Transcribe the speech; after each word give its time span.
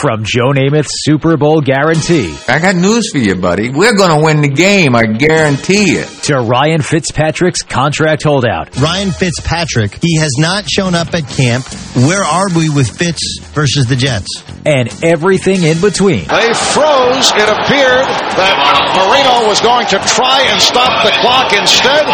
From 0.00 0.22
Joe 0.22 0.52
Namath's 0.52 0.90
Super 1.02 1.36
Bowl 1.36 1.60
guarantee 1.60 2.32
I 2.46 2.60
got 2.60 2.76
news 2.76 3.10
for 3.10 3.18
you, 3.18 3.34
buddy. 3.34 3.68
We're 3.70 3.96
going 3.96 4.16
to 4.16 4.24
win 4.24 4.42
the 4.42 4.48
game, 4.48 4.94
I 4.94 5.02
guarantee 5.02 5.98
it. 5.98 6.06
to 6.24 6.38
Ryan 6.38 6.82
Fitzpatrick's 6.82 7.62
contract 7.62 8.22
holdout. 8.22 8.78
Ryan 8.78 9.10
Fitzpatrick, 9.10 9.98
he 10.00 10.18
has 10.18 10.30
not 10.38 10.70
shown 10.70 10.94
up 10.94 11.12
at 11.14 11.26
camp. 11.28 11.64
Where 12.06 12.22
are 12.22 12.48
we 12.56 12.68
with 12.70 12.88
Fitz 12.88 13.40
versus 13.52 13.86
the 13.86 13.96
Jets? 13.96 14.28
and 14.66 14.92
everything 15.02 15.62
in 15.64 15.80
between. 15.80 16.28
They 16.28 16.52
froze. 16.52 17.32
It 17.32 17.48
appeared 17.48 18.04
that 18.36 18.54
Marino 19.00 19.48
was 19.48 19.64
going 19.64 19.86
to 19.88 19.98
try 20.04 20.44
and 20.44 20.60
stop 20.60 20.92
the 21.08 21.14
clock. 21.24 21.56
Instead, 21.56 22.04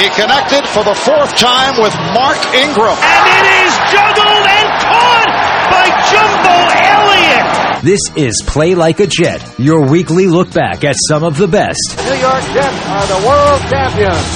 he 0.00 0.08
connected 0.16 0.64
for 0.72 0.80
the 0.80 0.96
fourth 0.96 1.36
time 1.36 1.76
with 1.76 1.92
Mark 2.16 2.40
Ingram. 2.56 2.96
And 2.96 3.24
it 3.28 3.46
is 3.68 3.74
juggled 3.92 4.44
and 4.48 4.68
caught 4.80 5.28
by 5.68 5.86
Jumbo 6.08 6.56
Elliott. 6.88 7.69
This 7.82 8.00
is 8.14 8.42
Play 8.46 8.74
Like 8.74 9.00
a 9.00 9.06
Jet, 9.06 9.58
your 9.58 9.86
weekly 9.88 10.26
look 10.26 10.52
back 10.52 10.84
at 10.84 10.96
some 11.08 11.24
of 11.24 11.38
the 11.38 11.48
best 11.48 11.78
The 11.96 12.02
New 12.02 12.20
York 12.20 12.44
Jets 12.52 12.86
are 12.86 13.06
the 13.08 13.26
world 13.26 13.60
champions. 13.72 14.28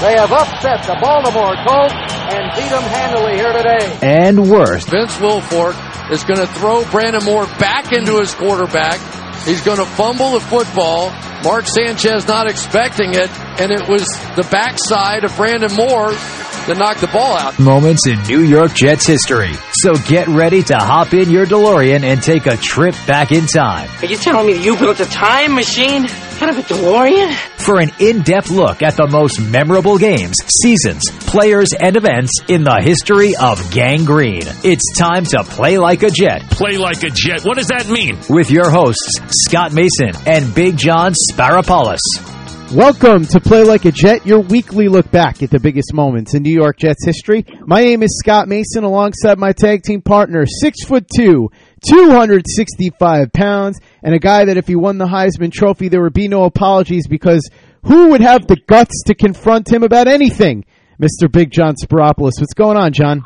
They 0.00 0.14
have 0.14 0.30
upset 0.30 0.86
the 0.86 0.96
Baltimore 1.02 1.54
Colts 1.66 1.94
and 2.30 2.54
beat 2.54 2.70
them 2.70 2.82
handily 2.84 3.34
here 3.34 3.52
today. 3.52 3.98
and 4.02 4.48
worse. 4.48 4.84
Vince 4.86 5.16
Wilfork 5.16 5.74
is 6.12 6.22
going 6.22 6.38
to 6.38 6.46
throw 6.46 6.84
Brandon 6.90 7.24
Moore 7.24 7.46
back 7.58 7.92
into 7.92 8.18
his 8.20 8.34
quarterback. 8.34 9.00
He's 9.44 9.62
going 9.62 9.78
to 9.78 9.86
fumble 9.86 10.32
the 10.32 10.40
football. 10.40 11.10
Mark 11.42 11.66
Sanchez 11.66 12.28
not 12.28 12.48
expecting 12.48 13.14
it, 13.14 13.30
and 13.60 13.72
it 13.72 13.88
was 13.88 14.06
the 14.36 14.46
backside 14.52 15.24
of 15.24 15.34
Brandon 15.36 15.74
Moore 15.74 16.12
that 16.12 16.76
knocked 16.78 17.00
the 17.00 17.08
ball 17.08 17.36
out. 17.36 17.58
Moments 17.58 18.06
in 18.06 18.22
New 18.28 18.42
York 18.42 18.74
Jets 18.74 19.06
history. 19.06 19.50
So 19.82 19.94
get 19.94 20.28
ready 20.28 20.62
to 20.64 20.76
hop 20.76 21.12
in 21.14 21.30
your 21.30 21.46
DeLorean 21.46 22.02
and 22.04 22.22
take 22.22 22.46
a 22.46 22.56
trip 22.56 22.94
back 23.06 23.32
in 23.32 23.46
time 23.46 23.88
Are 24.00 24.06
you 24.06 24.16
telling 24.16 24.46
me 24.46 24.52
that 24.54 24.64
you 24.64 24.76
built 24.76 25.00
a 25.00 25.06
time 25.06 25.54
machine 25.54 26.04
out 26.40 26.50
of 26.50 26.58
a 26.58 26.62
DeLorean? 26.62 27.34
for 27.62 27.80
an 27.80 27.90
in-depth 28.00 28.50
look 28.50 28.82
at 28.82 28.96
the 28.96 29.06
most 29.06 29.40
memorable 29.40 29.96
games, 29.96 30.34
seasons, 30.62 31.02
players, 31.26 31.68
and 31.78 31.96
events 31.96 32.32
in 32.48 32.64
the 32.64 32.80
history 32.82 33.36
of 33.40 33.70
Gang 33.70 34.04
Green. 34.04 34.42
It's 34.64 34.92
time 34.98 35.24
to 35.26 35.44
play 35.44 35.78
like 35.78 36.02
a 36.02 36.10
jet 36.10 36.42
Play 36.50 36.76
like 36.76 37.02
a 37.04 37.10
jet. 37.10 37.42
What 37.44 37.56
does 37.56 37.68
that 37.68 37.88
mean? 37.88 38.18
with 38.28 38.50
your 38.50 38.68
hosts, 38.70 39.20
Scott 39.48 39.72
Mason 39.72 40.10
and 40.26 40.52
Big 40.54 40.76
John 40.76 41.12
Sparapoulos. 41.30 42.31
Welcome 42.74 43.26
to 43.26 43.38
Play 43.38 43.64
Like 43.64 43.84
a 43.84 43.92
Jet, 43.92 44.24
your 44.24 44.40
weekly 44.40 44.88
look 44.88 45.10
back 45.10 45.42
at 45.42 45.50
the 45.50 45.60
biggest 45.60 45.92
moments 45.92 46.32
in 46.32 46.42
New 46.42 46.54
York 46.54 46.78
Jets 46.78 47.04
history. 47.04 47.44
My 47.66 47.82
name 47.82 48.02
is 48.02 48.18
Scott 48.18 48.48
Mason, 48.48 48.82
alongside 48.82 49.38
my 49.38 49.52
tag 49.52 49.82
team 49.82 50.00
partner, 50.00 50.46
six 50.46 50.82
foot 50.82 51.06
two, 51.14 51.50
265 51.86 53.30
pounds, 53.34 53.78
and 54.02 54.14
a 54.14 54.18
guy 54.18 54.46
that 54.46 54.56
if 54.56 54.68
he 54.68 54.74
won 54.74 54.96
the 54.96 55.04
Heisman 55.04 55.52
Trophy, 55.52 55.88
there 55.88 56.00
would 56.00 56.14
be 56.14 56.28
no 56.28 56.44
apologies 56.44 57.06
because 57.06 57.46
who 57.84 58.08
would 58.08 58.22
have 58.22 58.46
the 58.46 58.56
guts 58.66 59.02
to 59.04 59.14
confront 59.14 59.70
him 59.70 59.82
about 59.82 60.08
anything? 60.08 60.64
Mr. 60.98 61.30
Big 61.30 61.50
John 61.50 61.74
Spiropoulos. 61.74 62.40
What's 62.40 62.54
going 62.54 62.78
on, 62.78 62.94
John? 62.94 63.22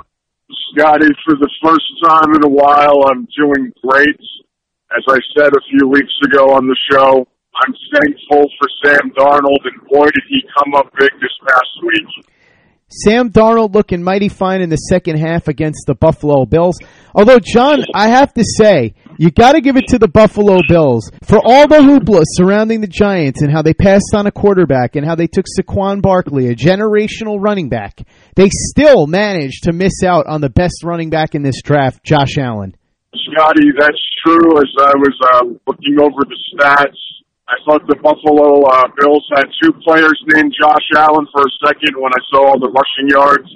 Scotty, 0.72 1.06
for 1.24 1.36
the 1.36 1.50
first 1.62 1.86
time 2.04 2.34
in 2.34 2.42
a 2.42 2.48
while, 2.48 3.04
I'm 3.08 3.28
doing 3.38 3.72
great. 3.86 4.18
As 4.90 5.04
I 5.08 5.18
said 5.38 5.52
a 5.52 5.60
few 5.70 5.88
weeks 5.88 6.14
ago 6.24 6.46
on 6.54 6.66
the 6.66 6.76
show, 6.90 7.28
I'm 7.64 7.74
thankful 7.94 8.50
for 8.58 8.68
Sam 8.84 9.10
Darnold, 9.16 9.64
and 9.64 9.88
boy, 9.88 10.04
did 10.06 10.24
he 10.28 10.42
come 10.58 10.74
up 10.74 10.92
big 10.98 11.10
this 11.20 11.32
past 11.48 11.70
week. 11.82 12.26
Sam 12.88 13.30
Darnold 13.30 13.74
looking 13.74 14.02
mighty 14.02 14.28
fine 14.28 14.60
in 14.60 14.70
the 14.70 14.76
second 14.76 15.18
half 15.18 15.48
against 15.48 15.86
the 15.86 15.94
Buffalo 15.94 16.44
Bills. 16.44 16.78
Although, 17.14 17.40
John, 17.40 17.80
I 17.94 18.08
have 18.08 18.32
to 18.34 18.44
say, 18.44 18.94
you 19.18 19.30
got 19.32 19.52
to 19.52 19.60
give 19.60 19.76
it 19.76 19.88
to 19.88 19.98
the 19.98 20.06
Buffalo 20.06 20.60
Bills 20.68 21.10
for 21.24 21.40
all 21.44 21.66
the 21.66 21.78
hoopla 21.78 22.22
surrounding 22.24 22.82
the 22.82 22.86
Giants 22.86 23.42
and 23.42 23.50
how 23.50 23.62
they 23.62 23.74
passed 23.74 24.14
on 24.14 24.26
a 24.26 24.30
quarterback 24.30 24.94
and 24.94 25.04
how 25.04 25.16
they 25.16 25.26
took 25.26 25.46
Saquon 25.46 26.00
Barkley, 26.00 26.48
a 26.48 26.54
generational 26.54 27.38
running 27.40 27.68
back. 27.68 28.06
They 28.36 28.48
still 28.52 29.08
managed 29.08 29.64
to 29.64 29.72
miss 29.72 30.04
out 30.04 30.26
on 30.26 30.40
the 30.40 30.50
best 30.50 30.84
running 30.84 31.10
back 31.10 31.34
in 31.34 31.42
this 31.42 31.62
draft, 31.62 32.04
Josh 32.04 32.38
Allen. 32.38 32.76
Scotty, 33.32 33.70
that's 33.76 33.98
true. 34.24 34.58
As 34.58 34.70
I 34.78 34.92
was 34.94 35.18
uh, 35.24 35.44
looking 35.66 35.98
over 35.98 36.22
the 36.22 36.38
stats, 36.54 36.94
I 37.48 37.54
thought 37.64 37.86
the 37.86 37.94
Buffalo 38.02 38.66
uh, 38.66 38.88
Bills 38.98 39.24
had 39.34 39.46
two 39.62 39.72
players 39.86 40.18
named 40.34 40.52
Josh 40.58 40.86
Allen 40.96 41.26
for 41.30 41.42
a 41.42 41.52
second 41.66 41.94
when 41.94 42.10
I 42.10 42.22
saw 42.30 42.50
all 42.50 42.58
the 42.58 42.70
rushing 42.74 43.08
yards. 43.08 43.46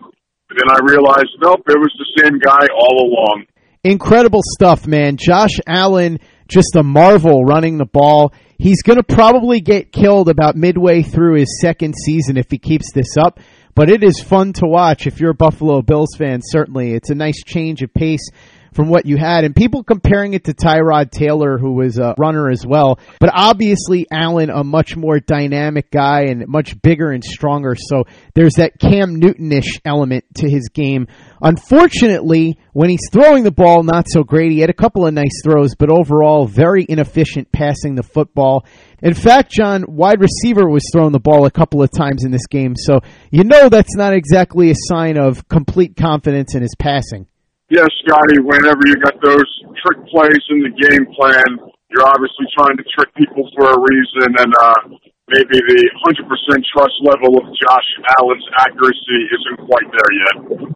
But 0.49 0.59
then 0.59 0.71
I 0.71 0.79
realized, 0.83 1.35
nope, 1.43 1.63
it 1.67 1.79
was 1.79 1.93
the 1.99 2.23
same 2.23 2.39
guy 2.39 2.67
all 2.73 3.07
along. 3.07 3.47
Incredible 3.83 4.43
stuff, 4.45 4.87
man. 4.87 5.17
Josh 5.17 5.59
Allen, 5.67 6.21
just 6.47 6.77
a 6.77 6.85
marvel 6.85 7.45
running 7.45 7.79
the 7.79 7.85
ball. 7.85 8.33
He's 8.59 8.83
going 8.83 8.99
to 8.99 9.03
probably 9.03 9.61
get 9.61 9.91
killed 9.91 10.29
about 10.29 10.55
midway 10.55 11.03
through 11.03 11.39
his 11.39 11.61
second 11.61 11.95
season 11.97 12.37
if 12.37 12.51
he 12.51 12.59
keeps 12.59 12.93
this 12.93 13.17
up. 13.17 13.41
But 13.75 13.91
it 13.91 14.05
is 14.05 14.21
fun 14.21 14.53
to 14.55 14.67
watch 14.67 15.07
if 15.07 15.21
you're 15.21 15.31
a 15.31 15.35
Buffalo 15.35 15.83
Bills 15.83 16.15
fan, 16.17 16.41
certainly. 16.43 16.93
It's 16.93 17.11
a 17.11 17.15
nice 17.15 17.43
change 17.43 17.83
of 17.83 17.93
pace 17.95 18.29
from 18.73 18.89
what 18.89 19.07
you 19.07 19.17
had. 19.17 19.45
And 19.45 19.55
people 19.55 19.83
comparing 19.83 20.35
it 20.35 20.45
to 20.45 20.55
Tyrod 20.55 21.11
Taylor, 21.11 21.59
who 21.59 21.75
was 21.75 21.99
a 21.99 22.15
runner 22.19 22.51
as 22.51 22.65
well. 22.67 22.99
But 23.19 23.31
obviously, 23.33 24.07
Allen, 24.11 24.51
a 24.51 24.65
much 24.65 24.97
more 24.97 25.21
dynamic 25.21 25.91
guy 25.91 26.27
and 26.29 26.47
much 26.49 26.81
bigger 26.81 27.11
and 27.11 27.25
stronger. 27.25 27.75
So 27.77 28.05
there's 28.35 28.55
that 28.55 28.79
Cam 28.79 29.17
Newton-ish 29.17 29.81
element 29.85 30.25
to 30.37 30.49
his 30.49 30.69
game. 30.69 31.09
Unfortunately, 31.43 32.59
when 32.73 32.91
he's 32.91 33.09
throwing 33.11 33.45
the 33.45 33.51
ball, 33.51 33.83
not 33.83 34.07
so 34.09 34.23
great. 34.23 34.53
He 34.53 34.61
had 34.61 34.71
a 34.71 34.75
couple 34.75 35.07
of 35.07 35.15
nice 35.15 35.43
throws, 35.43 35.75
but 35.75 35.91
overall, 35.91 36.47
very 36.47 36.85
inefficient 36.89 37.51
passing 37.51 37.95
the 37.95 38.03
football. 38.03 38.67
In 39.03 39.15
fact, 39.15 39.51
John, 39.51 39.85
wide 39.89 40.21
receiver 40.21 40.69
was 40.69 40.85
throwing 40.93 41.13
the 41.13 41.19
ball 41.19 41.47
a 41.47 41.51
couple 41.51 41.83
of 41.83 41.91
times 41.91 42.25
in 42.25 42.31
this 42.31 42.47
game. 42.47 42.75
So 42.77 43.01
you 43.31 43.45
know 43.45 43.69
that's 43.69 43.97
not 43.97 44.13
exactly 44.13 44.71
a 44.71 44.75
sign 44.77 45.17
of 45.17 45.49
complete 45.49 45.97
confidence 45.97 46.55
in 46.55 46.63
his 46.63 46.75
passing. 46.79 47.27
Yes, 47.71 47.87
Scotty, 48.03 48.43
whenever 48.43 48.83
you 48.85 48.97
got 48.99 49.15
those 49.23 49.47
trick 49.79 50.03
plays 50.11 50.43
in 50.51 50.59
the 50.59 50.75
game 50.75 51.07
plan, 51.15 51.71
you're 51.91 52.07
obviously 52.07 52.47
trying 52.59 52.77
to 52.77 52.85
trick 52.99 53.15
people 53.15 53.47
for 53.55 53.71
a 53.71 53.79
reason, 53.79 54.35
and 54.43 54.53
uh, 54.59 54.99
maybe 55.31 55.55
the 55.55 55.91
100% 56.03 56.27
trust 56.75 56.95
level 57.03 57.39
of 57.39 57.45
Josh 57.63 57.89
Allen's 58.19 58.47
accuracy 58.59 59.21
isn't 59.31 59.67
quite 59.71 59.87
there 59.87 60.13
yet. 60.19 60.75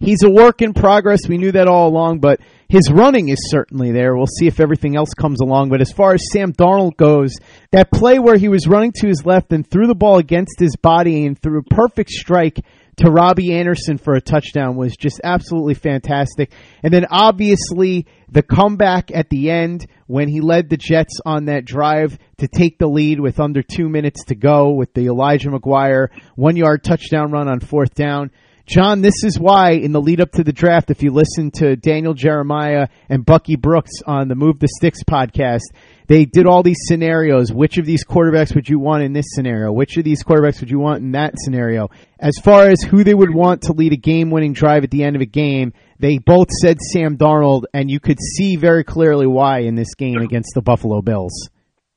he's 0.00 0.22
a 0.22 0.28
work 0.28 0.60
in 0.60 0.74
progress. 0.74 1.20
We 1.26 1.38
knew 1.38 1.52
that 1.52 1.66
all 1.66 1.88
along, 1.88 2.20
but 2.20 2.40
his 2.68 2.90
running 2.92 3.30
is 3.30 3.38
certainly 3.50 3.92
there. 3.92 4.14
We'll 4.14 4.26
see 4.26 4.46
if 4.46 4.60
everything 4.60 4.96
else 4.96 5.14
comes 5.14 5.40
along. 5.40 5.70
But 5.70 5.80
as 5.80 5.92
far 5.92 6.12
as 6.12 6.30
Sam 6.30 6.52
Darnold 6.52 6.96
goes, 6.98 7.32
that 7.72 7.90
play 7.90 8.18
where 8.18 8.36
he 8.36 8.48
was 8.48 8.66
running 8.66 8.92
to 8.96 9.06
his 9.06 9.24
left 9.24 9.52
and 9.52 9.66
threw 9.66 9.86
the 9.86 9.94
ball 9.94 10.18
against 10.18 10.58
his 10.58 10.76
body 10.76 11.24
and 11.24 11.38
threw 11.38 11.60
a 11.60 11.74
perfect 11.74 12.10
strike 12.10 12.60
to 12.96 13.10
Robbie 13.10 13.54
Anderson 13.54 13.98
for 13.98 14.14
a 14.14 14.20
touchdown 14.20 14.76
was 14.76 14.96
just 14.96 15.20
absolutely 15.24 15.74
fantastic. 15.74 16.52
And 16.82 16.92
then 16.92 17.06
obviously 17.10 18.06
the 18.28 18.42
comeback 18.42 19.10
at 19.12 19.30
the 19.30 19.50
end 19.50 19.86
when 20.06 20.28
he 20.28 20.40
led 20.40 20.68
the 20.68 20.76
Jets 20.76 21.20
on 21.24 21.46
that 21.46 21.64
drive 21.64 22.18
to 22.38 22.48
take 22.48 22.78
the 22.78 22.86
lead 22.86 23.20
with 23.20 23.40
under 23.40 23.62
two 23.62 23.88
minutes 23.88 24.24
to 24.26 24.34
go 24.34 24.72
with 24.72 24.92
the 24.94 25.06
Elijah 25.06 25.50
McGuire 25.50 26.08
one 26.36 26.56
yard 26.56 26.84
touchdown 26.84 27.30
run 27.30 27.48
on 27.48 27.60
fourth 27.60 27.94
down. 27.94 28.30
John, 28.66 29.02
this 29.02 29.24
is 29.24 29.38
why 29.38 29.72
in 29.72 29.92
the 29.92 30.00
lead 30.00 30.22
up 30.22 30.32
to 30.32 30.44
the 30.44 30.52
draft, 30.52 30.90
if 30.90 31.02
you 31.02 31.10
listen 31.10 31.50
to 31.56 31.76
Daniel 31.76 32.14
Jeremiah 32.14 32.88
and 33.10 33.24
Bucky 33.24 33.56
Brooks 33.56 33.92
on 34.06 34.28
the 34.28 34.34
Move 34.34 34.58
the 34.58 34.68
Sticks 34.68 35.02
podcast, 35.04 35.64
they 36.06 36.24
did 36.24 36.46
all 36.46 36.62
these 36.62 36.80
scenarios. 36.86 37.52
Which 37.52 37.76
of 37.76 37.84
these 37.84 38.06
quarterbacks 38.06 38.54
would 38.54 38.66
you 38.66 38.78
want 38.78 39.02
in 39.02 39.12
this 39.12 39.26
scenario? 39.28 39.70
Which 39.70 39.98
of 39.98 40.04
these 40.04 40.24
quarterbacks 40.24 40.60
would 40.60 40.70
you 40.70 40.78
want 40.78 41.02
in 41.02 41.12
that 41.12 41.34
scenario? 41.36 41.90
As 42.18 42.38
far 42.42 42.68
as 42.68 42.80
who 42.80 43.04
they 43.04 43.12
would 43.12 43.34
want 43.34 43.62
to 43.62 43.74
lead 43.74 43.92
a 43.92 43.98
game 43.98 44.30
winning 44.30 44.54
drive 44.54 44.82
at 44.82 44.90
the 44.90 45.04
end 45.04 45.14
of 45.14 45.20
a 45.20 45.26
game, 45.26 45.74
they 45.98 46.16
both 46.16 46.50
said 46.50 46.78
Sam 46.80 47.18
Darnold, 47.18 47.64
and 47.74 47.90
you 47.90 48.00
could 48.00 48.18
see 48.18 48.56
very 48.56 48.82
clearly 48.82 49.26
why 49.26 49.60
in 49.60 49.74
this 49.74 49.94
game 49.94 50.22
against 50.22 50.52
the 50.54 50.62
Buffalo 50.62 51.02
Bills. 51.02 51.50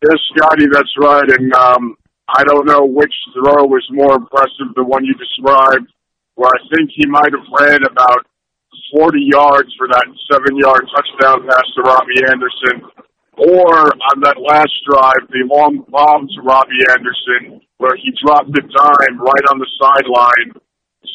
Yes, 0.04 0.19
Scotty, 0.36 0.66
that's 0.72 0.94
right. 1.00 1.30
And 1.30 1.54
um, 1.56 1.96
I 2.30 2.44
don't 2.44 2.68
know 2.68 2.86
which 2.86 3.14
throw 3.34 3.66
was 3.66 3.88
more 3.90 4.16
impressive, 4.16 4.75
the 4.75 4.84
one 4.84 5.06
you 5.06 5.14
described, 5.14 5.92
where 6.38 6.54
I 6.54 6.62
think 6.69 6.94
he 6.94 7.06
might 7.10 7.34
have 7.34 7.50
ran 7.50 7.81
about 7.84 8.25
40 8.94 9.18
yards 9.19 9.74
for 9.78 9.89
that 9.89 10.06
seven 10.31 10.54
yard 10.56 10.86
touchdown 10.94 11.50
pass 11.50 11.66
to 11.75 11.81
Robbie 11.81 12.22
Anderson 12.30 12.86
or 13.38 13.94
on 13.94 14.18
that 14.25 14.42
last 14.42 14.74
drive, 14.89 15.30
the 15.30 15.45
long 15.45 15.86
bomb 15.89 16.28
to 16.28 16.42
Robbie 16.42 16.81
Anderson, 16.89 17.62
where 17.78 17.95
he 17.95 18.10
dropped 18.25 18.50
the 18.50 18.62
dime 18.62 19.18
right 19.22 19.45
on 19.54 19.62
the 19.62 19.69
sideline. 19.78 20.57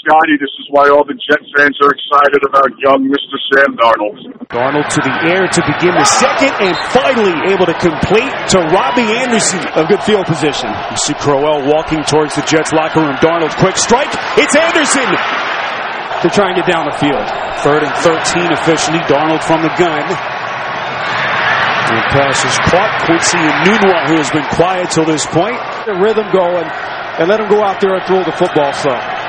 Scotty, 0.01 0.41
this 0.41 0.53
is 0.57 0.67
why 0.73 0.89
all 0.89 1.05
the 1.05 1.19
Jet 1.21 1.45
fans 1.53 1.77
are 1.85 1.93
excited 1.93 2.41
about 2.49 2.73
young 2.81 3.05
Mr. 3.13 3.37
Sam 3.53 3.77
Darnold. 3.77 4.19
Darnold 4.49 4.89
to 4.89 5.01
the 5.05 5.15
air 5.29 5.45
to 5.45 5.61
begin 5.69 5.93
the 5.93 6.09
second, 6.09 6.53
and 6.65 6.73
finally 6.95 7.37
able 7.53 7.69
to 7.69 7.77
complete 7.77 8.33
to 8.57 8.65
Robbie 8.73 9.13
Anderson 9.21 9.61
of 9.77 9.89
good 9.93 10.03
field 10.03 10.25
position. 10.25 10.73
You 10.91 10.97
see 10.97 11.15
Crowell 11.21 11.69
walking 11.69 12.03
towards 12.09 12.35
the 12.35 12.45
Jets 12.49 12.73
locker 12.73 13.05
room. 13.05 13.17
Darnold, 13.21 13.53
quick 13.61 13.77
strike. 13.77 14.11
It's 14.41 14.57
Anderson 14.57 15.09
to 16.25 16.29
try 16.33 16.51
and 16.51 16.57
get 16.57 16.71
down 16.71 16.89
the 16.89 16.97
field. 16.97 17.27
Third 17.61 17.85
and 17.85 17.95
13 18.01 18.49
officially. 18.55 19.03
Darnold 19.11 19.45
from 19.45 19.61
the 19.61 19.73
gun. 19.77 20.03
The 21.93 22.01
pass 22.17 22.41
is 22.41 22.57
caught. 22.73 23.05
Quincy 23.05 23.37
Enunwa, 23.37 24.09
who 24.09 24.17
has 24.17 24.31
been 24.31 24.47
quiet 24.57 24.91
till 24.91 25.05
this 25.05 25.27
point. 25.27 25.61
The 25.85 25.99
rhythm 26.01 26.31
going 26.33 26.65
and 27.19 27.29
let 27.29 27.41
him 27.41 27.49
go 27.49 27.63
out 27.63 27.81
there 27.81 27.95
and 27.95 28.05
throw 28.07 28.25
the 28.25 28.33
football 28.33 28.73
some. 28.73 29.22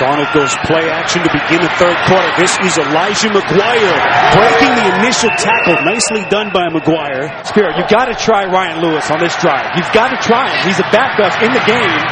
Darnold 0.00 0.32
goes 0.32 0.52
play 0.64 0.88
action 0.88 1.22
to 1.22 1.30
begin 1.32 1.60
the 1.60 1.72
third 1.76 1.96
quarter. 2.08 2.30
This 2.40 2.52
is 2.64 2.78
Elijah 2.78 3.28
McGuire 3.28 3.98
breaking 4.32 4.72
the 4.76 4.86
initial 5.00 5.30
tackle. 5.36 5.76
Nicely 5.84 6.24
done 6.30 6.50
by 6.52 6.68
McGuire. 6.72 7.28
Spirit, 7.44 7.76
you've 7.76 7.92
got 7.92 8.06
to 8.06 8.14
try 8.14 8.44
Ryan 8.46 8.80
Lewis 8.80 9.10
on 9.10 9.20
this 9.20 9.36
drive. 9.36 9.76
You've 9.76 9.92
got 9.92 10.08
to 10.10 10.18
try 10.24 10.48
him. 10.48 10.66
He's 10.66 10.80
a 10.80 10.88
backup 10.88 11.36
in 11.42 11.52
the 11.52 11.64
game, 11.68 12.02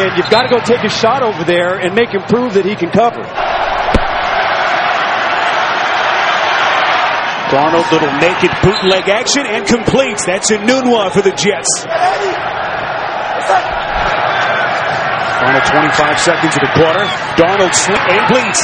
and 0.00 0.16
you've 0.16 0.30
got 0.30 0.48
to 0.48 0.50
go 0.50 0.58
take 0.64 0.84
a 0.84 0.88
shot 0.88 1.22
over 1.22 1.44
there 1.44 1.78
and 1.78 1.94
make 1.94 2.10
him 2.10 2.22
prove 2.22 2.54
that 2.54 2.64
he 2.64 2.74
can 2.74 2.90
cover. 2.90 3.22
Darnold, 7.52 7.90
little 7.92 8.12
naked 8.16 8.50
bootleg 8.62 9.08
action 9.10 9.44
and 9.44 9.66
completes. 9.66 10.24
That's 10.24 10.50
Enunwa 10.50 11.12
for 11.12 11.20
the 11.20 11.32
Jets. 11.36 11.84
Final 15.42 15.58
25 15.58 16.18
seconds 16.22 16.54
of 16.54 16.62
the 16.62 16.70
quarter. 16.78 17.02
Darnold 17.34 17.74
slip 17.74 17.98
and 17.98 18.22
bleeds. 18.30 18.62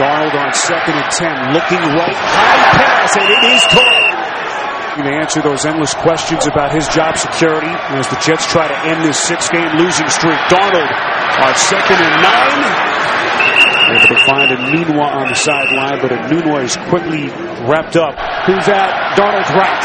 Darnold 0.00 0.32
on 0.32 0.48
second 0.56 0.96
and 0.96 1.10
10, 1.12 1.52
looking 1.52 1.82
right. 1.92 2.16
High 2.16 2.64
pass, 2.72 3.12
and 3.20 3.28
it 3.28 3.44
is 3.52 3.60
caught. 3.68 4.08
To 4.96 5.04
answer 5.04 5.42
those 5.44 5.66
endless 5.68 5.92
questions 5.92 6.46
about 6.48 6.72
his 6.72 6.88
job 6.88 7.18
security 7.20 7.68
as 7.68 8.08
the 8.08 8.16
Jets 8.16 8.48
try 8.48 8.64
to 8.64 8.78
end 8.88 9.04
this 9.04 9.20
six-game 9.20 9.76
losing 9.76 10.08
streak. 10.08 10.40
Darnold 10.48 10.88
on 11.44 11.52
second 11.52 12.00
and 12.00 12.16
nine. 12.24 12.64
Able 13.92 14.08
to 14.08 14.20
find 14.24 14.48
Enunwa 14.56 15.04
on 15.04 15.28
the 15.28 15.36
sideline, 15.36 16.00
but 16.00 16.16
Enunwa 16.16 16.64
is 16.64 16.80
quickly 16.88 17.28
wrapped 17.68 18.00
up. 18.00 18.16
Who's 18.48 18.64
at 18.72 19.20
Darnold's 19.20 19.52
right? 19.52 19.84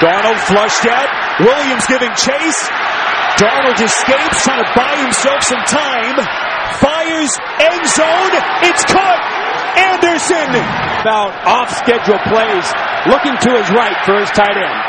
Darnold 0.00 0.40
flushed 0.48 0.86
out. 0.86 1.25
Williams 1.40 1.84
giving 1.86 2.12
chase. 2.16 2.60
Darnold 3.36 3.76
escapes, 3.76 4.40
trying 4.40 4.64
to 4.64 4.70
buy 4.72 4.96
himself 5.04 5.44
some 5.44 5.60
time. 5.68 6.16
Fires, 6.80 7.32
end 7.60 7.84
zone. 7.84 8.32
It's 8.64 8.84
caught. 8.88 9.22
Anderson. 9.76 10.48
About 11.04 11.36
off 11.44 11.68
schedule 11.76 12.16
plays, 12.32 12.66
looking 13.12 13.36
to 13.36 13.50
his 13.52 13.68
right 13.76 13.96
for 14.08 14.16
his 14.16 14.32
tight 14.32 14.56
end. 14.56 14.80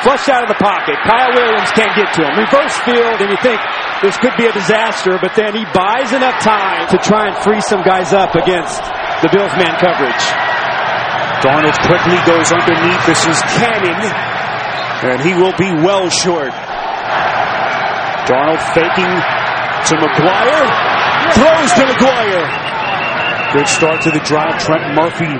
Flush 0.00 0.28
out 0.28 0.44
of 0.44 0.50
the 0.52 0.60
pocket. 0.60 0.96
Kyle 1.04 1.32
Williams 1.36 1.70
can't 1.72 1.92
get 1.96 2.12
to 2.16 2.24
him. 2.24 2.32
Reverse 2.36 2.76
field, 2.84 3.20
and 3.20 3.28
you 3.28 3.40
think 3.40 3.60
this 4.00 4.16
could 4.20 4.36
be 4.36 4.44
a 4.44 4.52
disaster, 4.52 5.16
but 5.20 5.32
then 5.36 5.56
he 5.56 5.64
buys 5.72 6.12
enough 6.12 6.40
time 6.40 6.88
to 6.88 6.98
try 6.98 7.28
and 7.28 7.36
free 7.44 7.60
some 7.68 7.80
guys 7.84 8.12
up 8.12 8.34
against 8.34 8.80
the 9.20 9.28
Bills 9.32 9.52
man 9.56 9.76
coverage. 9.80 10.24
Darnold 11.40 11.76
quickly 11.84 12.16
goes 12.24 12.52
underneath. 12.52 13.04
This 13.04 13.20
is 13.28 13.40
Cannon, 13.56 14.00
and 15.04 15.20
he 15.20 15.34
will 15.34 15.52
be 15.58 15.68
well 15.84 16.08
short. 16.08 16.52
Darnold 18.24 18.62
faking 18.72 19.12
to 19.84 19.94
McGuire, 20.00 20.64
throws 21.36 21.70
to 21.76 21.84
McGuire. 21.84 22.46
Good 23.52 23.68
start 23.68 24.00
to 24.02 24.10
the 24.10 24.20
drive. 24.24 24.58
Trent 24.64 24.94
Murphy 24.96 25.30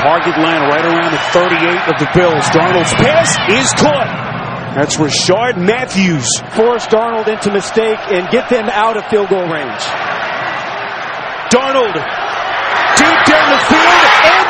target 0.00 0.36
land 0.38 0.68
right 0.72 0.84
around 0.84 1.12
the 1.12 1.22
38 1.32 1.92
of 1.92 1.96
the 1.98 2.08
Bills. 2.14 2.44
Darnold's 2.52 2.94
pass 2.94 3.36
is 3.50 3.72
caught. 3.80 4.08
That's 4.74 4.96
Rishard 4.96 5.56
Matthews. 5.56 6.28
Force 6.54 6.86
Darnold 6.86 7.28
into 7.28 7.50
mistake 7.52 7.98
and 8.08 8.28
get 8.30 8.48
them 8.48 8.68
out 8.70 8.96
of 8.96 9.04
field 9.06 9.28
goal 9.28 9.48
range. 9.48 9.82
Darnold 11.50 11.94
deep 11.94 13.20
down 13.26 13.50
the 13.50 13.58
field. 13.68 13.99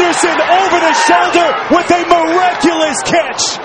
Anderson 0.01 0.41
over 0.41 0.81
the 0.81 0.95
shoulder 1.05 1.49
with 1.77 1.91
a 1.91 2.03
miraculous 2.09 3.03
catch. 3.05 3.59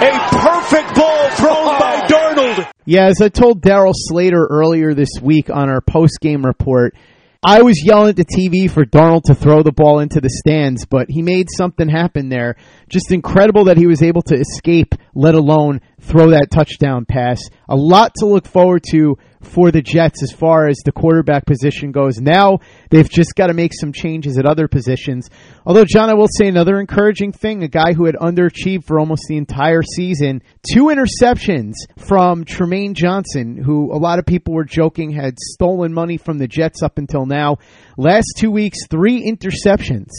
A 0.00 0.12
perfect 0.36 0.94
ball 0.94 1.30
thrown 1.30 1.56
oh. 1.56 1.78
by 1.80 2.06
Darnold. 2.06 2.70
Yeah, 2.84 3.06
as 3.06 3.22
I 3.22 3.28
told 3.28 3.62
Daryl 3.62 3.94
Slater 3.94 4.46
earlier 4.50 4.92
this 4.92 5.12
week 5.20 5.48
on 5.48 5.70
our 5.70 5.80
post 5.80 6.18
game 6.20 6.44
report, 6.44 6.94
I 7.42 7.62
was 7.62 7.82
yelling 7.82 8.10
at 8.10 8.16
the 8.16 8.24
TV 8.24 8.70
for 8.70 8.84
Darnold 8.84 9.22
to 9.26 9.34
throw 9.34 9.62
the 9.62 9.72
ball 9.72 10.00
into 10.00 10.20
the 10.20 10.28
stands, 10.28 10.84
but 10.84 11.08
he 11.08 11.22
made 11.22 11.48
something 11.56 11.88
happen 11.88 12.28
there. 12.28 12.56
Just 12.90 13.10
incredible 13.10 13.64
that 13.64 13.78
he 13.78 13.86
was 13.86 14.02
able 14.02 14.22
to 14.22 14.34
escape, 14.34 14.94
let 15.18 15.34
alone 15.34 15.80
throw 16.00 16.30
that 16.30 16.48
touchdown 16.48 17.04
pass. 17.04 17.42
A 17.68 17.74
lot 17.74 18.12
to 18.18 18.26
look 18.26 18.46
forward 18.46 18.84
to 18.92 19.18
for 19.42 19.72
the 19.72 19.82
Jets 19.82 20.22
as 20.22 20.30
far 20.30 20.68
as 20.68 20.76
the 20.84 20.92
quarterback 20.92 21.44
position 21.44 21.90
goes. 21.90 22.18
Now 22.18 22.60
they've 22.90 23.08
just 23.08 23.34
got 23.34 23.48
to 23.48 23.54
make 23.54 23.72
some 23.74 23.92
changes 23.92 24.38
at 24.38 24.46
other 24.46 24.68
positions. 24.68 25.28
Although, 25.66 25.84
John, 25.84 26.08
I 26.08 26.14
will 26.14 26.28
say 26.28 26.46
another 26.46 26.78
encouraging 26.78 27.32
thing 27.32 27.64
a 27.64 27.68
guy 27.68 27.94
who 27.94 28.04
had 28.04 28.14
underachieved 28.14 28.84
for 28.84 29.00
almost 29.00 29.24
the 29.28 29.36
entire 29.36 29.82
season, 29.82 30.40
two 30.72 30.84
interceptions 30.84 31.72
from 31.98 32.44
Trumaine 32.44 32.94
Johnson, 32.94 33.56
who 33.56 33.92
a 33.92 33.98
lot 33.98 34.20
of 34.20 34.26
people 34.26 34.54
were 34.54 34.64
joking 34.64 35.10
had 35.10 35.36
stolen 35.38 35.92
money 35.92 36.16
from 36.16 36.38
the 36.38 36.46
Jets 36.46 36.80
up 36.80 36.96
until 36.96 37.26
now. 37.26 37.56
Last 37.96 38.34
two 38.36 38.52
weeks, 38.52 38.86
three 38.88 39.28
interceptions. 39.28 40.10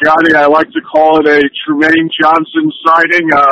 Scotty, 0.00 0.34
I 0.36 0.46
like 0.46 0.70
to 0.70 0.80
call 0.80 1.18
it 1.18 1.26
a 1.26 1.42
Trumaine 1.66 2.08
Johnson 2.22 2.70
sighting. 2.86 3.32
Uh, 3.34 3.46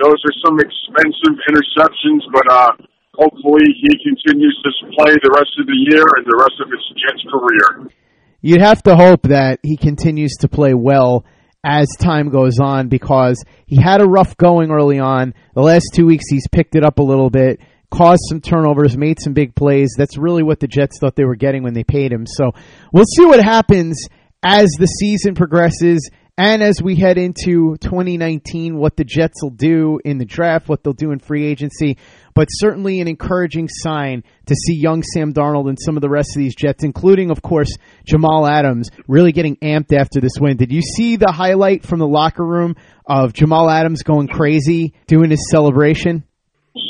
those 0.00 0.18
are 0.24 0.36
some 0.44 0.56
expensive 0.60 1.36
interceptions, 1.48 2.22
but 2.32 2.46
uh, 2.50 2.70
hopefully 3.14 3.64
he 3.80 3.90
continues 4.02 4.56
to 4.64 4.70
play 4.96 5.14
the 5.22 5.32
rest 5.34 5.52
of 5.60 5.66
the 5.66 5.78
year 5.90 6.04
and 6.16 6.24
the 6.26 6.38
rest 6.38 6.60
of 6.60 6.70
his 6.70 6.80
Jets 6.96 7.22
career. 7.30 7.92
You'd 8.40 8.60
have 8.60 8.82
to 8.84 8.96
hope 8.96 9.22
that 9.24 9.60
he 9.62 9.76
continues 9.76 10.32
to 10.40 10.48
play 10.48 10.74
well 10.74 11.24
as 11.64 11.88
time 11.98 12.30
goes 12.30 12.58
on 12.60 12.88
because 12.88 13.44
he 13.66 13.80
had 13.80 14.00
a 14.00 14.04
rough 14.04 14.36
going 14.36 14.70
early 14.70 14.98
on. 14.98 15.34
The 15.54 15.62
last 15.62 15.90
two 15.94 16.06
weeks 16.06 16.24
he's 16.28 16.48
picked 16.48 16.74
it 16.74 16.84
up 16.84 16.98
a 16.98 17.04
little 17.04 17.30
bit, 17.30 17.60
caused 17.90 18.22
some 18.28 18.40
turnovers, 18.40 18.96
made 18.96 19.20
some 19.20 19.32
big 19.32 19.54
plays. 19.54 19.94
That's 19.96 20.18
really 20.18 20.42
what 20.42 20.58
the 20.58 20.66
Jets 20.66 20.98
thought 20.98 21.14
they 21.14 21.24
were 21.24 21.36
getting 21.36 21.62
when 21.62 21.74
they 21.74 21.84
paid 21.84 22.12
him. 22.12 22.26
So 22.26 22.50
we'll 22.92 23.04
see 23.04 23.24
what 23.24 23.44
happens 23.44 24.08
as 24.42 24.70
the 24.78 24.86
season 24.86 25.34
progresses 25.34 26.10
and 26.38 26.62
as 26.62 26.82
we 26.82 26.96
head 26.96 27.18
into 27.18 27.76
2019, 27.80 28.78
what 28.78 28.96
the 28.96 29.04
Jets 29.04 29.42
will 29.42 29.50
do 29.50 30.00
in 30.02 30.16
the 30.16 30.24
draft, 30.24 30.66
what 30.66 30.82
they'll 30.82 30.94
do 30.94 31.12
in 31.12 31.18
free 31.18 31.46
agency, 31.46 31.98
but 32.34 32.46
certainly 32.50 33.00
an 33.00 33.08
encouraging 33.08 33.68
sign 33.68 34.24
to 34.46 34.54
see 34.54 34.74
young 34.74 35.02
Sam 35.02 35.34
Darnold 35.34 35.68
and 35.68 35.78
some 35.78 35.96
of 35.96 36.00
the 36.00 36.08
rest 36.08 36.30
of 36.34 36.40
these 36.40 36.54
Jets, 36.54 36.84
including, 36.84 37.30
of 37.30 37.42
course, 37.42 37.76
Jamal 38.06 38.46
Adams, 38.46 38.88
really 39.06 39.32
getting 39.32 39.56
amped 39.56 39.92
after 39.92 40.20
this 40.20 40.32
win. 40.40 40.56
Did 40.56 40.72
you 40.72 40.80
see 40.80 41.16
the 41.16 41.30
highlight 41.30 41.84
from 41.84 41.98
the 41.98 42.08
locker 42.08 42.44
room 42.44 42.76
of 43.06 43.34
Jamal 43.34 43.68
Adams 43.68 44.02
going 44.02 44.28
crazy, 44.28 44.94
doing 45.06 45.30
his 45.30 45.50
celebration? 45.50 46.24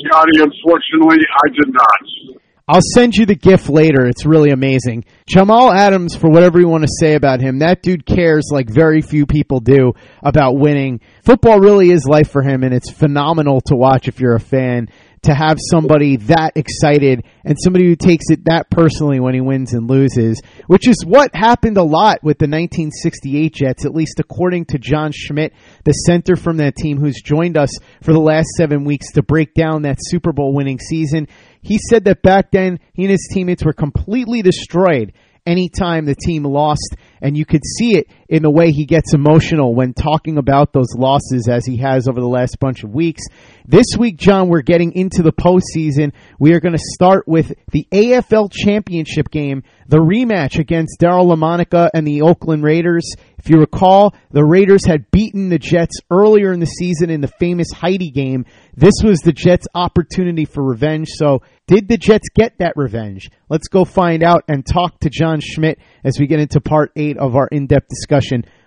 Scotty, 0.07 0.39
unfortunately, 0.39 1.19
I 1.45 1.49
did 1.49 1.75
not. 1.75 2.42
I'll 2.69 2.81
send 2.95 3.15
you 3.15 3.27
the 3.27 3.35
GIF 3.35 3.69
later. 3.69 4.07
It's 4.07 4.25
really 4.25 4.51
amazing. 4.51 5.05
Jamal 5.27 5.73
Adams, 5.73 6.15
for 6.15 6.31
whatever 6.31 6.61
you 6.61 6.69
want 6.69 6.85
to 6.85 6.97
say 7.01 7.15
about 7.15 7.41
him, 7.41 7.59
that 7.59 7.83
dude 7.83 8.07
cares 8.07 8.51
like 8.53 8.71
very 8.71 9.03
few 9.03 9.27
people 9.27 9.59
do 9.61 9.95
about 10.23 10.53
winning. 10.57 11.01
Football 11.25 11.59
really 11.59 11.91
is 11.91 12.07
life 12.07 12.31
for 12.31 12.43
him, 12.43 12.63
and 12.63 12.73
it's 12.73 12.91
phenomenal 12.91 13.61
to 13.63 13.75
watch 13.75 14.07
if 14.07 14.21
you're 14.21 14.37
a 14.37 14.41
fan 14.41 14.89
to 15.23 15.33
have 15.33 15.57
somebody 15.71 16.17
that 16.17 16.53
excited 16.57 17.25
and 17.45 17.57
somebody 17.63 17.87
who 17.87 17.95
takes 17.95 18.25
it 18.31 18.45
that 18.45 18.69
personally 18.71 19.21
when 19.21 19.35
he 19.35 19.41
wins 19.41 19.73
and 19.73 19.89
loses, 19.89 20.41
which 20.67 20.89
is 20.89 21.05
what 21.07 21.35
happened 21.35 21.77
a 21.77 21.83
lot 21.83 22.19
with 22.25 22.39
the 22.39 22.49
1968 22.49 23.55
Jets, 23.55 23.85
at 23.85 23.95
least 23.95 24.19
according 24.19 24.65
to 24.65 24.79
John 24.79 25.13
Schmitt, 25.13 25.53
the 25.85 25.93
center 25.93 26.35
from 26.35 26.57
that 26.57 26.75
team 26.75 26.99
who's 26.99 27.23
joined 27.23 27.57
us 27.57 27.71
for 28.03 28.13
the 28.13 28.21
last 28.21 28.49
seven 28.57 28.85
weeks 28.85 29.13
to 29.13 29.23
break 29.23 29.55
down 29.55 29.83
that 29.83 29.99
Super 30.01 30.33
Bowl 30.33 30.55
winning 30.55 30.81
season. 30.81 31.29
He 31.63 31.79
said 31.79 32.05
that 32.05 32.23
back 32.23 32.51
then 32.51 32.81
he 32.93 33.05
and 33.05 33.11
his 33.11 33.29
teammates 33.33 33.65
were 33.65 33.73
completely 33.73 34.43
destroyed 34.43 35.13
anytime 35.47 36.05
the 36.05 36.15
team 36.15 36.45
lost, 36.45 36.97
and 37.21 37.37
you 37.37 37.45
could 37.45 37.63
see 37.79 37.97
it 37.97 38.07
in 38.33 38.43
the 38.43 38.51
way 38.51 38.71
he 38.71 38.87
gets 38.87 39.13
emotional 39.13 39.75
when 39.75 39.93
talking 39.93 40.39
about 40.39 40.73
those 40.73 40.95
losses 40.97 41.51
as 41.51 41.67
he 41.67 41.77
has 41.77 42.09
over 42.09 42.19
the 42.19 42.27
last 42.27 42.59
bunch 42.59 42.83
of 42.83 42.89
weeks. 42.89 43.21
This 43.67 43.85
week, 43.99 44.17
John, 44.17 44.49
we're 44.49 44.63
getting 44.63 44.93
into 44.95 45.23
the 45.23 45.33
postseason. 45.33 46.15
We 46.39 46.55
are 46.55 46.61
going 46.61 46.73
to 46.73 46.83
start 46.95 47.29
with 47.29 47.53
the 47.73 47.87
AFL 47.93 48.51
Championship 48.51 49.31
game, 49.31 49.65
the 49.87 49.99
rematch 49.99 50.59
against 50.59 50.99
Daryle 50.99 51.31
Lamonica 51.31 51.91
and 51.93 52.07
the 52.07 52.23
Oakland 52.23 52.65
Raiders. 52.65 53.05
If 53.39 53.51
you 53.51 53.59
recall, 53.59 54.15
the 54.31 54.45
Raiders 54.45 54.87
had 54.87 55.11
beaten 55.11 55.51
the 55.51 55.59
Jets 55.59 55.97
earlier 56.11 56.53
in 56.53 56.61
the 56.61 56.67
season 56.67 57.11
in 57.11 57.21
the 57.21 57.33
famous 57.41 57.71
Heidi 57.73 58.11
game. 58.11 58.47
This 58.75 58.95
was 59.05 59.19
the 59.19 59.33
Jets' 59.33 59.67
opportunity 59.75 60.45
for 60.45 60.63
revenge. 60.63 61.09
So, 61.11 61.43
did 61.67 61.89
the 61.89 61.97
Jets 61.97 62.29
get 62.35 62.59
that 62.59 62.75
revenge? 62.77 63.31
Let's 63.49 63.69
go 63.69 63.85
find 63.85 64.23
out 64.23 64.45
and 64.49 64.65
talk 64.65 65.01
to 65.01 65.11
John 65.11 65.41
Schmitt 65.41 65.79
as 66.05 66.19
we 66.19 66.27
get 66.27 66.41
into 66.41 66.61
part 66.61 66.93
eight 66.97 67.19
of 67.19 67.37
our 67.37 67.49
in 67.49 67.67
depth 67.67 67.89
discussion 67.89 68.22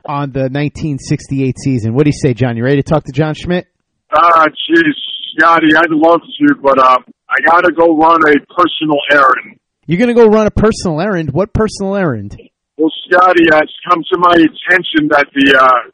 on 0.06 0.32
the 0.32 0.52
1968 0.52 1.56
season. 1.60 1.94
What 1.94 2.04
do 2.04 2.10
you 2.10 2.20
say, 2.20 2.34
John? 2.34 2.58
You 2.58 2.64
ready 2.64 2.82
to 2.82 2.84
talk 2.84 3.06
to 3.06 3.12
John 3.12 3.34
Schmitt? 3.34 3.68
Ah, 4.12 4.46
jeez, 4.48 4.94
Scotty, 5.36 5.76
I'd 5.76 5.90
love 5.90 6.22
to, 6.22 6.56
but 6.62 6.78
uh, 6.80 7.00
I 7.30 7.36
got 7.46 7.62
to 7.62 7.72
go 7.72 7.98
run 7.98 8.22
a 8.28 8.36
personal 8.54 9.00
errand. 9.12 9.60
You're 9.88 10.00
going 10.00 10.14
to 10.14 10.16
go 10.16 10.28
run 10.28 10.48
a 10.48 10.52
personal 10.52 11.02
errand? 11.02 11.32
What 11.32 11.54
personal 11.54 11.96
errand? 11.96 12.38
Well, 12.78 12.92
Scotty, 13.08 13.46
uh, 13.52 13.60
it's 13.62 13.74
come 13.90 14.04
to 14.12 14.18
my 14.20 14.36
attention 14.36 15.10
that 15.10 15.28
the 15.34 15.58
uh, 15.58 15.92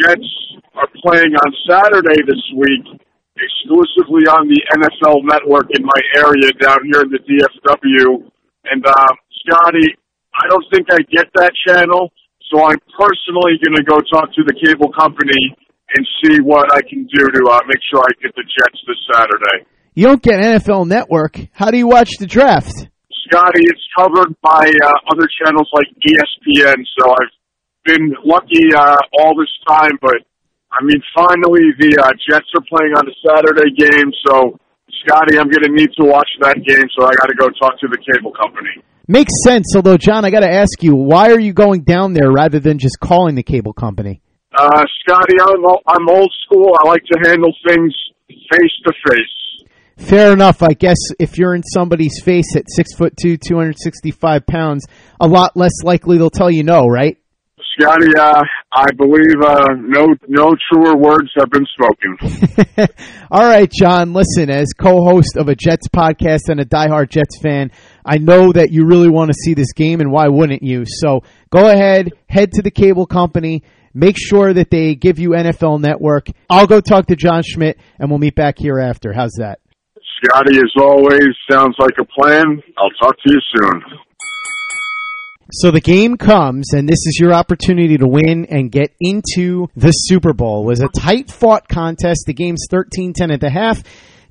Jets 0.00 0.28
are 0.74 0.88
playing 1.02 1.34
on 1.34 1.50
Saturday 1.68 2.20
this 2.26 2.42
week 2.56 3.00
exclusively 3.36 4.26
on 4.30 4.46
the 4.46 4.60
NFL 4.78 5.26
network 5.26 5.66
in 5.74 5.84
my 5.84 6.00
area 6.16 6.52
down 6.60 6.78
here 6.84 7.02
in 7.02 7.10
the 7.10 7.18
DFW. 7.18 8.30
And, 8.64 8.84
uh, 8.86 9.12
Scotty, 9.44 9.94
I 10.34 10.48
don't 10.48 10.64
think 10.72 10.86
I 10.90 10.98
get 11.10 11.26
that 11.34 11.52
channel, 11.66 12.12
so 12.54 12.62
I'm 12.62 12.78
personally 12.94 13.58
going 13.58 13.74
to 13.74 13.82
go 13.82 13.98
talk 14.14 14.30
to 14.38 14.42
the 14.46 14.54
cable 14.54 14.92
company 14.94 15.58
and 15.90 16.06
see 16.22 16.38
what 16.38 16.70
I 16.72 16.80
can 16.86 17.02
do 17.10 17.26
to 17.26 17.40
uh, 17.50 17.60
make 17.66 17.82
sure 17.90 17.98
I 17.98 18.14
get 18.22 18.30
the 18.34 18.46
Jets 18.46 18.78
this 18.86 18.98
Saturday. 19.10 19.66
You 19.94 20.06
don't 20.06 20.22
get 20.22 20.38
NFL 20.38 20.86
Network. 20.86 21.38
How 21.52 21.70
do 21.70 21.78
you 21.78 21.88
watch 21.88 22.10
the 22.18 22.26
draft? 22.26 22.70
Scotty, 23.26 23.66
it's 23.66 23.82
covered 23.98 24.34
by 24.42 24.70
uh, 24.70 25.10
other 25.10 25.26
channels 25.42 25.68
like 25.74 25.86
ESPN, 26.06 26.78
so 26.98 27.10
I've 27.10 27.34
been 27.84 28.14
lucky 28.24 28.70
uh, 28.76 28.96
all 29.18 29.34
this 29.34 29.50
time, 29.66 29.98
but 30.00 30.22
I 30.70 30.82
mean, 30.82 31.02
finally 31.14 31.74
the 31.78 31.98
uh, 31.98 32.12
Jets 32.28 32.50
are 32.54 32.64
playing 32.70 32.94
on 32.94 33.06
a 33.06 33.14
Saturday 33.26 33.74
game, 33.74 34.10
so 34.26 34.58
Scotty, 35.02 35.38
I'm 35.38 35.50
going 35.50 35.66
to 35.66 35.72
need 35.74 35.90
to 35.98 36.04
watch 36.06 36.28
that 36.40 36.54
game, 36.62 36.86
so 36.94 37.06
I 37.06 37.14
got 37.18 37.26
to 37.26 37.34
go 37.34 37.48
talk 37.58 37.80
to 37.80 37.88
the 37.88 37.98
cable 37.98 38.32
company. 38.32 38.82
Makes 39.06 39.32
sense. 39.44 39.74
Although, 39.76 39.98
John, 39.98 40.24
I 40.24 40.30
got 40.30 40.40
to 40.40 40.50
ask 40.50 40.82
you, 40.82 40.94
why 40.96 41.30
are 41.30 41.40
you 41.40 41.52
going 41.52 41.82
down 41.82 42.14
there 42.14 42.30
rather 42.30 42.58
than 42.58 42.78
just 42.78 42.98
calling 43.00 43.34
the 43.34 43.42
cable 43.42 43.72
company? 43.72 44.22
Uh, 44.56 44.84
Scotty, 45.00 45.36
I'm, 45.40 45.64
I'm 45.86 46.08
old 46.08 46.32
school. 46.44 46.72
I 46.82 46.88
like 46.88 47.02
to 47.12 47.18
handle 47.28 47.52
things 47.66 47.92
face 48.28 48.72
to 48.86 48.92
face. 49.08 49.66
Fair 49.96 50.32
enough. 50.32 50.62
I 50.62 50.72
guess 50.72 50.96
if 51.20 51.38
you're 51.38 51.54
in 51.54 51.62
somebody's 51.62 52.20
face 52.22 52.56
at 52.56 52.64
six 52.68 52.94
foot 52.94 53.16
two, 53.16 53.36
two 53.36 53.56
hundred 53.56 53.76
sixty 53.78 54.10
five 54.10 54.46
pounds, 54.46 54.86
a 55.20 55.26
lot 55.26 55.56
less 55.56 55.82
likely 55.84 56.18
they'll 56.18 56.30
tell 56.30 56.50
you 56.50 56.64
no, 56.64 56.86
right? 56.86 57.16
Scotty, 57.78 58.10
uh, 58.16 58.42
I 58.72 58.86
believe 58.96 59.40
uh, 59.40 59.74
no 59.76 60.06
no 60.28 60.54
truer 60.70 60.96
words 60.96 61.30
have 61.38 61.50
been 61.50 61.66
spoken. 61.74 62.88
All 63.30 63.44
right, 63.44 63.70
John. 63.70 64.12
Listen, 64.12 64.50
as 64.50 64.72
co-host 64.78 65.36
of 65.36 65.48
a 65.48 65.54
Jets 65.54 65.88
podcast 65.88 66.48
and 66.48 66.60
a 66.60 66.64
diehard 66.64 67.10
Jets 67.10 67.40
fan, 67.40 67.70
I 68.04 68.18
know 68.18 68.52
that 68.52 68.70
you 68.70 68.84
really 68.86 69.08
want 69.08 69.30
to 69.30 69.34
see 69.34 69.54
this 69.54 69.72
game, 69.72 70.00
and 70.00 70.12
why 70.12 70.28
wouldn't 70.28 70.62
you? 70.62 70.84
So 70.86 71.22
go 71.50 71.68
ahead, 71.68 72.12
head 72.28 72.52
to 72.52 72.62
the 72.62 72.70
cable 72.70 73.06
company. 73.06 73.62
Make 73.94 74.16
sure 74.18 74.52
that 74.52 74.70
they 74.70 74.94
give 74.94 75.18
you 75.18 75.30
NFL 75.30 75.80
Network. 75.80 76.26
I'll 76.50 76.66
go 76.66 76.80
talk 76.80 77.06
to 77.06 77.16
John 77.16 77.42
Schmitt, 77.44 77.78
and 77.98 78.10
we'll 78.10 78.18
meet 78.18 78.34
back 78.34 78.58
here 78.58 78.78
after. 78.78 79.12
How's 79.12 79.34
that? 79.38 79.60
Scotty, 80.22 80.56
as 80.56 80.72
always, 80.80 81.28
sounds 81.50 81.76
like 81.78 81.94
a 82.00 82.04
plan. 82.04 82.62
I'll 82.76 82.90
talk 83.00 83.16
to 83.24 83.32
you 83.32 83.40
soon. 83.54 83.82
So 85.52 85.70
the 85.70 85.80
game 85.80 86.16
comes, 86.16 86.72
and 86.72 86.88
this 86.88 87.06
is 87.06 87.18
your 87.20 87.32
opportunity 87.32 87.96
to 87.98 88.08
win 88.08 88.46
and 88.46 88.72
get 88.72 88.92
into 89.00 89.68
the 89.76 89.90
Super 89.92 90.32
Bowl. 90.32 90.62
It 90.62 90.66
was 90.66 90.80
a 90.80 90.88
tight 90.88 91.30
fought 91.30 91.68
contest. 91.68 92.24
The 92.26 92.34
game's 92.34 92.66
13-10 92.72 93.32
at 93.32 93.40
the 93.40 93.50
half. 93.50 93.82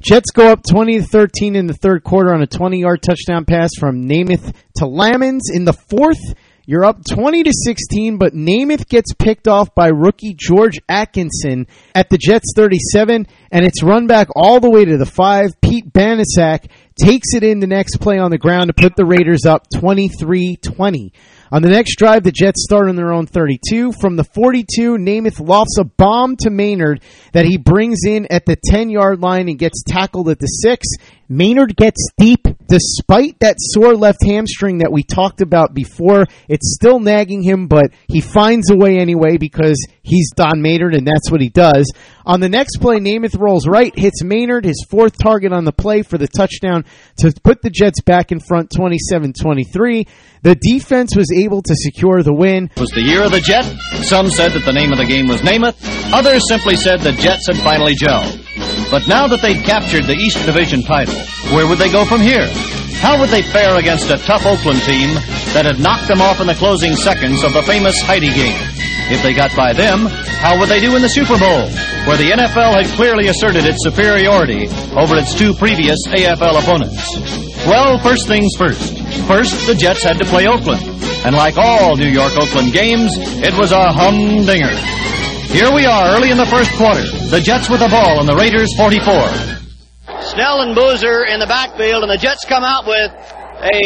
Jets 0.03 0.31
go 0.31 0.51
up 0.51 0.63
20 0.69 0.99
to 0.99 1.03
13 1.03 1.55
in 1.55 1.65
the 1.65 1.73
third 1.73 2.03
quarter 2.03 2.33
on 2.33 2.41
a 2.41 2.47
20 2.47 2.77
yard 2.77 3.01
touchdown 3.01 3.45
pass 3.45 3.69
from 3.79 4.05
Namath 4.05 4.53
to 4.75 4.83
Lammons. 4.83 5.43
In 5.53 5.63
the 5.63 5.71
fourth, 5.71 6.19
you're 6.65 6.83
up 6.83 7.05
20 7.09 7.43
to 7.43 7.51
16, 7.65 8.17
but 8.17 8.33
Namath 8.33 8.89
gets 8.89 9.13
picked 9.13 9.47
off 9.47 9.73
by 9.73 9.87
rookie 9.87 10.35
George 10.37 10.77
Atkinson 10.89 11.67
at 11.95 12.09
the 12.09 12.17
Jets 12.17 12.51
37, 12.53 13.27
and 13.49 13.65
it's 13.65 13.81
run 13.81 14.05
back 14.05 14.27
all 14.35 14.59
the 14.59 14.69
way 14.69 14.83
to 14.83 14.97
the 14.97 15.05
five. 15.05 15.51
Pete 15.61 15.93
Banaszak 15.93 16.69
takes 16.95 17.33
it 17.33 17.43
in 17.43 17.61
the 17.61 17.67
next 17.67 18.01
play 18.01 18.19
on 18.19 18.29
the 18.29 18.37
ground 18.37 18.67
to 18.67 18.73
put 18.73 18.97
the 18.97 19.05
Raiders 19.05 19.45
up 19.45 19.67
23-20. 19.73 21.11
On 21.53 21.61
the 21.61 21.69
next 21.69 21.97
drive, 21.97 22.23
the 22.23 22.31
Jets 22.31 22.63
start 22.63 22.89
on 22.89 22.95
their 22.95 23.13
own 23.13 23.27
32. 23.27 23.91
From 23.91 24.15
the 24.15 24.23
42, 24.23 24.97
Namath 24.97 25.39
lofts 25.39 25.77
a 25.77 25.83
bomb 25.83 26.35
to 26.37 26.49
Maynard 26.49 27.03
that 27.33 27.45
he 27.45 27.59
brings 27.59 27.99
in 28.07 28.25
at 28.31 28.47
the 28.47 28.55
10 28.55 28.89
yard 28.89 29.21
line 29.21 29.47
and 29.47 29.59
gets 29.59 29.83
tackled 29.83 30.29
at 30.29 30.39
the 30.39 30.47
6. 30.47 30.83
Maynard 31.29 31.75
gets 31.75 32.09
deep 32.17 32.47
despite 32.67 33.39
that 33.39 33.55
sore 33.59 33.95
left 33.95 34.23
hamstring 34.23 34.79
that 34.79 34.91
we 34.91 35.03
talked 35.03 35.41
about 35.41 35.73
before. 35.73 36.25
It's 36.47 36.75
still 36.75 36.99
nagging 36.99 37.43
him, 37.43 37.67
but 37.67 37.91
he 38.07 38.21
finds 38.21 38.69
a 38.69 38.75
way 38.75 38.97
anyway 38.97 39.37
because 39.37 39.77
he's 40.01 40.31
Don 40.35 40.61
Maynard 40.61 40.95
and 40.95 41.07
that's 41.07 41.31
what 41.31 41.41
he 41.41 41.49
does. 41.49 41.91
On 42.25 42.39
the 42.39 42.49
next 42.49 42.77
play, 42.77 42.99
Namath 42.99 43.39
rolls 43.39 43.67
right, 43.67 43.97
hits 43.97 44.23
Maynard, 44.23 44.65
his 44.65 44.85
fourth 44.89 45.17
target 45.17 45.51
on 45.51 45.65
the 45.65 45.71
play 45.71 46.01
for 46.01 46.17
the 46.17 46.27
touchdown 46.27 46.85
to 47.17 47.33
put 47.43 47.61
the 47.61 47.69
Jets 47.69 48.01
back 48.01 48.31
in 48.31 48.39
front 48.39 48.69
27-23. 48.69 50.07
The 50.41 50.55
defense 50.55 51.15
was 51.15 51.31
able 51.31 51.61
to 51.61 51.75
secure 51.75 52.23
the 52.23 52.33
win. 52.33 52.69
It 52.75 52.79
was 52.79 52.91
the 52.91 53.01
year 53.01 53.23
of 53.23 53.31
the 53.31 53.39
Jet. 53.39 53.63
Some 54.03 54.29
said 54.29 54.51
that 54.53 54.65
the 54.65 54.73
name 54.73 54.91
of 54.91 54.97
the 54.97 55.05
game 55.05 55.27
was 55.27 55.41
Namath. 55.41 55.77
Others 56.13 56.47
simply 56.47 56.75
said 56.75 57.01
the 57.01 57.11
Jets 57.13 57.47
had 57.47 57.57
finally 57.57 57.95
gelled. 57.95 58.82
But 58.93 59.07
now 59.07 59.25
that 59.25 59.41
they'd 59.41 59.65
captured 59.65 60.05
the 60.05 60.13
East 60.13 60.45
Division 60.45 60.85
title, 60.85 61.17
where 61.49 61.65
would 61.65 61.81
they 61.81 61.89
go 61.89 62.05
from 62.05 62.21
here? 62.21 62.45
How 63.01 63.17
would 63.17 63.33
they 63.33 63.41
fare 63.41 63.81
against 63.81 64.13
a 64.13 64.21
tough 64.21 64.45
Oakland 64.45 64.85
team 64.85 65.17
that 65.57 65.65
had 65.65 65.81
knocked 65.81 66.05
them 66.05 66.21
off 66.21 66.37
in 66.37 66.45
the 66.45 66.53
closing 66.53 66.93
seconds 66.93 67.41
of 67.41 67.57
the 67.57 67.65
famous 67.65 67.97
Heidi 68.05 68.29
game? 68.29 68.53
If 69.09 69.25
they 69.25 69.33
got 69.33 69.49
by 69.57 69.73
them, 69.73 70.05
how 70.37 70.61
would 70.61 70.69
they 70.69 70.79
do 70.79 70.95
in 70.95 71.01
the 71.01 71.09
Super 71.09 71.41
Bowl, 71.41 71.73
where 72.05 72.21
the 72.21 72.37
NFL 72.37 72.77
had 72.77 72.85
clearly 72.93 73.33
asserted 73.33 73.65
its 73.65 73.81
superiority 73.81 74.69
over 74.93 75.17
its 75.17 75.33
two 75.33 75.57
previous 75.57 75.97
AFL 76.13 76.61
opponents? 76.61 77.01
Well, 77.65 77.97
first 77.97 78.29
things 78.29 78.53
first. 78.61 78.93
First, 79.25 79.57
the 79.65 79.73
Jets 79.73 80.03
had 80.05 80.21
to 80.21 80.25
play 80.29 80.45
Oakland. 80.45 80.85
And 81.25 81.33
like 81.33 81.57
all 81.57 81.97
New 81.97 82.13
York 82.13 82.37
Oakland 82.37 82.71
games, 82.77 83.09
it 83.41 83.57
was 83.57 83.71
a 83.71 83.89
humdinger. 83.89 84.69
Here 85.53 85.69
we 85.69 85.85
are 85.85 86.17
early 86.17 86.33
in 86.33 86.37
the 86.41 86.49
first 86.49 86.73
quarter. 86.81 87.05
The 87.29 87.37
Jets 87.37 87.69
with 87.69 87.79
the 87.79 87.87
ball 87.87 88.17
and 88.17 88.27
the 88.27 88.33
Raiders 88.33 88.73
44. 88.73 89.13
Snell 90.33 90.65
and 90.65 90.73
Boozer 90.73 91.29
in 91.29 91.37
the 91.37 91.45
backfield, 91.45 92.01
and 92.01 92.09
the 92.09 92.17
Jets 92.17 92.41
come 92.49 92.65
out 92.65 92.89
with 92.89 93.13
A 93.61 93.79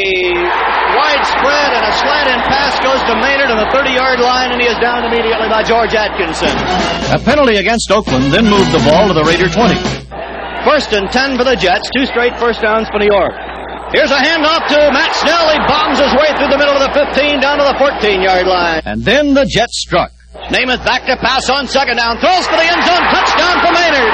wide 0.96 1.24
spread 1.28 1.70
and 1.76 1.84
a 1.84 1.94
slant 2.00 2.32
and 2.32 2.42
pass 2.48 2.80
goes 2.80 3.04
to 3.12 3.20
Maynard 3.20 3.52
on 3.52 3.60
the 3.60 3.68
30-yard 3.76 4.24
line, 4.24 4.56
and 4.56 4.64
he 4.64 4.68
is 4.72 4.80
down 4.80 5.04
immediately 5.04 5.52
by 5.52 5.62
George 5.62 5.92
Atkinson. 5.92 6.56
A 7.12 7.20
penalty 7.20 7.60
against 7.60 7.92
Oakland 7.92 8.32
then 8.32 8.48
moved 8.48 8.72
the 8.72 8.82
ball 8.88 9.12
to 9.12 9.14
the 9.14 9.28
Raider 9.28 9.52
20. 9.52 9.76
First 10.64 10.96
and 10.96 11.12
10 11.12 11.36
for 11.38 11.44
the 11.44 11.60
Jets, 11.60 11.92
two 11.92 12.08
straight 12.08 12.40
first 12.40 12.64
downs 12.64 12.88
for 12.88 12.98
New 12.98 13.12
York. 13.12 13.36
Here's 13.92 14.12
a 14.12 14.20
handoff 14.24 14.72
to 14.72 14.80
Matt 14.96 15.12
Snell. 15.20 15.52
He 15.52 15.60
bombs 15.68 16.00
his 16.00 16.16
way 16.16 16.32
through 16.40 16.48
the 16.48 16.58
middle 16.58 16.80
of 16.80 16.84
the 16.88 16.96
15 16.96 17.44
down 17.44 17.60
to 17.60 17.68
the 17.68 17.76
14-yard 17.76 18.48
line. 18.48 18.82
And 18.88 19.04
then 19.04 19.36
the 19.36 19.46
Jets 19.46 19.84
struck. 19.84 20.16
Namath 20.50 20.86
back 20.86 21.06
to 21.06 21.18
pass 21.18 21.50
on 21.50 21.68
second 21.68 21.98
down. 21.98 22.20
Throws 22.20 22.46
for 22.48 22.56
the 22.56 22.64
end 22.64 22.82
zone. 22.86 23.04
Touchdown 23.12 23.56
for 23.66 23.72
Maynard. 23.74 24.14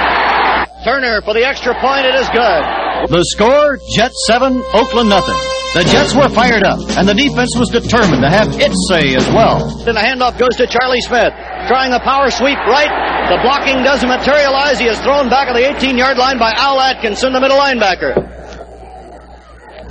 Turner 0.84 1.22
for 1.22 1.34
the 1.34 1.46
extra 1.46 1.74
point. 1.80 2.06
It 2.06 2.15
is 2.15 2.27
good. 2.30 2.63
The 3.08 3.24
score, 3.36 3.77
Jets 3.96 4.15
7, 4.27 4.63
Oakland 4.74 5.10
nothing. 5.10 5.38
The 5.74 5.84
Jets 5.89 6.13
were 6.13 6.30
fired 6.30 6.63
up, 6.63 6.80
and 6.98 7.08
the 7.08 7.13
defense 7.13 7.53
was 7.58 7.70
determined 7.70 8.22
to 8.22 8.30
have 8.30 8.48
its 8.62 8.77
say 8.89 9.15
as 9.15 9.25
well. 9.34 9.62
Then 9.84 9.96
the 9.96 10.01
handoff 10.06 10.38
goes 10.38 10.56
to 10.58 10.68
Charlie 10.68 11.01
Smith, 11.01 11.34
trying 11.68 11.94
a 11.94 12.00
power 12.00 12.30
sweep 12.30 12.60
right. 12.70 12.92
The 13.30 13.42
blocking 13.42 13.82
doesn't 13.82 14.08
materialize. 14.08 14.77
He 14.80 14.86
is 14.86 15.00
thrown 15.01 15.30
back 15.30 15.48
at 15.50 15.56
the 15.56 15.65
18-yard 15.65 16.18
line 16.18 16.38
by 16.38 16.53
Al 16.58 16.80
Atkinson, 16.80 17.34
the 17.34 17.42
middle 17.42 17.58
linebacker. 17.58 18.33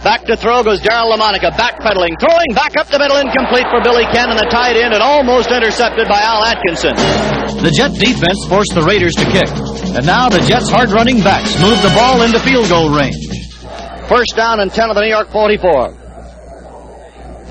Back 0.02 0.26
to 0.26 0.34
throw 0.34 0.66
goes 0.66 0.82
Daryle 0.82 1.14
Lamonica, 1.14 1.54
backpedaling, 1.54 2.18
throwing 2.18 2.50
back 2.58 2.74
up 2.74 2.90
the 2.90 2.98
middle, 2.98 3.22
incomplete 3.22 3.70
for 3.70 3.78
Billy 3.86 4.02
Cannon, 4.10 4.34
the 4.34 4.50
tight 4.50 4.74
end, 4.74 4.90
and 4.90 4.98
almost 4.98 5.54
intercepted 5.54 6.10
by 6.10 6.18
Al 6.18 6.42
Atkinson. 6.42 6.98
The 7.62 7.70
Jet 7.70 7.94
defense 7.94 8.42
forced 8.50 8.74
the 8.74 8.82
Raiders 8.82 9.14
to 9.14 9.26
kick, 9.30 9.46
and 9.94 10.02
now 10.02 10.26
the 10.26 10.42
Jets' 10.42 10.66
hard-running 10.74 11.22
backs 11.22 11.54
move 11.62 11.78
the 11.86 11.94
ball 11.94 12.26
into 12.26 12.42
field 12.42 12.66
goal 12.66 12.90
range. 12.90 13.30
First 14.10 14.34
down 14.34 14.58
and 14.58 14.74
10 14.74 14.90
of 14.90 14.98
the 14.98 15.06
New 15.06 15.14
York 15.14 15.30
44. 15.30 15.94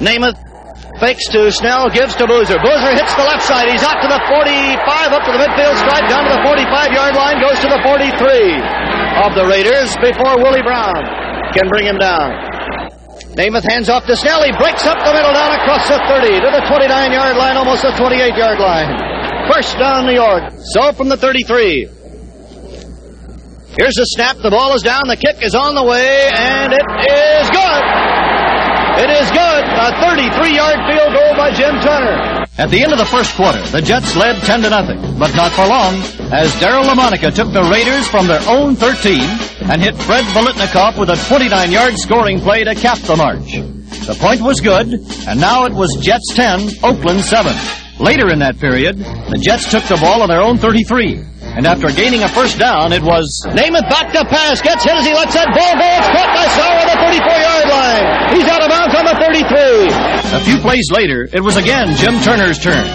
Namath 0.03 0.35
fakes 0.99 1.31
to 1.31 1.55
Snell, 1.55 1.87
gives 1.87 2.19
to 2.19 2.27
Boozer. 2.27 2.59
Boozer 2.59 2.91
hits 2.99 3.15
the 3.15 3.23
left 3.23 3.47
side. 3.47 3.71
He's 3.71 3.87
out 3.87 4.03
to 4.03 4.11
the 4.11 4.19
45, 4.27 5.15
up 5.15 5.23
to 5.23 5.31
the 5.31 5.39
midfield 5.39 5.79
stripe, 5.79 6.03
down 6.11 6.27
to 6.27 6.35
the 6.35 6.43
45-yard 6.43 7.15
line, 7.15 7.39
goes 7.39 7.63
to 7.63 7.71
the 7.71 7.79
43 7.79 8.59
of 9.23 9.39
the 9.39 9.47
Raiders 9.47 9.95
before 10.03 10.35
Willie 10.43 10.67
Brown 10.67 11.30
can 11.53 11.69
bring 11.69 11.85
him 11.85 11.97
down. 11.97 12.31
Namath 13.35 13.63
hands 13.63 13.87
off 13.87 14.05
to 14.07 14.15
Snell. 14.15 14.43
He 14.43 14.51
breaks 14.59 14.85
up 14.85 14.99
the 14.99 15.13
middle 15.13 15.31
down 15.31 15.55
across 15.55 15.87
the 15.87 15.99
30 16.07 16.41
to 16.43 16.49
the 16.51 16.63
29-yard 16.67 17.37
line, 17.37 17.55
almost 17.55 17.81
the 17.83 17.91
28-yard 17.95 18.59
line. 18.59 18.91
First 19.47 19.77
down, 19.79 20.05
New 20.05 20.13
York. 20.13 20.51
So 20.75 20.91
from 20.93 21.07
the 21.07 21.17
33. 21.17 21.87
Here's 23.79 23.95
the 23.95 24.03
snap. 24.03 24.37
The 24.43 24.51
ball 24.51 24.75
is 24.75 24.81
down. 24.81 25.07
The 25.07 25.15
kick 25.15 25.39
is 25.41 25.55
on 25.55 25.75
the 25.75 25.83
way, 25.83 26.27
and 26.27 26.73
it 26.73 26.83
is 27.07 27.47
good. 27.55 27.83
It 28.99 29.09
is 29.15 29.31
good. 29.31 29.63
A 29.63 29.95
33-yard 30.03 30.79
field 30.91 31.13
goal 31.15 31.31
by 31.39 31.55
Jim 31.55 31.79
Turner. 31.79 32.40
At 32.61 32.69
the 32.69 32.77
end 32.77 32.93
of 32.93 33.01
the 33.01 33.09
first 33.09 33.33
quarter, 33.33 33.57
the 33.73 33.81
Jets 33.81 34.15
led 34.15 34.37
10 34.45 34.61
to 34.61 34.69
nothing, 34.69 35.01
but 35.17 35.33
not 35.33 35.49
for 35.57 35.65
long, 35.65 35.97
as 36.29 36.53
Daryle 36.61 36.85
Lamonica 36.85 37.33
took 37.33 37.49
the 37.49 37.65
Raiders 37.73 38.05
from 38.05 38.27
their 38.29 38.39
own 38.45 38.75
13 38.77 39.17
and 39.65 39.81
hit 39.81 39.97
Fred 39.97 40.21
Biletnikoff 40.29 40.93
with 40.93 41.09
a 41.09 41.17
29-yard 41.25 41.97
scoring 41.97 42.39
play 42.39 42.63
to 42.63 42.75
cap 42.75 42.99
the 42.99 43.17
march. 43.17 43.57
The 44.05 44.13
point 44.13 44.45
was 44.45 44.61
good, 44.61 44.93
and 45.25 45.41
now 45.41 45.65
it 45.65 45.73
was 45.73 45.89
Jets 46.05 46.37
10, 46.37 46.85
Oakland 46.85 47.25
7. 47.25 47.49
Later 47.97 48.29
in 48.29 48.37
that 48.45 48.61
period, 48.61 48.93
the 49.33 49.41
Jets 49.41 49.65
took 49.65 49.81
the 49.89 49.97
ball 49.97 50.21
on 50.21 50.29
their 50.29 50.45
own 50.45 50.59
33. 50.61 51.17
And 51.57 51.65
after 51.65 51.89
gaining 51.89 52.21
a 52.21 52.29
first 52.29 52.61
down, 52.61 52.93
it 52.93 53.01
was 53.01 53.25
Namath 53.57 53.89
back 53.89 54.13
to 54.13 54.21
pass, 54.29 54.61
gets 54.61 54.85
hit 54.85 54.93
as 54.93 55.05
he 55.05 55.13
lets 55.17 55.33
that 55.33 55.49
ball 55.49 55.73
go. 55.81 55.89
It's 55.97 56.13
caught 56.13 56.29
by 56.29 56.45
Sauer 56.53 56.77
on 56.77 56.87
the 56.93 56.97
34-yard 57.09 57.67
line. 57.73 58.05
He's 58.37 58.45
out 58.45 58.61
of 58.61 58.69
bounds 58.69 58.93
on 58.93 59.05
the 59.09 59.17
33. 59.17 60.10
A 60.31 60.39
few 60.39 60.57
plays 60.59 60.87
later, 60.91 61.27
it 61.31 61.43
was 61.43 61.57
again 61.57 61.93
Jim 61.97 62.19
Turner's 62.21 62.57
turn. 62.57 62.87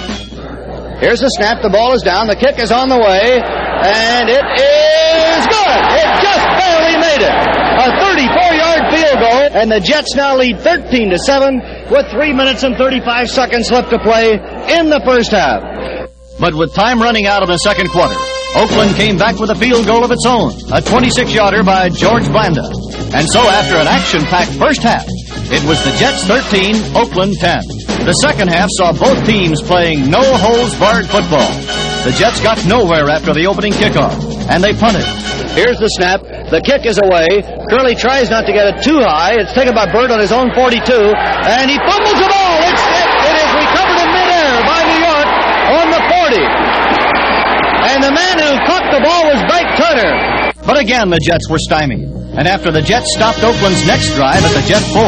Here's 1.00 1.21
the 1.21 1.28
snap. 1.37 1.61
The 1.61 1.69
ball 1.69 1.93
is 1.93 2.00
down. 2.00 2.28
The 2.28 2.37
kick 2.37 2.59
is 2.59 2.73
on 2.73 2.88
the 2.88 2.97
way, 2.97 3.37
and 3.37 4.25
it 4.33 4.40
is 4.40 5.43
good. 5.45 5.81
It 6.00 6.09
just 6.25 6.45
barely 6.57 6.97
made 6.97 7.21
it. 7.21 7.37
A 7.76 7.93
34-yard 8.00 8.83
field 8.88 9.19
goal, 9.21 9.43
and 9.52 9.71
the 9.71 9.81
Jets 9.81 10.16
now 10.16 10.35
lead 10.35 10.59
13 10.61 11.10
to 11.10 11.19
7 11.19 11.60
with 11.93 12.08
3 12.08 12.32
minutes 12.32 12.63
and 12.63 12.75
35 12.76 13.28
seconds 13.28 13.71
left 13.71 13.91
to 13.91 13.99
play 13.99 14.32
in 14.80 14.89
the 14.89 15.02
first 15.04 15.30
half. 15.30 15.60
But 16.41 16.54
with 16.54 16.73
time 16.73 17.02
running 17.02 17.26
out 17.26 17.43
of 17.43 17.49
the 17.49 17.58
second 17.58 17.91
quarter, 17.91 18.17
Oakland 18.56 18.97
came 18.97 19.19
back 19.19 19.39
with 19.39 19.50
a 19.50 19.54
field 19.54 19.84
goal 19.84 20.04
of 20.04 20.10
its 20.10 20.25
own, 20.25 20.52
a 20.73 20.80
26-yarder 20.80 21.63
by 21.65 21.91
George 21.91 22.25
Blanda. 22.32 22.65
And 23.13 23.28
so 23.28 23.45
after 23.45 23.76
an 23.76 23.87
action-packed 23.87 24.52
first 24.56 24.82
half, 24.82 25.04
it 25.50 25.63
was 25.63 25.78
the 25.87 25.95
Jets 25.99 26.25
13, 26.26 26.97
Oakland 26.97 27.39
10. 27.39 27.63
The 28.02 28.19
second 28.19 28.49
half 28.49 28.69
saw 28.75 28.93
both 28.93 29.25
teams 29.26 29.63
playing 29.63 30.11
no-holds-barred 30.11 31.06
football. 31.06 31.50
The 32.02 32.15
Jets 32.19 32.43
got 32.43 32.59
nowhere 32.67 33.11
after 33.11 33.35
the 33.35 33.47
opening 33.47 33.73
kickoff, 33.73 34.15
and 34.50 34.63
they 34.63 34.75
punted. 34.75 35.06
Here's 35.54 35.78
the 35.78 35.89
snap. 35.95 36.23
The 36.50 36.63
kick 36.63 36.87
is 36.87 36.99
away. 36.99 37.43
Curley 37.71 37.95
tries 37.95 38.30
not 38.30 38.47
to 38.47 38.52
get 38.52 38.67
it 38.75 38.82
too 38.82 38.99
high. 39.02 39.39
It's 39.39 39.54
taken 39.54 39.75
by 39.75 39.91
Bird 39.91 40.11
on 40.11 40.21
his 40.21 40.30
own 40.30 40.50
42, 40.54 40.82
and 40.82 41.71
he 41.71 41.78
fumbles 41.82 42.19
the 42.19 42.30
ball. 42.30 42.56
It's, 42.67 42.85
it, 42.87 43.09
it 43.30 43.37
is 43.41 43.50
recovered 43.54 43.99
in 44.02 44.11
midair 44.13 44.54
by 44.67 44.80
New 44.87 45.00
York 45.02 45.28
on 45.78 45.87
the 45.95 46.02
40. 46.11 46.43
And 47.87 47.99
the 48.02 48.13
man 48.13 48.35
who 48.39 48.50
caught 48.67 48.87
the 48.91 49.02
ball 49.02 49.30
was 49.30 49.41
Bake 49.47 49.71
Turner. 49.78 50.35
But 50.67 50.83
again, 50.83 51.11
the 51.11 51.23
Jets 51.23 51.49
were 51.49 51.63
stymied. 51.63 52.11
And 52.37 52.45
after 52.50 52.75
the 52.75 52.83
Jets 52.83 53.15
stopped 53.15 53.41
Oakland's 53.41 53.87
next 53.87 54.13
drive 54.19 54.45
at 54.45 54.52
the 54.52 54.67
Jet 54.67 54.83
4, 54.93 55.00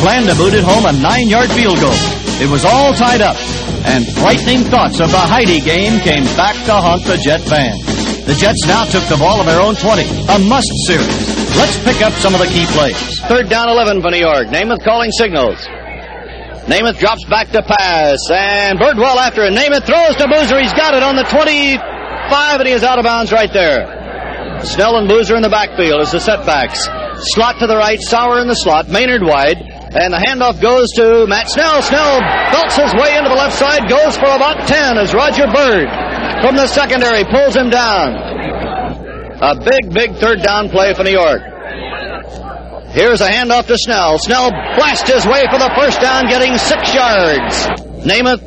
Blanda 0.00 0.32
booted 0.38 0.64
home 0.64 0.86
a 0.86 0.94
nine-yard 0.94 1.50
field 1.50 1.76
goal. 1.82 1.98
It 2.40 2.48
was 2.48 2.64
all 2.64 2.94
tied 2.94 3.20
up. 3.20 3.36
And 3.84 4.06
frightening 4.06 4.62
thoughts 4.70 5.00
of 5.00 5.10
the 5.10 5.18
Heidi 5.18 5.60
game 5.60 5.98
came 6.00 6.22
back 6.38 6.54
to 6.70 6.72
haunt 6.72 7.02
the 7.04 7.18
Jet 7.18 7.42
fans. 7.42 7.82
The 8.24 8.38
Jets 8.38 8.64
now 8.64 8.84
took 8.86 9.02
the 9.10 9.18
ball 9.18 9.42
on 9.42 9.46
their 9.46 9.60
own 9.60 9.74
20. 9.74 10.06
A 10.30 10.38
must 10.46 10.70
series. 10.86 11.58
Let's 11.58 11.76
pick 11.82 12.00
up 12.00 12.14
some 12.22 12.32
of 12.32 12.40
the 12.40 12.46
key 12.46 12.64
plays. 12.70 13.20
Third 13.26 13.50
down 13.50 13.68
11 13.68 14.00
for 14.00 14.10
New 14.10 14.22
York. 14.22 14.48
Namath 14.48 14.84
calling 14.84 15.10
signals. 15.10 15.58
Namath 16.70 16.98
drops 16.98 17.24
back 17.26 17.50
to 17.50 17.60
pass, 17.60 18.22
and 18.30 18.78
Birdwell 18.78 19.18
after 19.18 19.42
it. 19.42 19.52
Namath 19.52 19.84
throws 19.84 20.14
to 20.16 20.28
Boozer. 20.30 20.60
He's 20.62 20.72
got 20.72 20.94
it 20.94 21.02
on 21.02 21.16
the 21.16 21.24
25, 21.24 22.60
and 22.60 22.68
he 22.68 22.72
is 22.72 22.84
out 22.84 22.98
of 22.98 23.04
bounds 23.04 23.32
right 23.32 23.52
there. 23.52 24.01
Snell 24.64 24.96
and 24.96 25.08
Boozer 25.08 25.36
in 25.36 25.42
the 25.42 25.50
backfield 25.50 26.00
as 26.00 26.12
the 26.12 26.20
setbacks. 26.20 26.86
Slot 27.34 27.58
to 27.60 27.66
the 27.66 27.76
right, 27.76 28.00
Sauer 28.00 28.40
in 28.40 28.48
the 28.48 28.54
slot, 28.54 28.88
Maynard 28.88 29.22
wide, 29.22 29.58
and 29.58 30.12
the 30.12 30.18
handoff 30.18 30.60
goes 30.60 30.90
to 30.96 31.26
Matt 31.26 31.50
Snell. 31.50 31.82
Snell 31.82 32.20
belts 32.50 32.76
his 32.76 32.94
way 32.94 33.16
into 33.16 33.28
the 33.28 33.36
left 33.36 33.58
side, 33.58 33.88
goes 33.88 34.16
for 34.16 34.30
about 34.30 34.66
10 34.66 34.98
as 34.98 35.14
Roger 35.14 35.46
Bird 35.50 35.86
from 36.42 36.56
the 36.56 36.66
secondary 36.66 37.24
pulls 37.24 37.54
him 37.54 37.70
down. 37.70 38.14
A 39.42 39.54
big, 39.58 39.92
big 39.94 40.16
third 40.16 40.42
down 40.42 40.70
play 40.70 40.94
for 40.94 41.04
New 41.04 41.14
York. 41.14 41.42
Here's 42.90 43.20
a 43.20 43.28
handoff 43.28 43.66
to 43.66 43.78
Snell. 43.78 44.18
Snell 44.18 44.50
blasts 44.50 45.10
his 45.10 45.24
way 45.26 45.42
for 45.50 45.58
the 45.58 45.72
first 45.78 46.00
down, 46.00 46.26
getting 46.26 46.58
six 46.58 46.92
yards. 46.92 47.66
Namath 48.04 48.42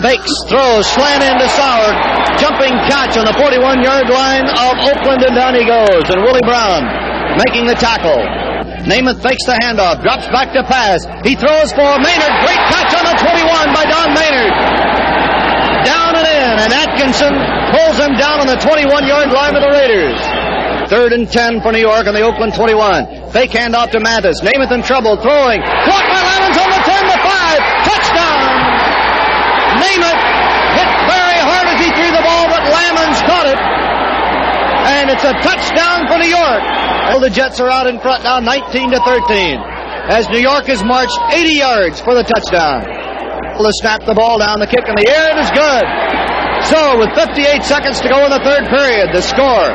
fakes, 0.00 0.32
throws, 0.48 0.86
slant 0.88 1.22
into 1.22 1.48
Sauer, 1.48 2.23
jumping 2.38 2.74
catch 2.90 3.16
on 3.16 3.24
the 3.24 3.36
41-yard 3.36 4.08
line 4.10 4.46
of 4.48 4.74
Oakland, 4.84 5.22
and 5.22 5.34
down 5.34 5.54
he 5.54 5.64
goes. 5.66 6.04
And 6.10 6.22
Willie 6.22 6.44
Brown 6.44 6.86
making 7.38 7.66
the 7.66 7.74
tackle. 7.74 8.22
Namath 8.84 9.24
fakes 9.24 9.44
the 9.48 9.56
handoff, 9.64 10.04
drops 10.04 10.28
back 10.28 10.52
to 10.52 10.62
pass. 10.64 11.02
He 11.24 11.34
throws 11.34 11.72
for 11.72 11.96
Maynard. 12.04 12.34
Great 12.44 12.62
catch 12.68 12.92
on 12.92 13.04
the 13.08 13.16
21 13.16 13.72
by 13.72 13.84
Don 13.88 14.12
Maynard. 14.12 14.54
Down 15.88 16.12
and 16.16 16.28
in, 16.28 16.54
and 16.64 16.70
Atkinson 16.72 17.32
pulls 17.72 17.96
him 17.96 18.16
down 18.16 18.44
on 18.44 18.48
the 18.48 18.60
21-yard 18.60 19.32
line 19.32 19.56
of 19.56 19.62
the 19.64 19.72
Raiders. 19.72 20.20
Third 20.88 21.12
and 21.16 21.24
10 21.24 21.62
for 21.64 21.72
New 21.72 21.80
York 21.80 22.04
on 22.06 22.12
the 22.12 22.20
Oakland 22.20 22.52
21. 22.52 23.32
Fake 23.32 23.56
handoff 23.56 23.90
to 23.92 24.00
Mathis. 24.00 24.40
Namath 24.44 24.72
in 24.72 24.84
trouble, 24.84 25.16
throwing. 25.16 25.64
Blocked 25.64 26.10
by 26.12 26.20
Lammons 26.20 26.58
on 26.60 26.68
the 26.68 26.82
10 26.84 27.08
to 27.08 27.18
5. 27.24 27.88
Touchdown! 27.88 28.52
Namath 29.80 30.22
hit 30.76 30.90
very 31.08 31.40
hard 31.40 31.66
as 31.72 31.78
he 31.80 31.88
threw 31.88 32.10
the 32.12 32.20
ball, 32.20 32.52
but 32.52 32.62
Lammons 32.68 33.18
caught 33.24 33.48
it. 33.48 33.60
And 34.84 35.03
it's 35.14 35.22
a 35.22 35.34
touchdown 35.46 36.10
for 36.10 36.18
New 36.18 36.26
York. 36.26 36.62
Well, 37.14 37.22
the 37.22 37.30
Jets 37.30 37.60
are 37.62 37.70
out 37.70 37.86
in 37.86 38.00
front 38.00 38.24
now, 38.24 38.40
19 38.42 38.90
to 38.90 38.98
13. 38.98 39.62
As 40.10 40.28
New 40.28 40.42
York 40.42 40.66
has 40.66 40.82
marched 40.82 41.14
80 41.30 41.54
yards 41.54 42.00
for 42.02 42.18
the 42.18 42.26
touchdown. 42.26 42.82
To 42.82 43.70
snap 43.78 44.02
the 44.04 44.14
ball 44.14 44.42
down, 44.42 44.58
the 44.58 44.66
kick 44.66 44.82
in 44.82 44.98
the 44.98 45.06
air, 45.06 45.30
and 45.30 45.38
it's 45.38 45.54
good. 45.54 45.86
So, 46.66 46.98
with 46.98 47.14
58 47.14 47.62
seconds 47.62 48.02
to 48.02 48.08
go 48.10 48.26
in 48.26 48.30
the 48.34 48.42
third 48.42 48.66
period, 48.66 49.14
the 49.14 49.22
score 49.22 49.70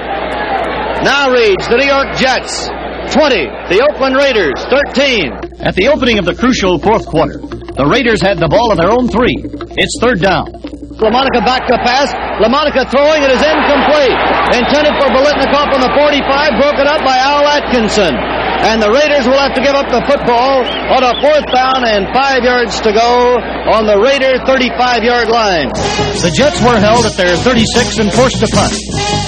now 1.07 1.31
reads 1.31 1.63
the 1.71 1.79
New 1.79 1.87
York 1.87 2.19
Jets 2.19 2.67
20, 3.15 3.71
the 3.71 3.79
Oakland 3.87 4.19
Raiders 4.19 4.59
13. 4.67 5.63
At 5.63 5.75
the 5.75 5.87
opening 5.87 6.19
of 6.19 6.25
the 6.25 6.35
crucial 6.35 6.77
fourth 6.77 7.07
quarter, 7.07 7.39
the 7.39 7.87
Raiders 7.87 8.21
had 8.21 8.37
the 8.37 8.49
ball 8.49 8.71
on 8.71 8.77
their 8.77 8.91
own 8.91 9.07
three. 9.07 9.39
It's 9.79 9.95
third 10.03 10.19
down. 10.19 10.78
Lamonica 10.99 11.39
back 11.47 11.63
to 11.67 11.79
pass. 11.79 12.11
Lamonica 12.43 12.83
throwing 12.91 13.23
it 13.23 13.31
is 13.31 13.39
incomplete. 13.39 14.19
Intended 14.51 14.91
for 14.99 15.07
Biletnikoff 15.15 15.71
on 15.71 15.79
the 15.79 15.91
45, 15.95 16.59
broken 16.59 16.87
up 16.87 16.99
by 17.07 17.15
Al 17.15 17.47
Atkinson. 17.47 18.38
And 18.59 18.83
the 18.83 18.91
Raiders 18.91 19.23
will 19.23 19.39
have 19.39 19.55
to 19.55 19.63
give 19.63 19.71
up 19.71 19.87
the 19.87 20.03
football 20.03 20.67
on 20.67 20.99
a 20.99 21.15
fourth 21.23 21.47
down 21.47 21.87
and 21.87 22.11
five 22.11 22.43
yards 22.43 22.75
to 22.83 22.91
go 22.91 23.39
on 23.71 23.87
the 23.87 23.95
Raider 23.95 24.35
35-yard 24.43 25.31
line. 25.31 25.71
The 26.19 26.27
Jets 26.35 26.59
were 26.59 26.75
held 26.75 27.07
at 27.07 27.15
their 27.15 27.39
36 27.39 28.03
and 28.03 28.11
forced 28.11 28.43
to 28.43 28.49
punt. 28.51 28.75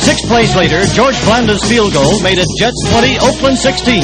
Six 0.04 0.20
plays 0.28 0.52
later, 0.60 0.84
George 0.92 1.16
Blanda's 1.24 1.64
field 1.64 1.96
goal 1.96 2.20
made 2.20 2.44
it 2.44 2.50
Jets 2.60 2.76
20, 2.92 3.24
Oakland 3.24 3.56
16. 3.56 4.04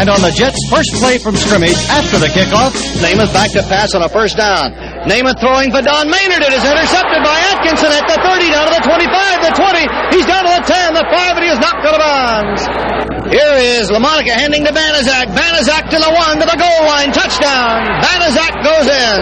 And 0.00 0.08
on 0.08 0.24
the 0.24 0.32
Jets' 0.32 0.58
first 0.72 0.96
play 0.96 1.20
from 1.20 1.36
scrimmage 1.36 1.76
after 1.92 2.16
the 2.16 2.32
kickoff, 2.32 2.72
Namath 3.04 3.36
back 3.36 3.52
to 3.52 3.62
pass 3.68 3.92
on 3.92 4.00
a 4.00 4.08
first 4.08 4.40
down. 4.40 4.72
Namath 5.04 5.44
throwing 5.44 5.76
for 5.76 5.84
Don 5.84 6.08
Maynard. 6.08 6.40
It 6.40 6.56
is 6.56 6.64
intercepted 6.64 7.20
by 7.20 7.36
Atkinson 7.52 7.92
at 7.92 8.08
the 8.08 8.16
30, 8.16 8.48
down 8.48 8.64
to 8.70 8.74
the 8.80 8.84
25, 8.88 9.44
the 9.44 9.54
20. 9.60 10.16
He's 10.16 10.26
down 10.26 10.48
to 10.48 10.52
the 10.56 10.64
10, 10.64 10.94
the 10.96 11.04
5, 11.04 11.36
and 11.36 11.44
he 11.44 11.50
is 11.52 11.60
knocked 11.60 11.84
out 11.84 11.94
of 11.94 12.00
bounds. 12.00 12.93
Here 13.30 13.56
is 13.56 13.88
LaMonica 13.88 14.36
handing 14.36 14.64
to 14.64 14.72
Banaszak. 14.72 15.32
Banaszak 15.32 15.88
to 15.88 15.96
the 15.96 16.12
1, 16.12 16.40
to 16.40 16.46
the 16.46 16.58
goal 16.60 16.80
line. 16.84 17.10
Touchdown. 17.10 17.80
Banaszak 18.04 18.54
goes 18.62 18.88
in. 18.88 19.20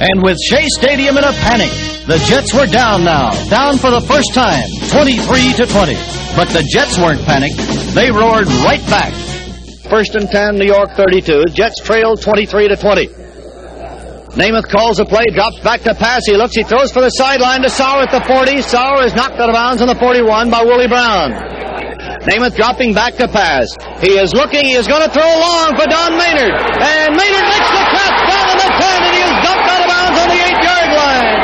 And 0.00 0.22
with 0.22 0.40
Shea 0.40 0.66
Stadium 0.68 1.18
in 1.18 1.24
a 1.24 1.32
panic, 1.44 1.70
the 2.06 2.16
Jets 2.26 2.54
were 2.54 2.66
down 2.66 3.04
now. 3.04 3.30
Down 3.50 3.76
for 3.76 3.90
the 3.90 4.00
first 4.00 4.32
time, 4.32 4.64
23 4.90 5.52
to 5.60 5.66
20. 5.66 5.94
But 6.34 6.48
the 6.48 6.66
Jets 6.72 6.98
weren't 6.98 7.20
panicked. 7.22 7.58
They 7.94 8.10
roared 8.10 8.48
right 8.64 8.84
back. 8.88 9.12
First 9.90 10.14
and 10.14 10.28
10, 10.28 10.56
New 10.56 10.66
York 10.66 10.92
32. 10.96 11.44
Jets 11.52 11.80
trail 11.84 12.16
23 12.16 12.68
to 12.68 12.76
20. 12.76 13.06
Namath 14.40 14.68
calls 14.68 14.98
a 14.98 15.04
play, 15.04 15.26
drops 15.34 15.60
back 15.60 15.82
to 15.82 15.94
pass. 15.94 16.22
He 16.24 16.34
looks, 16.38 16.56
he 16.56 16.62
throws 16.62 16.90
for 16.90 17.02
the 17.02 17.10
sideline 17.10 17.60
to 17.60 17.68
Sauer 17.68 18.02
at 18.02 18.10
the 18.10 18.24
40. 18.24 18.62
Sauer 18.62 19.04
is 19.04 19.14
knocked 19.14 19.38
out 19.38 19.50
of 19.50 19.54
bounds 19.54 19.82
on 19.82 19.88
the 19.88 19.94
41 19.94 20.48
by 20.48 20.64
Willie 20.64 20.88
Brown. 20.88 21.52
Namath 22.22 22.54
dropping 22.54 22.94
back 22.94 23.18
to 23.18 23.26
pass. 23.26 23.66
He 23.98 24.14
is 24.14 24.30
looking, 24.30 24.62
he 24.62 24.78
is 24.78 24.86
going 24.86 25.02
to 25.02 25.10
throw 25.10 25.26
long 25.26 25.74
for 25.74 25.90
Don 25.90 26.14
Maynard. 26.14 26.54
And 26.54 27.18
Maynard 27.18 27.46
makes 27.50 27.70
the 27.74 27.82
catch 27.90 28.18
down 28.30 28.46
on 28.46 28.58
the 28.62 28.70
10, 28.78 29.02
and 29.02 29.14
he 29.18 29.22
is 29.26 29.34
dumped 29.42 29.66
out 29.66 29.82
of 29.82 29.88
bounds 29.90 30.16
on 30.22 30.28
the 30.30 30.38
8-yard 30.38 30.90
line. 30.94 31.38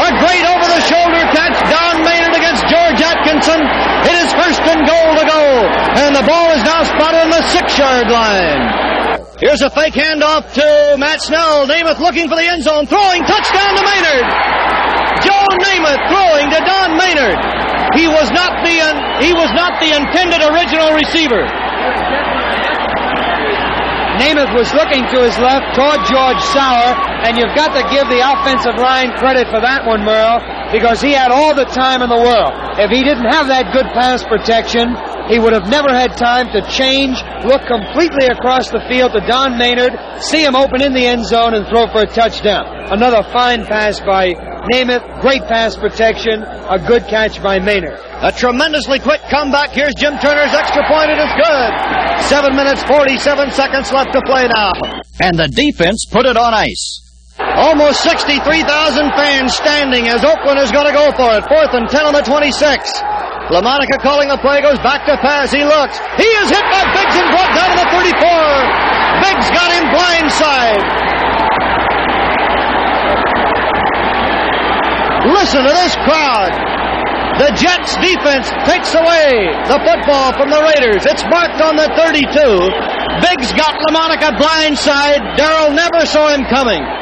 A 0.00 0.10
great 0.22 0.44
over-the-shoulder 0.46 1.22
catch, 1.34 1.58
Don 1.66 2.06
Maynard 2.06 2.34
against 2.38 2.62
George 2.70 3.00
Atkinson. 3.02 3.58
It 4.06 4.16
is 4.22 4.30
first 4.38 4.62
and 4.70 4.86
goal 4.86 5.10
to 5.18 5.24
go, 5.26 5.42
and 5.98 6.14
the 6.14 6.22
ball 6.22 6.54
is 6.54 6.62
now 6.62 6.86
spotted 6.86 7.26
on 7.26 7.30
the 7.34 7.42
6-yard 7.50 8.06
line. 8.06 8.62
Here's 9.42 9.62
a 9.62 9.70
fake 9.70 9.94
handoff 9.94 10.52
to 10.54 10.96
Matt 10.96 11.22
Snell. 11.22 11.66
Namath 11.66 11.98
looking 11.98 12.28
for 12.28 12.36
the 12.36 12.46
end 12.46 12.62
zone, 12.62 12.86
throwing 12.86 13.26
touchdown 13.26 13.72
to 13.74 13.82
Maynard. 13.82 14.26
Joe 15.26 15.42
Namath 15.58 16.06
throwing 16.06 16.46
to 16.54 16.60
Don 16.62 16.96
Maynard. 16.96 17.59
He 17.94 18.06
was 18.06 18.30
not 18.30 18.62
the 18.62 18.76
uh, 18.78 19.20
he 19.20 19.32
was 19.34 19.50
not 19.52 19.80
the 19.82 19.90
intended 19.90 20.42
original 20.46 20.94
receiver. 20.94 21.42
Namath 24.20 24.52
was 24.52 24.68
looking 24.76 25.00
to 25.10 25.24
his 25.24 25.32
left 25.40 25.74
toward 25.74 26.04
George 26.04 26.42
Sauer, 26.52 26.92
and 27.24 27.40
you've 27.40 27.56
got 27.56 27.72
to 27.72 27.82
give 27.88 28.04
the 28.12 28.20
offensive 28.20 28.76
line 28.76 29.16
credit 29.16 29.48
for 29.48 29.64
that 29.64 29.88
one, 29.88 30.04
Merle, 30.04 30.44
because 30.70 31.00
he 31.00 31.16
had 31.16 31.32
all 31.32 31.54
the 31.54 31.64
time 31.64 32.02
in 32.02 32.12
the 32.12 32.20
world. 32.20 32.52
If 32.76 32.92
he 32.92 33.02
didn't 33.02 33.32
have 33.32 33.48
that 33.48 33.72
good 33.72 33.88
pass 33.96 34.22
protection, 34.22 34.92
he 35.30 35.38
would 35.38 35.52
have 35.52 35.70
never 35.70 35.94
had 35.94 36.18
time 36.18 36.50
to 36.50 36.60
change, 36.66 37.22
look 37.46 37.62
completely 37.70 38.26
across 38.26 38.68
the 38.68 38.82
field 38.90 39.12
to 39.14 39.22
Don 39.30 39.56
Maynard, 39.56 39.94
see 40.18 40.42
him 40.42 40.56
open 40.56 40.82
in 40.82 40.92
the 40.92 41.06
end 41.06 41.24
zone, 41.24 41.54
and 41.54 41.66
throw 41.70 41.86
for 41.86 42.02
a 42.02 42.06
touchdown. 42.06 42.66
Another 42.90 43.22
fine 43.30 43.64
pass 43.64 44.00
by 44.00 44.34
Namath, 44.74 45.20
great 45.22 45.42
pass 45.46 45.76
protection, 45.76 46.42
a 46.42 46.82
good 46.82 47.06
catch 47.06 47.40
by 47.40 47.60
Maynard. 47.60 47.98
A 48.22 48.32
tremendously 48.32 48.98
quick 48.98 49.22
comeback. 49.30 49.70
Here's 49.70 49.94
Jim 49.94 50.18
Turner's 50.18 50.52
extra 50.52 50.82
point. 50.90 51.14
It 51.14 51.22
is 51.22 51.32
good. 51.38 51.70
Seven 52.26 52.56
minutes, 52.56 52.82
47 52.84 53.50
seconds 53.52 53.92
left 53.92 54.12
to 54.12 54.20
play 54.26 54.48
now. 54.48 54.72
And 55.22 55.38
the 55.38 55.48
defense 55.48 56.04
put 56.10 56.26
it 56.26 56.36
on 56.36 56.52
ice. 56.52 57.06
Almost 57.38 58.02
63,000 58.02 59.10
fans 59.14 59.54
standing 59.54 60.08
as 60.08 60.24
Oakland 60.24 60.58
is 60.58 60.70
going 60.70 60.86
to 60.86 60.92
go 60.92 61.10
for 61.12 61.38
it. 61.38 61.46
Fourth 61.48 61.72
and 61.72 61.88
10 61.88 62.04
on 62.04 62.12
the 62.12 62.20
26. 62.20 63.29
LaMonica 63.50 63.98
calling 63.98 64.30
the 64.30 64.38
play, 64.38 64.62
goes 64.62 64.78
back 64.78 65.02
to 65.10 65.18
pass. 65.18 65.50
He 65.50 65.66
looks. 65.66 65.98
He 66.14 66.28
is 66.38 66.46
hit 66.54 66.62
by 66.70 66.86
Biggs 66.94 67.18
and 67.18 67.28
brought 67.34 67.50
down 67.50 67.74
to 67.74 67.82
the 67.82 67.88
34. 67.90 68.14
Biggs 69.26 69.48
got 69.50 69.68
him 69.74 69.84
blindside. 69.90 70.82
Listen 75.34 75.66
to 75.66 75.74
this 75.82 75.94
crowd. 76.06 76.54
The 77.42 77.50
Jets 77.58 77.98
defense 77.98 78.54
takes 78.70 78.94
away 78.94 79.50
the 79.66 79.82
football 79.82 80.30
from 80.38 80.50
the 80.54 80.62
Raiders. 80.70 81.02
It's 81.10 81.26
marked 81.26 81.58
on 81.58 81.74
the 81.74 81.90
32. 81.98 82.30
Biggs 83.18 83.50
got 83.58 83.74
LaMonica 83.82 84.38
blindside. 84.38 85.34
Daryle 85.34 85.74
never 85.74 86.06
saw 86.06 86.30
him 86.30 86.44
coming. 86.46 86.99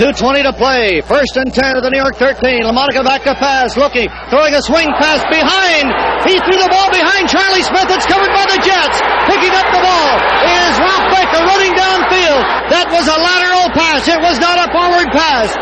2.20 0.00 0.48
to 0.48 0.52
play. 0.56 1.04
First 1.04 1.36
and 1.36 1.52
10 1.52 1.76
of 1.76 1.84
the 1.84 1.92
New 1.92 2.00
York 2.00 2.16
13. 2.16 2.64
LaMonica 2.64 3.04
back 3.04 3.28
to 3.28 3.36
pass. 3.36 3.76
Looking. 3.76 4.08
Throwing 4.32 4.56
a 4.56 4.62
swing 4.64 4.88
pass 4.96 5.20
behind. 5.28 5.92
He 6.24 6.40
threw 6.40 6.56
the 6.56 6.72
ball 6.72 6.88
behind 6.88 7.28
Charlie 7.28 7.60
Smith. 7.60 7.92
It's 7.92 8.08
covered 8.08 8.32
by 8.32 8.48
the 8.48 8.56
Jets. 8.64 8.96
Picking 9.28 9.52
up 9.52 9.68
the 9.68 9.84
ball 9.84 10.12
is 10.48 10.72
Ralph 10.80 11.08
Baker 11.12 11.40
running 11.44 11.76
downfield. 11.76 12.40
That 12.72 12.88
was 12.88 13.04
a 13.04 13.18
lateral 13.20 13.68
pass. 13.76 14.08
It 14.08 14.16
was 14.16 14.40
not 14.40 14.56
a 14.56 14.66
forward 14.72 15.12
pass. 15.12 15.52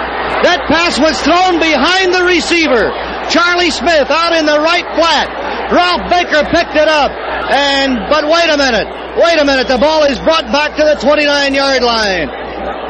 That 0.46 0.62
pass 0.70 0.94
was 1.02 1.18
thrown 1.26 1.58
behind 1.58 2.14
the 2.14 2.22
receiver. 2.22 2.94
Charlie 3.34 3.74
Smith 3.74 4.08
out 4.14 4.32
in 4.32 4.46
the 4.46 4.62
right 4.62 4.86
flat. 4.94 5.26
Ralph 5.74 6.06
Baker 6.06 6.46
picked 6.54 6.78
it 6.78 6.86
up. 6.86 7.10
And, 7.50 7.98
but 8.06 8.30
wait 8.30 8.46
a 8.46 8.56
minute. 8.56 8.86
Wait 9.18 9.42
a 9.42 9.44
minute. 9.44 9.66
The 9.66 9.78
ball 9.78 10.06
is 10.06 10.22
brought 10.22 10.46
back 10.54 10.78
to 10.78 10.84
the 10.86 10.96
29 11.02 11.26
yard 11.54 11.82
line. 11.82 12.39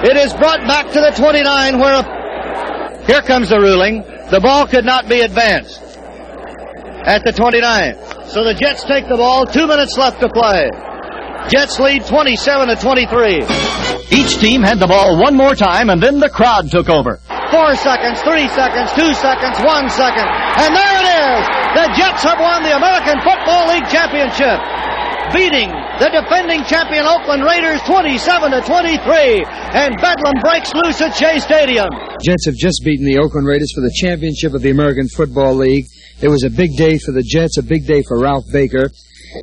It 0.04 0.16
is 0.16 0.32
brought 0.34 0.60
back 0.66 0.86
to 0.92 1.00
the 1.00 1.12
29 1.16 1.78
where, 1.78 1.94
a, 1.94 3.06
here 3.06 3.22
comes 3.22 3.50
the 3.50 3.60
ruling. 3.60 4.02
The 4.30 4.40
ball 4.40 4.66
could 4.66 4.84
not 4.84 5.08
be 5.08 5.20
advanced 5.20 5.80
at 7.04 7.24
the 7.24 7.32
29. 7.32 7.96
So 8.28 8.44
the 8.44 8.54
Jets 8.54 8.84
take 8.84 9.08
the 9.08 9.16
ball. 9.16 9.46
Two 9.46 9.66
minutes 9.66 9.98
left 9.98 10.20
to 10.20 10.28
play. 10.28 10.70
Jets 11.48 11.80
lead 11.80 12.06
27 12.06 12.68
to 12.68 12.76
23. 12.76 13.42
Each 14.12 14.38
team 14.38 14.62
had 14.62 14.78
the 14.78 14.86
ball 14.86 15.18
one 15.18 15.36
more 15.36 15.54
time 15.54 15.90
and 15.90 16.02
then 16.02 16.20
the 16.20 16.30
crowd 16.30 16.70
took 16.70 16.88
over. 16.88 17.18
Four 17.50 17.74
seconds, 17.76 18.22
three 18.22 18.46
seconds, 18.54 18.92
two 18.94 19.12
seconds, 19.18 19.58
one 19.66 19.90
second. 19.90 20.28
And 20.62 20.70
there 20.70 20.96
it 21.02 21.08
is. 21.10 21.42
The 21.74 21.86
Jets 21.98 22.22
have 22.22 22.38
won 22.38 22.62
the 22.62 22.76
American 22.76 23.18
Football 23.26 23.74
League 23.74 23.88
Championship. 23.90 24.62
Beating 25.32 25.70
the 26.02 26.10
defending 26.10 26.64
champion 26.64 27.06
Oakland 27.06 27.44
Raiders 27.44 27.80
27 27.86 28.50
to 28.50 28.60
23. 28.62 29.44
And 29.78 29.94
Bedlam 30.00 30.42
breaks 30.42 30.74
loose 30.74 31.00
at 31.00 31.14
Shea 31.14 31.38
Stadium. 31.38 31.86
Jets 32.24 32.46
have 32.46 32.56
just 32.56 32.82
beaten 32.84 33.06
the 33.06 33.18
Oakland 33.18 33.46
Raiders 33.46 33.70
for 33.72 33.80
the 33.80 33.94
championship 33.94 34.54
of 34.54 34.62
the 34.62 34.70
American 34.70 35.06
Football 35.08 35.54
League. 35.54 35.86
It 36.20 36.28
was 36.28 36.42
a 36.42 36.50
big 36.50 36.76
day 36.76 36.98
for 36.98 37.12
the 37.12 37.22
Jets, 37.22 37.58
a 37.58 37.62
big 37.62 37.86
day 37.86 38.02
for 38.08 38.18
Ralph 38.18 38.44
Baker. 38.52 38.90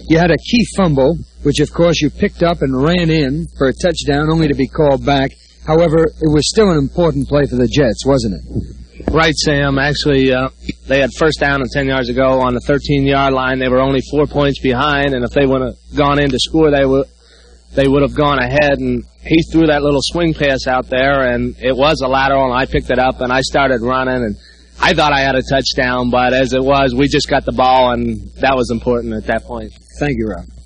You 0.09 0.17
had 0.17 0.31
a 0.31 0.37
key 0.37 0.65
fumble, 0.75 1.17
which 1.43 1.61
of 1.61 1.71
course 1.71 2.01
you 2.01 2.09
picked 2.09 2.43
up 2.43 2.61
and 2.61 2.83
ran 2.83 3.09
in 3.09 3.47
for 3.57 3.67
a 3.67 3.73
touchdown 3.73 4.29
only 4.29 4.49
to 4.49 4.55
be 4.55 4.67
called 4.67 5.05
back. 5.05 5.31
However, 5.65 6.03
it 6.03 6.31
was 6.33 6.49
still 6.49 6.69
an 6.69 6.77
important 6.77 7.27
play 7.27 7.45
for 7.45 7.55
the 7.55 7.67
Jets, 7.67 8.05
wasn't 8.05 8.35
it? 8.35 8.86
Right, 9.11 9.33
Sam. 9.33 9.79
Actually, 9.79 10.33
uh, 10.33 10.49
they 10.87 10.99
had 10.99 11.11
first 11.17 11.39
down 11.39 11.61
and 11.61 11.69
10 11.71 11.87
yards 11.87 12.09
ago 12.09 12.41
on 12.41 12.53
the 12.53 12.59
13-yard 12.59 13.33
line. 13.33 13.57
They 13.57 13.69
were 13.69 13.79
only 13.79 14.01
four 14.11 14.27
points 14.27 14.59
behind, 14.59 15.13
and 15.13 15.23
if 15.23 15.31
they 15.31 15.45
would 15.45 15.61
have 15.61 15.75
gone 15.95 16.21
in 16.21 16.29
to 16.29 16.39
score, 16.39 16.71
they 16.71 16.85
would 16.85 17.07
they 17.73 17.87
would 17.87 18.01
have 18.01 18.15
gone 18.15 18.39
ahead. 18.39 18.79
And 18.79 19.03
he 19.21 19.41
threw 19.51 19.67
that 19.67 19.81
little 19.81 20.01
swing 20.01 20.33
pass 20.33 20.67
out 20.67 20.89
there, 20.89 21.33
and 21.33 21.55
it 21.61 21.75
was 21.75 22.01
a 22.01 22.07
lateral, 22.07 22.45
and 22.45 22.53
I 22.53 22.65
picked 22.65 22.89
it 22.89 22.99
up, 22.99 23.21
and 23.21 23.31
I 23.31 23.41
started 23.41 23.81
running, 23.81 24.23
and 24.23 24.35
I 24.79 24.93
thought 24.93 25.13
I 25.13 25.21
had 25.21 25.35
a 25.35 25.41
touchdown, 25.41 26.09
but 26.09 26.33
as 26.33 26.53
it 26.53 26.63
was, 26.63 26.93
we 26.93 27.07
just 27.07 27.29
got 27.29 27.45
the 27.45 27.53
ball, 27.53 27.91
and 27.91 28.29
that 28.41 28.55
was 28.55 28.69
important 28.71 29.13
at 29.13 29.25
that 29.25 29.43
point. 29.43 29.71
Thank 29.99 30.17
you, 30.17 30.29
Ralph. 30.29 30.56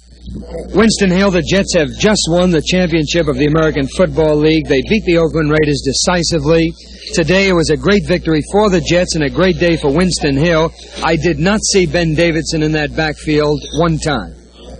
Winston 0.73 1.09
Hill, 1.09 1.31
the 1.31 1.41
Jets 1.41 1.73
have 1.75 1.89
just 1.97 2.21
won 2.29 2.51
the 2.51 2.61
championship 2.61 3.27
of 3.27 3.37
the 3.37 3.47
American 3.47 3.87
Football 3.97 4.37
League. 4.37 4.67
They 4.67 4.81
beat 4.87 5.03
the 5.05 5.17
Oakland 5.17 5.51
Raiders 5.51 5.81
decisively. 5.81 6.73
Today 7.13 7.49
it 7.49 7.53
was 7.53 7.69
a 7.69 7.77
great 7.77 8.07
victory 8.07 8.41
for 8.51 8.69
the 8.69 8.81
Jets 8.81 9.15
and 9.15 9.23
a 9.23 9.29
great 9.29 9.57
day 9.57 9.77
for 9.77 9.91
Winston 9.91 10.37
Hill. 10.37 10.71
I 11.03 11.15
did 11.15 11.39
not 11.39 11.59
see 11.71 11.85
Ben 11.85 12.13
Davidson 12.13 12.63
in 12.63 12.71
that 12.73 12.95
backfield 12.95 13.59
one 13.79 13.97
time. 13.97 14.35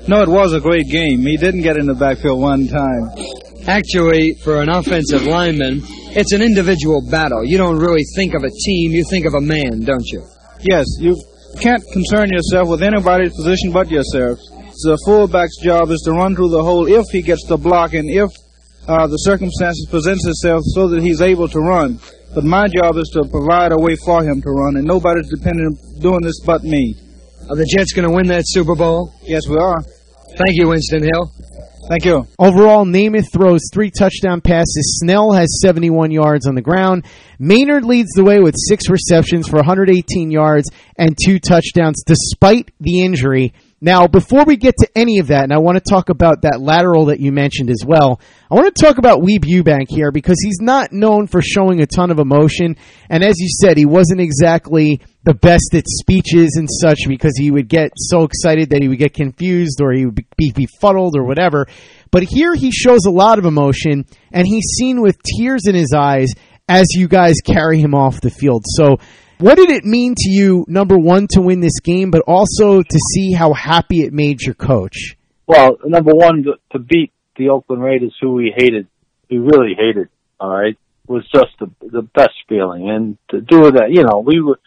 No, 0.07 0.21
it 0.21 0.29
was 0.29 0.53
a 0.53 0.59
great 0.59 0.89
game. 0.89 1.21
He 1.21 1.37
didn't 1.37 1.61
get 1.61 1.77
in 1.77 1.85
the 1.85 1.95
backfield 1.95 2.39
one 2.39 2.67
time. 2.67 3.09
Actually, 3.67 4.35
for 4.43 4.61
an 4.61 4.69
offensive 4.69 5.23
lineman, 5.23 5.81
it's 6.13 6.33
an 6.33 6.41
individual 6.41 7.01
battle. 7.09 7.43
You 7.43 7.57
don't 7.57 7.77
really 7.77 8.03
think 8.15 8.33
of 8.33 8.43
a 8.43 8.49
team, 8.49 8.91
you 8.91 9.03
think 9.09 9.25
of 9.25 9.33
a 9.33 9.41
man, 9.41 9.81
don't 9.81 10.05
you? 10.05 10.23
Yes, 10.61 10.85
you 10.99 11.15
can't 11.59 11.83
concern 11.93 12.29
yourself 12.29 12.69
with 12.69 12.81
anybody's 12.81 13.35
position 13.35 13.71
but 13.71 13.89
yourself. 13.89 14.39
The 14.83 14.97
fullback's 15.05 15.57
job 15.61 15.91
is 15.91 16.01
to 16.05 16.11
run 16.11 16.35
through 16.35 16.49
the 16.49 16.63
hole 16.63 16.87
if 16.87 17.05
he 17.11 17.21
gets 17.21 17.45
the 17.47 17.57
block 17.57 17.93
and 17.93 18.09
if 18.09 18.29
uh, 18.87 19.05
the 19.07 19.17
circumstances 19.17 19.85
presents 19.89 20.25
itself 20.25 20.61
so 20.73 20.87
that 20.89 21.03
he's 21.03 21.21
able 21.21 21.47
to 21.49 21.59
run. 21.59 21.99
But 22.33 22.45
my 22.45 22.67
job 22.67 22.97
is 22.97 23.09
to 23.13 23.27
provide 23.29 23.73
a 23.73 23.77
way 23.77 23.95
for 23.95 24.23
him 24.23 24.41
to 24.41 24.49
run, 24.49 24.77
and 24.77 24.85
nobody's 24.87 25.29
dependent 25.29 25.77
on 25.77 25.99
doing 25.99 26.21
this 26.21 26.39
but 26.45 26.63
me. 26.63 26.95
Are 27.49 27.55
the 27.55 27.65
Jets 27.65 27.91
going 27.91 28.07
to 28.07 28.15
win 28.15 28.27
that 28.27 28.43
Super 28.47 28.75
Bowl? 28.75 29.13
Yes, 29.23 29.47
we 29.47 29.57
are. 29.57 29.81
Thank 30.37 30.55
you, 30.55 30.69
Winston 30.69 31.03
Hill. 31.03 31.29
Thank 31.89 32.05
you. 32.05 32.25
Overall, 32.39 32.85
Namath 32.85 33.33
throws 33.33 33.61
three 33.73 33.91
touchdown 33.91 34.39
passes. 34.39 34.99
Snell 35.01 35.33
has 35.33 35.59
71 35.61 36.11
yards 36.11 36.47
on 36.47 36.55
the 36.55 36.61
ground. 36.61 37.05
Maynard 37.37 37.83
leads 37.83 38.11
the 38.11 38.23
way 38.23 38.39
with 38.39 38.55
six 38.57 38.89
receptions 38.89 39.47
for 39.47 39.57
118 39.57 40.31
yards 40.31 40.69
and 40.97 41.17
two 41.21 41.39
touchdowns 41.39 42.01
despite 42.05 42.71
the 42.79 43.03
injury. 43.03 43.53
Now, 43.83 44.05
before 44.05 44.43
we 44.45 44.57
get 44.57 44.75
to 44.77 44.87
any 44.95 45.17
of 45.17 45.27
that, 45.27 45.43
and 45.43 45.51
I 45.51 45.57
want 45.57 45.83
to 45.83 45.89
talk 45.89 46.09
about 46.09 46.43
that 46.43 46.61
lateral 46.61 47.05
that 47.05 47.19
you 47.19 47.31
mentioned 47.31 47.71
as 47.71 47.83
well, 47.83 48.21
I 48.51 48.53
want 48.53 48.75
to 48.75 48.79
talk 48.79 48.99
about 48.99 49.21
Weeb 49.21 49.43
Eubank 49.43 49.87
here 49.89 50.11
because 50.11 50.37
he's 50.39 50.59
not 50.61 50.93
known 50.93 51.25
for 51.25 51.41
showing 51.41 51.81
a 51.81 51.87
ton 51.87 52.11
of 52.11 52.19
emotion. 52.19 52.77
And 53.09 53.23
as 53.23 53.39
you 53.39 53.47
said, 53.49 53.77
he 53.77 53.85
wasn't 53.85 54.21
exactly 54.21 55.01
the 55.23 55.33
best 55.33 55.73
at 55.73 55.85
speeches 55.87 56.57
and 56.57 56.69
such 56.69 56.99
because 57.07 57.33
he 57.35 57.49
would 57.49 57.67
get 57.67 57.91
so 57.95 58.21
excited 58.21 58.69
that 58.69 58.83
he 58.83 58.87
would 58.87 58.99
get 58.99 59.15
confused 59.15 59.81
or 59.81 59.91
he 59.93 60.05
would 60.05 60.25
be 60.37 60.51
befuddled 60.51 61.17
or 61.17 61.23
whatever. 61.23 61.65
But 62.11 62.21
here 62.21 62.53
he 62.53 62.71
shows 62.71 63.05
a 63.07 63.11
lot 63.11 63.39
of 63.39 63.45
emotion 63.45 64.05
and 64.31 64.45
he's 64.45 64.75
seen 64.77 65.01
with 65.01 65.17
tears 65.23 65.65
in 65.65 65.73
his 65.73 65.91
eyes 65.91 66.29
as 66.69 66.85
you 66.93 67.07
guys 67.07 67.35
carry 67.43 67.79
him 67.79 67.95
off 67.95 68.21
the 68.21 68.29
field. 68.29 68.63
So 68.67 68.97
what 69.41 69.57
did 69.57 69.71
it 69.71 69.83
mean 69.83 70.13
to 70.15 70.29
you, 70.29 70.65
number 70.67 70.97
one, 70.97 71.27
to 71.31 71.41
win 71.41 71.59
this 71.59 71.79
game, 71.79 72.11
but 72.11 72.21
also 72.27 72.81
to 72.81 72.99
see 73.13 73.33
how 73.33 73.53
happy 73.53 74.01
it 74.01 74.13
made 74.13 74.41
your 74.41 74.55
coach? 74.55 75.15
Well, 75.47 75.77
number 75.83 76.13
one, 76.13 76.45
to, 76.71 76.79
beat 76.79 77.11
the 77.35 77.49
Oakland 77.49 77.81
Raiders, 77.81 78.15
who 78.21 78.33
we 78.33 78.53
hated, 78.55 78.87
we 79.29 79.37
really 79.37 79.73
hated, 79.77 80.09
all 80.39 80.49
right, 80.49 80.77
was 81.07 81.27
just 81.33 81.51
the 81.59 81.69
the 81.81 82.01
best 82.01 82.35
feeling. 82.47 82.89
And 82.89 83.17
to 83.29 83.41
do 83.41 83.71
that, 83.71 83.89
you 83.89 84.03
know, 84.03 84.19
we 84.19 84.41
were 84.41 84.59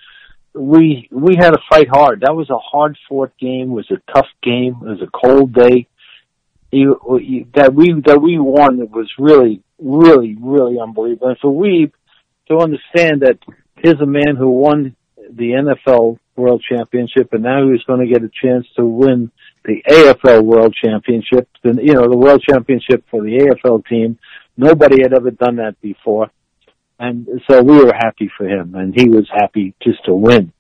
we 0.55 1.09
we 1.11 1.37
had 1.39 1.51
to 1.51 1.59
fight 1.71 1.89
hard. 1.89 2.21
That 2.21 2.35
was 2.35 2.51
a 2.51 2.59
hard 2.59 2.97
fought 3.09 3.33
game. 3.39 3.71
It 3.71 3.75
was 3.75 3.91
a 3.91 4.13
tough 4.13 4.29
game. 4.43 4.77
It 4.83 4.89
was 4.89 5.03
a 5.03 5.27
cold 5.27 5.53
day. 5.55 5.87
You, 6.71 6.99
you, 7.23 7.47
that 7.55 7.73
we 7.73 7.95
that 8.05 8.21
we 8.21 8.39
won 8.39 8.81
it 8.81 8.91
was 8.91 9.09
really 9.19 9.63
really 9.79 10.37
really 10.41 10.79
unbelievable. 10.81 11.29
And 11.29 11.39
for 11.39 11.55
we 11.55 11.93
to 12.49 12.59
understand 12.59 13.23
that 13.23 13.39
here's 13.85 14.01
a 14.01 14.07
man 14.07 14.35
who 14.37 14.49
won 14.49 14.97
the 15.31 15.51
NFL 15.51 16.19
World 16.37 16.65
Championship, 16.69 17.29
and 17.33 17.43
now 17.43 17.71
he's 17.71 17.83
going 17.83 18.01
to 18.01 18.13
get 18.13 18.25
a 18.25 18.31
chance 18.43 18.67
to 18.77 18.85
win 18.85 19.31
the 19.65 19.83
AFL 19.89 20.43
World 20.43 20.75
Championship. 20.83 21.49
The, 21.63 21.79
you 21.83 21.93
know, 21.93 22.09
the 22.09 22.17
World 22.17 22.43
Championship 22.49 23.05
for 23.11 23.23
the 23.23 23.55
AFL 23.65 23.87
team. 23.87 24.19
Nobody 24.57 25.03
had 25.03 25.13
ever 25.13 25.31
done 25.31 25.57
that 25.57 25.81
before, 25.83 26.31
and 26.99 27.29
so 27.49 27.63
we 27.63 27.77
were 27.77 27.93
happy 27.95 28.31
for 28.37 28.49
him, 28.49 28.75
and 28.75 28.99
he 28.99 29.09
was 29.09 29.29
happy 29.31 29.75
just 29.83 30.05
to 30.07 30.15
win. 30.15 30.53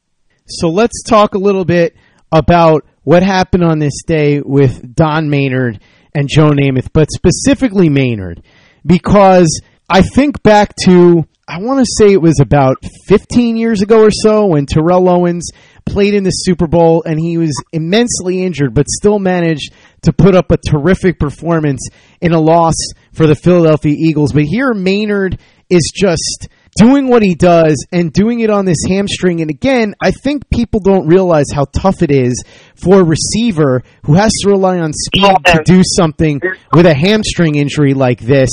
So 0.47 0.69
let's 0.69 1.03
talk 1.03 1.35
a 1.35 1.39
little 1.39 1.65
bit 1.65 1.97
about 2.31 2.85
what 3.05 3.23
happened 3.23 3.65
on 3.65 3.79
this 3.79 4.03
day 4.07 4.41
with 4.41 4.95
Don 4.95 5.31
Maynard 5.31 5.81
and 6.15 6.29
Joe 6.29 6.51
Namath, 6.51 6.89
but 6.93 7.09
specifically 7.11 7.89
Maynard, 7.89 8.43
because 8.85 9.49
I 9.89 10.03
think 10.03 10.43
back 10.43 10.75
to 10.85 11.25
I 11.47 11.59
want 11.59 11.81
to 11.81 11.93
say 11.99 12.11
it 12.11 12.23
was 12.23 12.41
about 12.41 12.79
15 13.07 13.57
years 13.57 13.83
ago 13.83 14.03
or 14.03 14.11
so 14.11 14.47
when 14.47 14.65
Terrell 14.65 15.09
Owens 15.11 15.51
played 15.85 16.15
in 16.15 16.25
the 16.25 16.31
Super 16.31 16.67
Bowl 16.67 17.03
and 17.05 17.21
he 17.21 17.37
was 17.37 17.53
immensely 17.71 18.43
injured, 18.43 18.73
but 18.73 18.89
still 18.89 19.19
managed 19.19 19.75
to 20.03 20.13
put 20.15 20.35
up 20.35 20.51
a 20.51 20.57
terrific 20.57 21.19
performance 21.19 21.87
in 22.23 22.33
a 22.33 22.41
loss 22.41 22.75
for 23.13 23.27
the 23.27 23.35
Philadelphia 23.35 23.95
Eagles. 23.95 24.33
But 24.33 24.45
here, 24.45 24.73
Maynard 24.73 25.39
is 25.69 25.93
just 25.95 26.49
doing 26.79 27.09
what 27.09 27.23
he 27.23 27.35
does 27.35 27.87
and 27.93 28.11
doing 28.11 28.41
it 28.41 28.49
on 28.49 28.65
this 28.65 28.83
hamstring. 28.89 29.43
And 29.43 29.51
again, 29.51 29.95
I 30.01 30.13
think 30.13 30.49
people 30.51 30.81
don't 30.81 31.07
realize 31.07 31.47
how 31.53 31.67
tough 31.67 32.03
it 32.03 32.11
is 32.11 32.43
for 32.75 33.01
a 33.01 33.05
receiver 33.05 33.83
who 34.05 34.15
has 34.15 34.33
to 34.43 34.49
rely 34.49 34.79
on 34.79 34.93
speed 34.95 35.37
to 35.47 35.63
do 35.65 35.83
something 35.85 36.41
with 36.73 36.87
a 36.87 36.95
hamstring 36.95 37.57
injury 37.57 37.93
like 37.93 38.21
this. 38.21 38.51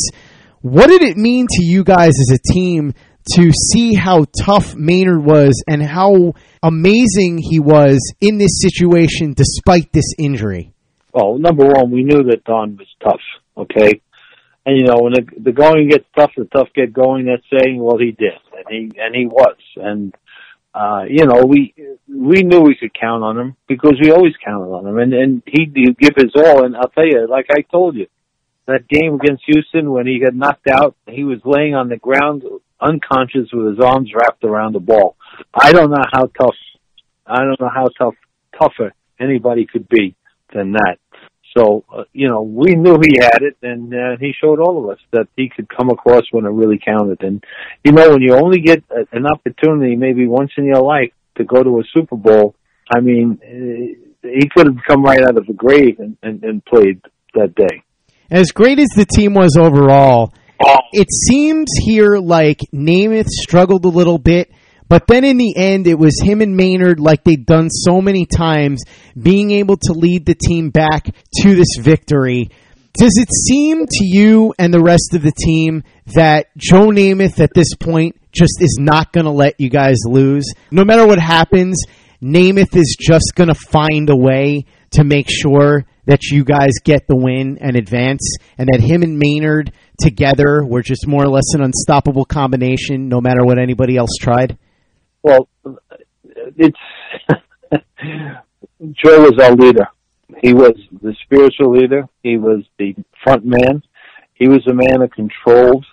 What 0.62 0.88
did 0.88 1.02
it 1.02 1.18
mean 1.18 1.48
to 1.50 1.64
you 1.64 1.84
guys 1.84 2.12
as 2.20 2.32
a 2.32 2.54
team 2.54 2.94
to 3.34 3.52
see 3.52 3.96
how 3.96 4.26
tough 4.40 4.76
Maynard 4.76 5.26
was 5.26 5.64
and 5.68 5.82
how 5.82 6.34
amazing 6.62 7.40
he 7.40 7.60
was 7.60 8.00
in 8.22 8.38
this 8.38 8.62
situation 8.62 9.34
despite 9.34 9.92
this 9.92 10.14
injury? 10.20 10.72
Well, 11.14 11.40
number 11.40 11.66
one, 11.66 11.90
we 11.90 12.04
knew 12.04 12.24
that 12.30 12.44
Don 12.44 12.78
was 12.78 12.88
tough, 13.04 13.22
okay? 13.58 14.02
And 14.66 14.78
you 14.78 14.86
know, 14.86 14.98
when 15.02 15.14
the, 15.14 15.26
the 15.42 15.52
going 15.52 15.90
gets 15.90 16.06
tough, 16.16 16.32
the 16.38 16.46
tough 16.46 16.68
get 16.76 16.94
going. 16.94 17.26
That's 17.26 17.44
saying, 17.50 17.82
well, 17.82 17.98
he 17.98 18.12
did, 18.12 18.38
and 18.54 18.66
he 18.70 19.00
and 19.00 19.16
he 19.16 19.26
was, 19.26 19.58
and 19.76 20.14
uh, 20.76 21.06
you 21.10 21.26
know, 21.26 21.44
we 21.46 21.74
we 22.08 22.44
knew 22.44 22.62
we 22.62 22.76
could 22.76 22.94
count 22.94 23.24
on 23.24 23.40
him 23.40 23.56
because 23.68 23.96
we 24.00 24.12
always 24.12 24.34
counted 24.46 24.70
on 24.70 24.86
him, 24.86 25.00
and 25.00 25.14
and 25.14 25.44
he'd 25.48 25.74
give 25.74 26.14
his 26.16 26.32
all. 26.36 26.64
And 26.64 26.76
I'll 26.76 26.90
tell 26.90 27.08
you, 27.08 27.28
like 27.28 27.48
I 27.50 27.62
told 27.62 27.96
you, 27.96 28.06
that 28.72 28.88
game 28.88 29.16
against 29.16 29.44
Houston 29.48 29.92
when 29.92 30.08
he 30.08 30.20
got 30.20 30.34
knocked 30.34 30.68
out, 30.70 30.96
he 31.08 31.24
was 31.24 31.40
laying 31.46 31.76
on 31.76 31.90
the 31.90 31.98
ground 31.98 32.44
unconscious 32.80 33.50
with 33.54 33.76
his 33.76 33.80
arms 33.80 34.12
wrapped 34.16 34.44
around 34.44 34.74
the 34.74 34.80
ball. 34.80 35.16
I 35.54 35.72
don't 35.72 35.92
know 35.92 36.04
how 36.12 36.26
tough, 36.26 36.56
I 37.26 37.40
don't 37.40 37.60
know 37.60 37.70
how 37.70 37.88
tough, 37.98 38.16
tougher 38.60 38.94
anybody 39.20 39.68
could 39.72 39.88
be 39.88 40.16
than 40.54 40.74
that. 40.74 40.98
So, 41.56 41.84
uh, 41.94 42.04
you 42.14 42.30
know, 42.30 42.42
we 42.42 42.76
knew 42.76 42.98
he 43.02 43.18
had 43.20 43.42
it 43.42 43.58
and 43.62 43.94
uh, 43.94 44.18
he 44.20 44.34
showed 44.40 44.60
all 44.60 44.84
of 44.84 44.90
us 44.90 45.00
that 45.12 45.28
he 45.36 45.50
could 45.50 45.68
come 45.70 45.90
across 45.90 46.24
when 46.32 46.46
it 46.46 46.50
really 46.50 46.80
counted. 46.84 47.22
And, 47.24 47.44
you 47.84 47.92
know, 47.92 48.12
when 48.12 48.22
you 48.22 48.36
only 48.36 48.62
get 48.62 48.84
a, 48.90 49.06
an 49.16 49.26
opportunity 49.26 49.96
maybe 49.96 50.28
once 50.28 50.52
in 50.58 50.66
your 50.66 50.82
life 50.82 51.12
to 51.38 51.44
go 51.44 51.62
to 51.62 51.80
a 51.80 51.84
Super 51.94 52.16
Bowl, 52.16 52.56
I 52.94 53.02
mean, 53.02 53.40
uh, 53.44 54.28
he 54.28 54.48
could 54.48 54.68
have 54.68 54.78
come 54.88 55.04
right 55.04 55.22
out 55.22 55.38
of 55.38 55.46
the 55.46 55.54
grave 55.54 56.00
and, 56.00 56.18
and, 56.24 56.44
and 56.44 56.64
played 56.64 57.02
that 57.34 57.54
day. 57.56 57.84
As 58.32 58.52
great 58.54 58.80
as 58.80 58.88
the 58.96 59.06
team 59.06 59.34
was 59.34 59.58
overall, 59.60 60.34
it 60.94 61.08
seems 61.12 61.68
here 61.84 62.16
like 62.18 62.60
Namath 62.74 63.28
struggled 63.28 63.84
a 63.84 63.90
little 63.90 64.18
bit, 64.18 64.50
but 64.88 65.06
then 65.06 65.26
in 65.26 65.36
the 65.36 65.54
end, 65.58 65.86
it 65.86 66.00
was 66.00 66.22
him 66.22 66.40
and 66.40 66.56
Maynard, 66.56 67.02
like 67.02 67.26
they'd 67.26 67.46
done 67.46 67.70
so 67.70 68.00
many 68.02 68.26
times, 68.26 68.84
being 69.22 69.52
able 69.52 69.76
to 69.76 69.92
lead 69.92 70.26
the 70.26 70.36
team 70.36 70.70
back 70.70 71.14
to 71.42 71.56
this 71.56 71.76
victory. 71.78 72.50
Does 72.94 73.18
it 73.18 73.28
seem 73.34 73.86
to 73.86 74.06
you 74.06 74.54
and 74.58 74.74
the 74.74 74.82
rest 74.82 75.14
of 75.14 75.24
the 75.24 75.34
team 75.34 75.84
that 76.16 76.48
Joe 76.56 76.88
Namath 76.88 77.42
at 77.42 77.54
this 77.54 77.76
point 77.76 78.16
just 78.32 78.62
is 78.62 78.78
not 78.80 79.12
going 79.12 79.26
to 79.26 79.32
let 79.32 79.60
you 79.60 79.70
guys 79.70 79.98
lose? 80.06 80.54
No 80.72 80.86
matter 80.86 81.06
what 81.06 81.20
happens, 81.20 81.84
Namath 82.24 82.78
is 82.78 82.96
just 82.98 83.34
going 83.36 83.50
to 83.50 83.56
find 83.56 84.10
a 84.10 84.16
way 84.16 84.68
to 84.92 85.04
make 85.04 85.30
sure 85.30 85.86
that 86.06 86.24
you 86.32 86.44
guys 86.44 86.72
get 86.84 87.08
the 87.08 87.16
win 87.16 87.58
and 87.62 87.76
advance, 87.76 88.38
and 88.58 88.68
that 88.72 88.82
him 88.82 89.04
and 89.04 89.20
Maynard 89.20 89.72
together 90.00 90.64
were 90.66 90.82
just 90.82 91.08
more 91.08 91.24
or 91.24 91.30
less 91.30 91.54
an 91.54 91.62
unstoppable 91.62 92.26
combination, 92.26 93.08
no 93.08 93.22
matter 93.22 93.46
what 93.46 93.60
anybody 93.60 93.98
else 93.98 94.12
tried? 94.20 94.58
Well, 95.22 95.48
it's 96.58 96.78
Joe 98.82 99.22
was 99.22 99.40
our 99.40 99.54
leader. 99.54 99.88
He 100.42 100.54
was 100.54 100.74
the 101.02 101.16
spiritual 101.24 101.78
leader. 101.78 102.08
He 102.24 102.38
was 102.38 102.64
the 102.80 102.96
front 103.24 103.46
man. 103.46 103.84
He 104.34 104.48
was 104.48 104.64
the 104.66 104.74
man 104.74 105.02
that 105.02 105.14
controlled 105.14 105.86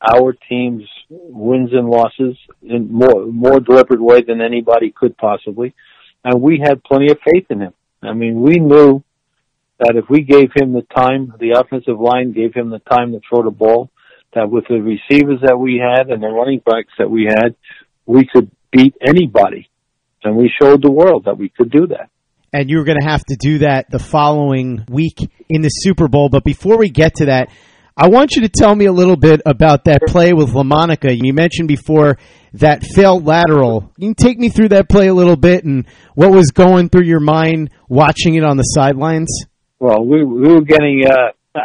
our 0.00 0.32
team's 0.48 0.88
wins 1.10 1.70
and 1.72 1.88
losses 1.88 2.38
in 2.62 2.90
more 2.90 3.26
more 3.26 3.60
deliberate 3.60 4.00
way 4.00 4.22
than 4.22 4.40
anybody 4.40 4.90
could 4.90 5.18
possibly, 5.18 5.74
and 6.24 6.40
we 6.40 6.58
had 6.64 6.82
plenty 6.82 7.10
of 7.10 7.18
faith 7.22 7.46
in 7.50 7.60
him. 7.60 7.74
I 8.02 8.14
mean, 8.14 8.40
we 8.40 8.58
knew 8.58 9.02
that 9.80 9.96
if 9.96 10.04
we 10.08 10.22
gave 10.22 10.50
him 10.54 10.72
the 10.72 10.86
time, 10.94 11.34
the 11.40 11.58
offensive 11.58 11.98
line 11.98 12.32
gave 12.32 12.54
him 12.54 12.70
the 12.70 12.80
time 12.80 13.12
to 13.12 13.20
throw 13.28 13.42
the 13.42 13.50
ball, 13.50 13.90
that 14.34 14.50
with 14.50 14.64
the 14.68 14.80
receivers 14.80 15.40
that 15.42 15.58
we 15.58 15.82
had 15.82 16.10
and 16.10 16.22
the 16.22 16.28
running 16.28 16.60
backs 16.64 16.92
that 16.98 17.10
we 17.10 17.26
had, 17.28 17.56
we 18.06 18.28
could 18.30 18.50
beat 18.70 18.94
anybody. 19.04 19.68
And 20.22 20.36
we 20.36 20.52
showed 20.60 20.82
the 20.82 20.90
world 20.90 21.24
that 21.24 21.38
we 21.38 21.48
could 21.48 21.70
do 21.70 21.86
that. 21.88 22.10
And 22.52 22.68
you 22.68 22.78
were 22.78 22.84
going 22.84 23.00
to 23.00 23.08
have 23.08 23.24
to 23.24 23.36
do 23.40 23.58
that 23.58 23.90
the 23.90 23.98
following 23.98 24.84
week 24.88 25.18
in 25.48 25.62
the 25.62 25.68
Super 25.68 26.08
Bowl. 26.08 26.28
But 26.28 26.44
before 26.44 26.76
we 26.76 26.90
get 26.90 27.16
to 27.16 27.26
that, 27.26 27.48
I 27.96 28.08
want 28.08 28.34
you 28.34 28.42
to 28.42 28.48
tell 28.48 28.74
me 28.74 28.86
a 28.86 28.92
little 28.92 29.16
bit 29.16 29.40
about 29.46 29.84
that 29.84 30.00
play 30.06 30.32
with 30.32 30.48
LaMonica. 30.48 31.16
You 31.16 31.32
mentioned 31.32 31.68
before 31.68 32.18
that 32.54 32.82
failed 32.82 33.24
lateral. 33.26 33.92
Can 33.98 34.08
you 34.08 34.14
take 34.14 34.38
me 34.38 34.48
through 34.48 34.70
that 34.70 34.88
play 34.88 35.08
a 35.08 35.14
little 35.14 35.36
bit 35.36 35.64
and 35.64 35.86
what 36.14 36.32
was 36.32 36.50
going 36.50 36.88
through 36.88 37.04
your 37.04 37.20
mind 37.20 37.70
watching 37.88 38.34
it 38.34 38.44
on 38.44 38.56
the 38.56 38.62
sidelines? 38.62 39.44
Well, 39.80 40.04
we, 40.04 40.22
we 40.22 40.48
were 40.48 40.60
getting 40.60 41.04
uh, 41.06 41.32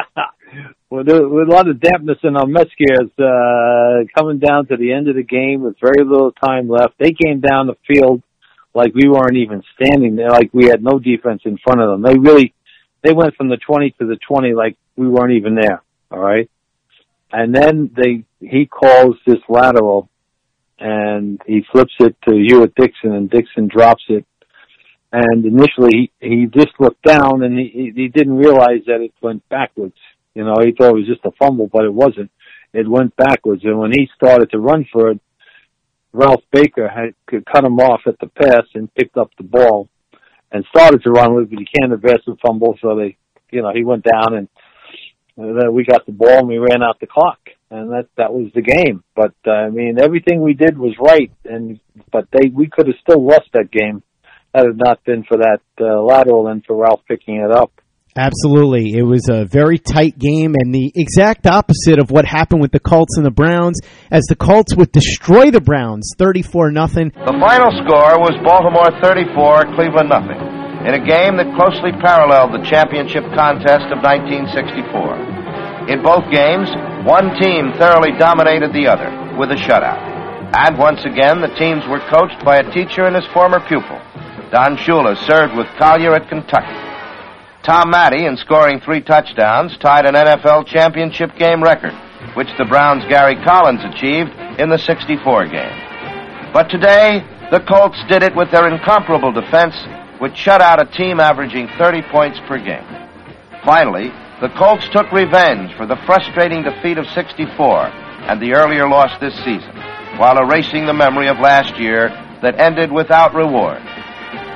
with, 0.90 1.10
a 1.10 1.46
lot 1.48 1.68
of 1.70 1.82
dampness 1.82 2.18
in 2.24 2.38
our 2.38 2.48
mess 2.48 2.68
gears 2.78 3.12
uh, 3.20 4.08
coming 4.18 4.40
down 4.40 4.68
to 4.68 4.78
the 4.78 4.94
end 4.94 5.10
of 5.10 5.16
the 5.16 5.24
game 5.24 5.62
with 5.62 5.76
very 5.82 6.04
little 6.06 6.32
time 6.32 6.70
left. 6.70 6.94
They 6.98 7.12
came 7.12 7.42
down 7.42 7.68
the 7.68 7.76
field 7.86 8.24
like 8.74 8.94
we 8.96 9.10
weren't 9.10 9.38
even 9.38 9.64
standing 9.76 10.16
there, 10.16 10.30
like 10.30 10.50
we 10.54 10.66
had 10.66 10.82
no 10.82 10.98
defense 10.98 11.42
in 11.46 11.58
front 11.58 11.82
of 11.82 11.90
them. 11.90 12.02
They 12.02 12.18
really 12.18 12.54
they 13.04 13.14
went 13.14 13.36
from 13.36 13.50
the 13.50 13.58
20 13.58 13.92
to 14.00 14.08
the 14.08 14.18
20 14.28 14.54
like 14.54 14.78
we 14.96 15.08
weren't 15.08 15.34
even 15.34 15.56
there. 15.56 15.84
All 16.10 16.20
right. 16.20 16.50
And 17.32 17.54
then 17.54 17.92
they, 17.96 18.24
he 18.40 18.66
calls 18.66 19.16
this 19.28 19.40
lateral 19.50 20.10
and 20.80 21.42
he 21.46 21.66
flips 21.72 21.94
it 22.00 22.16
to 22.24 22.32
Hewritt 22.32 22.74
Dixon 22.76 23.14
and 23.14 23.30
Dixon 23.30 23.68
drops 23.68 24.04
it. 24.08 24.26
And 25.16 25.46
initially 25.46 26.12
he, 26.20 26.28
he 26.28 26.46
just 26.54 26.74
looked 26.78 27.02
down 27.04 27.42
and 27.42 27.58
he, 27.58 27.94
he 27.96 28.08
didn't 28.10 28.36
realize 28.36 28.84
that 28.88 29.00
it 29.02 29.14
went 29.22 29.48
backwards. 29.48 29.96
You 30.34 30.44
know, 30.44 30.56
he 30.60 30.74
thought 30.74 30.90
it 30.90 31.00
was 31.00 31.08
just 31.08 31.24
a 31.24 31.32
fumble, 31.40 31.70
but 31.72 31.86
it 31.86 31.94
wasn't. 31.94 32.32
It 32.74 32.90
went 32.90 33.16
backwards, 33.16 33.64
and 33.64 33.80
when 33.80 33.94
he 33.94 34.10
started 34.18 34.52
to 34.52 34.60
run 34.60 34.86
for 34.92 35.12
it, 35.12 35.22
Ralph 36.12 36.44
Baker 36.52 36.90
had 36.90 37.16
cut 37.46 37.64
him 37.64 37.80
off 37.80 38.02
at 38.06 38.20
the 38.20 38.28
pass 38.28 38.66
and 38.74 38.94
picked 38.94 39.16
up 39.16 39.32
the 39.38 39.46
ball 39.46 39.88
and 40.52 40.66
started 40.70 41.02
to 41.04 41.12
run 41.12 41.34
with 41.34 41.46
it, 41.46 41.50
but 41.52 41.60
he 41.60 41.80
can't 41.80 41.94
advance 41.94 42.22
the 42.28 42.36
fumble, 42.46 42.78
so 42.82 42.98
they, 42.98 43.16
you 43.52 43.62
know, 43.62 43.72
he 43.74 43.86
went 43.86 44.04
down 44.04 44.36
and 44.36 44.50
then 45.38 45.74
we 45.74 45.86
got 45.86 46.06
the 46.06 46.12
ball 46.12 46.40
and 46.40 46.48
we 46.50 46.58
ran 46.58 46.84
out 46.84 47.00
the 47.00 47.08
clock, 47.08 47.40
and 47.72 47.92
that 47.92 48.08
that 48.18 48.34
was 48.34 48.52
the 48.54 48.62
game. 48.62 49.04
But 49.16 49.34
uh, 49.48 49.52
I 49.52 49.70
mean, 49.70 49.98
everything 49.98 50.42
we 50.42 50.54
did 50.54 50.78
was 50.78 50.96
right, 51.00 51.32
and 51.46 51.80
but 52.12 52.28
they 52.34 52.50
we 52.50 52.68
could 52.68 52.88
have 52.88 52.96
still 53.02 53.26
lost 53.26 53.50
that 53.54 53.72
game 53.72 54.04
had 54.56 54.68
it 54.68 54.76
not 54.78 55.04
been 55.04 55.24
for 55.24 55.38
that 55.38 55.60
uh, 55.80 56.02
lateral 56.02 56.48
and 56.48 56.64
for 56.66 56.76
Ralph 56.76 57.02
picking 57.08 57.36
it 57.36 57.52
up. 57.52 57.72
Absolutely. 58.16 58.96
It 58.96 59.04
was 59.04 59.28
a 59.28 59.44
very 59.44 59.78
tight 59.78 60.18
game 60.18 60.56
and 60.56 60.74
the 60.74 60.90
exact 60.96 61.46
opposite 61.46 62.00
of 62.00 62.12
what 62.12 62.24
happened 62.24 62.62
with 62.62 62.72
the 62.72 62.80
Colts 62.80 63.18
and 63.18 63.26
the 63.26 63.32
Browns 63.32 63.76
as 64.10 64.24
the 64.30 64.40
Colts 64.40 64.74
would 64.74 64.94
destroy 64.94 65.52
the 65.52 65.60
Browns 65.60 66.16
34 66.18 66.72
nothing. 66.72 67.12
The 67.12 67.36
final 67.36 67.76
score 67.84 68.16
was 68.24 68.40
Baltimore 68.40 68.88
34, 69.04 69.76
Cleveland 69.76 70.08
nothing, 70.08 70.40
in 70.88 70.96
a 70.96 71.04
game 71.04 71.36
that 71.36 71.52
closely 71.60 71.92
paralleled 72.00 72.56
the 72.56 72.64
championship 72.64 73.28
contest 73.36 73.92
of 73.92 74.00
1964. 74.00 75.92
In 75.92 76.00
both 76.00 76.24
games, 76.32 76.72
one 77.04 77.36
team 77.36 77.76
thoroughly 77.76 78.16
dominated 78.16 78.72
the 78.72 78.88
other 78.88 79.12
with 79.36 79.52
a 79.52 79.60
shutout. 79.60 80.00
And 80.56 80.80
once 80.80 81.04
again, 81.04 81.44
the 81.44 81.52
teams 81.60 81.84
were 81.84 82.00
coached 82.08 82.40
by 82.48 82.64
a 82.64 82.72
teacher 82.72 83.12
and 83.12 83.16
his 83.20 83.28
former 83.36 83.60
pupil. 83.68 84.00
Don 84.52 84.78
Shula 84.78 85.18
served 85.26 85.56
with 85.56 85.68
Collier 85.78 86.16
at 86.16 86.30
Kentucky. 86.30 86.96
Tom 87.64 87.90
Matte, 87.90 88.14
in 88.14 88.38
scoring 88.38 88.80
three 88.80 89.02
touchdowns, 89.02 89.76
tied 89.80 90.06
an 90.06 90.14
NFL 90.14 90.68
championship 90.68 91.36
game 91.36 91.64
record, 91.64 91.94
which 92.36 92.50
the 92.58 92.66
Browns' 92.66 93.04
Gary 93.10 93.36
Collins 93.44 93.84
achieved 93.84 94.30
in 94.60 94.70
the 94.70 94.78
64 94.78 95.48
game. 95.48 96.54
But 96.54 96.70
today, 96.70 97.26
the 97.50 97.60
Colts 97.62 97.98
did 98.08 98.22
it 98.22 98.36
with 98.36 98.52
their 98.52 98.68
incomparable 98.68 99.32
defense, 99.32 99.76
which 100.20 100.38
shut 100.38 100.62
out 100.62 100.80
a 100.82 100.86
team 100.86 101.20
averaging 101.20 101.68
30 101.78 102.04
points 102.12 102.40
per 102.48 102.58
game. 102.58 102.86
Finally, 103.66 104.10
the 104.42 104.54
Colts 104.58 104.88
took 104.90 105.12
revenge 105.12 105.74
for 105.76 105.88
the 105.88 105.98
frustrating 106.06 106.62
defeat 106.62 107.00
of 107.00 107.08
64 107.08 107.88
and 108.30 108.40
the 108.40 108.54
earlier 108.54 108.88
loss 108.88 109.12
this 109.20 109.36
season, 109.44 109.76
while 110.18 110.38
erasing 110.38 110.86
the 110.86 110.94
memory 110.94 111.28
of 111.30 111.40
last 111.40 111.80
year 111.80 112.10
that 112.42 112.60
ended 112.60 112.92
without 112.92 113.34
reward. 113.34 113.82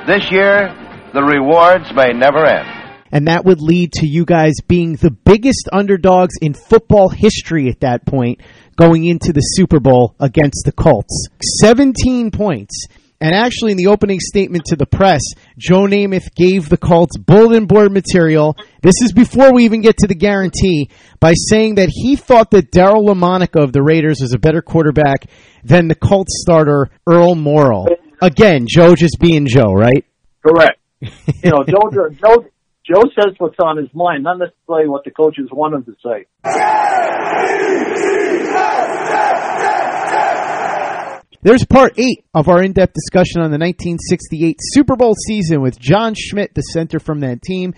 This 0.06 0.30
year, 0.30 0.68
the 1.12 1.22
rewards 1.22 1.92
may 1.94 2.12
never 2.12 2.44
end 2.44 2.80
and 3.12 3.26
that 3.26 3.44
would 3.44 3.60
lead 3.60 3.92
to 3.92 4.06
you 4.06 4.24
guys 4.24 4.54
being 4.66 4.96
the 4.96 5.10
biggest 5.10 5.68
underdogs 5.72 6.34
in 6.40 6.54
football 6.54 7.08
history 7.08 7.68
at 7.68 7.80
that 7.80 8.06
point 8.06 8.40
going 8.76 9.04
into 9.04 9.32
the 9.32 9.40
Super 9.40 9.80
Bowl 9.80 10.14
against 10.20 10.62
the 10.64 10.72
Colts. 10.72 11.28
17 11.60 12.30
points. 12.30 12.86
And 13.22 13.34
actually, 13.34 13.72
in 13.72 13.76
the 13.76 13.88
opening 13.88 14.18
statement 14.18 14.64
to 14.66 14.76
the 14.76 14.86
press, 14.86 15.20
Joe 15.58 15.82
Namath 15.82 16.34
gave 16.34 16.70
the 16.70 16.78
Colts 16.78 17.18
bulletin 17.18 17.66
board 17.66 17.92
material. 17.92 18.56
This 18.80 19.02
is 19.02 19.12
before 19.12 19.52
we 19.52 19.66
even 19.66 19.82
get 19.82 19.98
to 19.98 20.06
the 20.06 20.14
guarantee 20.14 20.88
by 21.18 21.34
saying 21.34 21.74
that 21.74 21.90
he 21.92 22.16
thought 22.16 22.50
that 22.52 22.72
Daryle 22.72 23.06
Lamonica 23.06 23.62
of 23.62 23.74
the 23.74 23.82
Raiders 23.82 24.20
was 24.22 24.32
a 24.32 24.38
better 24.38 24.62
quarterback 24.62 25.26
than 25.62 25.88
the 25.88 25.94
Colts 25.94 26.40
starter 26.40 26.88
Earl 27.06 27.34
Morrall. 27.34 27.88
Again, 28.22 28.66
Joe 28.68 28.94
just 28.94 29.18
being 29.18 29.46
Joe, 29.46 29.72
right? 29.72 30.04
Correct. 30.44 30.78
You 31.42 31.50
know, 31.50 31.64
Joe, 31.66 31.88
Joe, 31.90 32.44
Joe 32.84 33.02
says 33.18 33.34
what's 33.38 33.56
on 33.64 33.78
his 33.78 33.88
mind, 33.94 34.24
not 34.24 34.38
necessarily 34.38 34.88
what 34.88 35.04
the 35.04 35.10
coaches 35.10 35.48
want 35.50 35.74
him 35.74 35.84
to 35.84 35.94
say. 36.04 36.26
There's 41.42 41.64
part 41.64 41.98
eight 41.98 42.22
of 42.34 42.48
our 42.48 42.62
in-depth 42.62 42.92
discussion 42.92 43.40
on 43.40 43.50
the 43.50 43.56
1968 43.56 44.58
Super 44.60 44.96
Bowl 44.96 45.14
season 45.26 45.62
with 45.62 45.78
John 45.78 46.14
Schmitt, 46.14 46.52
the 46.54 46.60
center 46.60 46.98
from 46.98 47.20
that 47.20 47.40
team. 47.40 47.72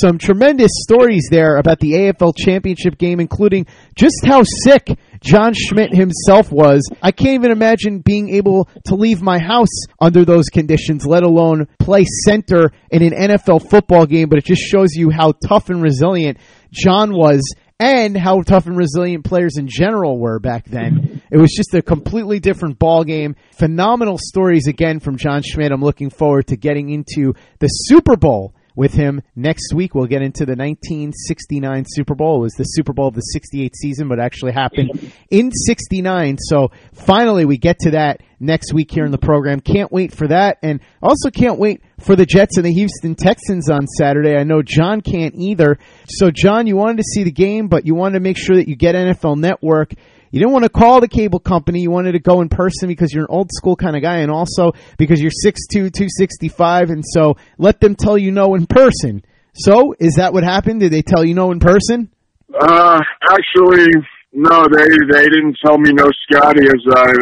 Some 0.00 0.16
tremendous 0.16 0.70
stories 0.72 1.28
there 1.30 1.56
about 1.56 1.78
the 1.78 1.92
AFL 1.92 2.32
championship 2.36 2.96
game, 2.96 3.20
including 3.20 3.66
just 3.94 4.24
how 4.24 4.42
sick 4.64 4.98
John 5.20 5.52
Schmitt 5.54 5.94
himself 5.94 6.50
was. 6.50 6.88
I 7.02 7.12
can't 7.12 7.34
even 7.34 7.50
imagine 7.50 8.00
being 8.00 8.30
able 8.30 8.70
to 8.86 8.94
leave 8.94 9.20
my 9.20 9.38
house 9.38 9.84
under 10.00 10.24
those 10.24 10.46
conditions, 10.46 11.04
let 11.06 11.22
alone 11.24 11.68
play 11.78 12.04
center 12.24 12.72
in 12.90 13.02
an 13.02 13.12
NFL 13.12 13.68
football 13.68 14.06
game, 14.06 14.30
but 14.30 14.38
it 14.38 14.46
just 14.46 14.62
shows 14.62 14.94
you 14.94 15.10
how 15.10 15.32
tough 15.46 15.68
and 15.68 15.82
resilient 15.82 16.38
John 16.72 17.12
was 17.12 17.42
and 17.78 18.16
how 18.16 18.40
tough 18.42 18.66
and 18.66 18.76
resilient 18.76 19.24
players 19.24 19.58
in 19.58 19.66
general 19.68 20.18
were 20.18 20.38
back 20.38 20.64
then. 20.66 21.20
It 21.30 21.36
was 21.36 21.52
just 21.52 21.74
a 21.74 21.82
completely 21.82 22.40
different 22.40 22.78
ball 22.78 23.04
game. 23.04 23.36
Phenomenal 23.58 24.18
stories 24.18 24.68
again 24.68 25.00
from 25.00 25.16
John 25.16 25.42
Schmitt. 25.42 25.72
I'm 25.72 25.82
looking 25.82 26.08
forward 26.08 26.46
to 26.46 26.56
getting 26.56 26.90
into 26.90 27.34
the 27.58 27.66
Super 27.66 28.16
Bowl 28.16 28.54
with 28.74 28.92
him 28.92 29.22
next 29.36 29.74
week. 29.74 29.94
We'll 29.94 30.06
get 30.06 30.22
into 30.22 30.44
the 30.44 30.56
1969 30.56 31.84
Super 31.88 32.14
Bowl. 32.14 32.38
It 32.38 32.42
was 32.42 32.54
the 32.54 32.64
Super 32.64 32.92
Bowl 32.92 33.08
of 33.08 33.14
the 33.14 33.20
68 33.20 33.76
season, 33.76 34.08
but 34.08 34.18
actually 34.18 34.52
happened 34.52 35.12
in 35.30 35.50
69. 35.50 36.38
So 36.38 36.70
finally, 36.92 37.44
we 37.44 37.58
get 37.58 37.78
to 37.80 37.90
that 37.92 38.20
next 38.40 38.74
week 38.74 38.90
here 38.90 39.04
in 39.04 39.12
the 39.12 39.18
program. 39.18 39.60
Can't 39.60 39.92
wait 39.92 40.12
for 40.12 40.26
that. 40.28 40.58
And 40.62 40.80
also 41.00 41.30
can't 41.30 41.58
wait 41.58 41.82
for 42.00 42.16
the 42.16 42.26
Jets 42.26 42.56
and 42.56 42.66
the 42.66 42.72
Houston 42.72 43.14
Texans 43.14 43.70
on 43.70 43.86
Saturday. 43.86 44.36
I 44.36 44.42
know 44.42 44.62
John 44.62 45.00
can't 45.00 45.34
either. 45.36 45.78
So, 46.08 46.30
John, 46.30 46.66
you 46.66 46.76
wanted 46.76 46.98
to 46.98 47.04
see 47.04 47.22
the 47.22 47.32
game, 47.32 47.68
but 47.68 47.86
you 47.86 47.94
wanted 47.94 48.14
to 48.14 48.20
make 48.20 48.36
sure 48.36 48.56
that 48.56 48.68
you 48.68 48.76
get 48.76 48.94
NFL 48.94 49.38
Network 49.38 49.94
you 50.32 50.40
didn't 50.40 50.52
want 50.52 50.64
to 50.64 50.70
call 50.70 51.00
the 51.00 51.08
cable 51.08 51.38
company. 51.38 51.80
You 51.80 51.90
wanted 51.90 52.12
to 52.12 52.18
go 52.18 52.40
in 52.40 52.48
person 52.48 52.88
because 52.88 53.12
you're 53.12 53.24
an 53.24 53.30
old 53.30 53.50
school 53.52 53.76
kind 53.76 53.94
of 53.94 54.02
guy, 54.02 54.16
and 54.16 54.30
also 54.30 54.72
because 54.96 55.20
you're 55.20 55.30
6'2", 55.30 55.92
265, 55.92 56.88
and 56.88 57.04
so 57.06 57.36
let 57.58 57.80
them 57.80 57.94
tell 57.94 58.16
you 58.16 58.30
no 58.32 58.54
in 58.54 58.66
person. 58.66 59.22
So, 59.54 59.94
is 60.00 60.14
that 60.16 60.32
what 60.32 60.42
happened? 60.42 60.80
Did 60.80 60.92
they 60.92 61.02
tell 61.02 61.22
you 61.22 61.34
no 61.34 61.52
in 61.52 61.60
person? 61.60 62.10
Uh, 62.58 62.98
actually, 63.30 63.88
no. 64.32 64.64
They 64.72 64.88
they 65.12 65.24
didn't 65.28 65.58
tell 65.64 65.76
me 65.76 65.92
no, 65.92 66.08
Scotty. 66.24 66.66
As 66.66 66.82
I 66.96 67.12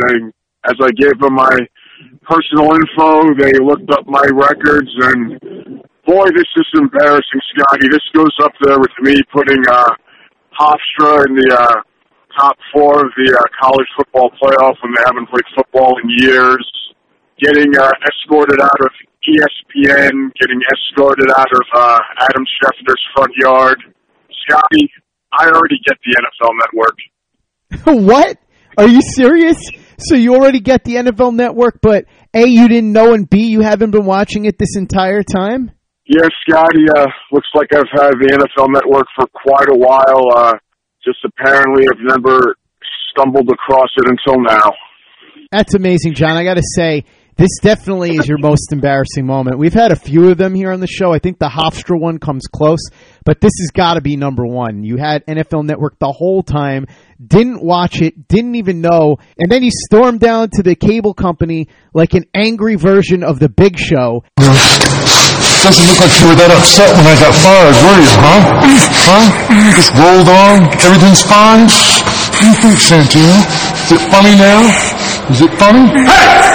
as 0.67 0.77
I 0.81 0.91
gave 0.93 1.19
them 1.21 1.35
my 1.35 1.59
personal 2.23 2.75
info, 2.75 3.35
they 3.35 3.59
looked 3.59 3.91
up 3.91 4.07
my 4.07 4.25
records, 4.33 4.91
and 5.03 5.83
boy, 6.07 6.27
this 6.37 6.47
is 6.57 6.67
embarrassing, 6.75 7.41
Scotty. 7.57 7.89
This 7.91 8.07
goes 8.15 8.37
up 8.45 8.53
there 8.63 8.79
with 8.79 8.95
me 9.03 9.21
putting 9.33 9.63
uh, 9.69 9.91
Hofstra 10.61 11.27
in 11.27 11.35
the 11.35 11.57
uh, 11.59 11.83
top 12.41 12.57
four 12.73 13.05
of 13.05 13.13
the 13.17 13.29
uh, 13.37 13.45
college 13.61 13.87
football 13.97 14.31
playoff 14.41 14.77
when 14.83 14.93
they 14.97 15.05
haven't 15.07 15.29
played 15.29 15.45
football 15.55 15.95
in 16.03 16.09
years, 16.25 16.65
getting 17.39 17.77
uh, 17.77 17.91
escorted 18.09 18.61
out 18.61 18.81
of 18.81 18.91
ESPN, 19.29 20.33
getting 20.41 20.61
escorted 20.73 21.29
out 21.37 21.53
of 21.53 21.65
uh, 21.75 21.99
Adam 22.19 22.45
Schefter's 22.57 23.03
front 23.15 23.33
yard. 23.41 23.77
Scotty, 24.49 24.91
I 25.33 25.47
already 25.49 25.79
get 25.87 25.99
the 26.05 26.17
NFL 26.17 26.53
network. 26.65 28.07
what? 28.09 28.39
Are 28.79 28.89
you 28.89 29.03
serious? 29.03 29.59
So 29.99 30.15
you 30.15 30.35
already 30.35 30.61
get 30.61 30.85
the 30.85 30.95
NFL 30.95 31.35
network, 31.35 31.81
but 31.83 32.07
A, 32.33 32.47
you 32.47 32.69
didn't 32.69 32.93
know, 32.93 33.13
and 33.13 33.29
B, 33.29 33.49
you 33.49 33.61
haven't 33.61 33.91
been 33.91 34.07
watching 34.07 34.47
it 34.47 34.59
this 34.59 34.77
entire 34.77 35.23
time? 35.23 35.73
Yes, 36.07 36.31
Scotty. 36.49 36.87
Uh, 36.97 37.07
looks 37.31 37.49
like 37.55 37.69
I've 37.75 37.91
had 37.93 38.13
the 38.19 38.31
NFL 38.33 38.73
network 38.73 39.07
for 39.15 39.27
quite 39.29 39.69
a 39.69 39.77
while. 39.77 40.27
Uh, 40.35 40.55
just 41.05 41.19
apparently 41.25 41.87
I've 41.89 42.01
never 42.01 42.57
stumbled 43.11 43.49
across 43.51 43.89
it 43.97 44.09
until 44.09 44.43
now. 44.43 44.73
That's 45.51 45.75
amazing, 45.75 46.15
John. 46.15 46.37
I 46.37 46.45
got 46.45 46.57
to 46.57 46.63
say, 46.75 47.05
this 47.41 47.59
definitely 47.63 48.17
is 48.17 48.29
your 48.29 48.37
most 48.37 48.71
embarrassing 48.71 49.25
moment. 49.25 49.57
We've 49.57 49.73
had 49.73 49.93
a 49.93 49.97
few 49.97 50.29
of 50.29 50.37
them 50.37 50.55
here 50.55 50.71
on 50.73 50.81
the 50.81 50.87
show. 50.87 51.11
I 51.11 51.19
think 51.19 51.39
the 51.39 51.49
Hofstra 51.49 51.99
one 51.99 52.19
comes 52.19 52.47
close, 52.47 52.91
but 53.25 53.41
this 53.41 53.53
has 53.61 53.71
got 53.73 53.95
to 53.95 54.03
be 54.03 54.17
number 54.17 54.45
one. 54.45 54.85
You 54.85 54.99
had 54.99 55.25
NFL 55.25 55.65
Network 55.65 55.99
the 55.99 56.13
whole 56.13 56.43
time, 56.43 56.85
didn't 57.17 57.65
watch 57.65 58.03
it, 58.03 58.29
didn't 58.29 58.57
even 58.57 58.83
know, 58.83 59.17
and 59.39 59.51
then 59.51 59.63
you 59.63 59.71
stormed 59.73 60.21
down 60.21 60.51
to 60.51 60.63
the 60.63 60.75
cable 60.75 61.15
company 61.15 61.69
like 61.95 62.13
an 62.13 62.27
angry 62.35 62.75
version 62.75 63.25
of 63.25 63.39
the 63.39 63.49
Big 63.49 63.79
Show. 63.79 64.23
Doesn't 64.37 65.87
look 65.89 65.97
like 65.97 66.13
you 66.21 66.29
were 66.29 66.37
that 66.37 66.53
upset 66.53 66.93
when 66.93 67.09
I 67.09 67.17
got 67.17 67.33
fired, 67.41 67.73
were 67.73 67.97
you, 68.05 68.13
huh? 68.21 68.69
Huh? 69.09 69.25
You 69.49 69.73
just 69.73 69.97
rolled 69.97 70.29
on? 70.29 70.69
Everything's 70.85 71.25
fine? 71.25 71.65
What 71.65 72.37
do 72.37 72.47
you 72.53 72.57
think, 72.61 72.77
Santino? 72.77 73.33
Is 73.81 73.97
it 73.97 74.03
funny 74.13 74.37
now? 74.37 74.61
Is 75.33 75.41
it 75.41 75.57
funny? 75.57 76.50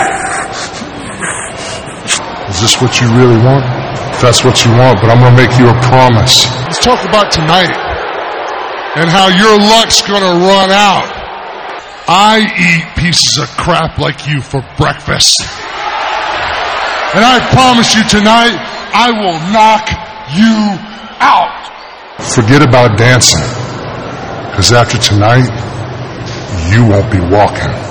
Is 2.56 2.62
this 2.62 2.82
what 2.82 3.02
you 3.02 3.12
really 3.12 3.36
want? 3.44 3.68
If 4.16 4.22
that's 4.22 4.46
what 4.46 4.64
you 4.64 4.72
want, 4.72 5.02
but 5.04 5.12
I'm 5.12 5.20
gonna 5.20 5.36
make 5.36 5.60
you 5.60 5.68
a 5.68 5.76
promise. 5.92 6.48
Let's 6.64 6.80
talk 6.80 7.04
about 7.04 7.30
tonight 7.30 7.76
and 8.96 9.10
how 9.12 9.28
your 9.28 9.60
luck's 9.60 10.02
gonna 10.02 10.40
run 10.40 10.72
out. 10.72 11.04
I 12.08 12.48
eat 12.56 13.04
pieces 13.04 13.40
of 13.40 13.50
crap 13.58 13.98
like 13.98 14.26
you 14.26 14.40
for 14.40 14.64
breakfast. 14.78 15.36
And 17.12 17.26
I 17.28 17.44
promise 17.52 17.94
you 17.94 18.08
tonight, 18.08 18.56
I 18.96 19.12
will 19.12 19.36
knock 19.52 19.92
you 20.32 20.80
out. 21.20 22.24
Forget 22.24 22.62
about 22.62 22.98
dancing. 22.98 23.44
Because 24.52 24.72
after 24.72 24.98
tonight, 24.98 25.52
you 26.72 26.88
won't 26.88 27.12
be 27.12 27.20
walking. 27.20 27.86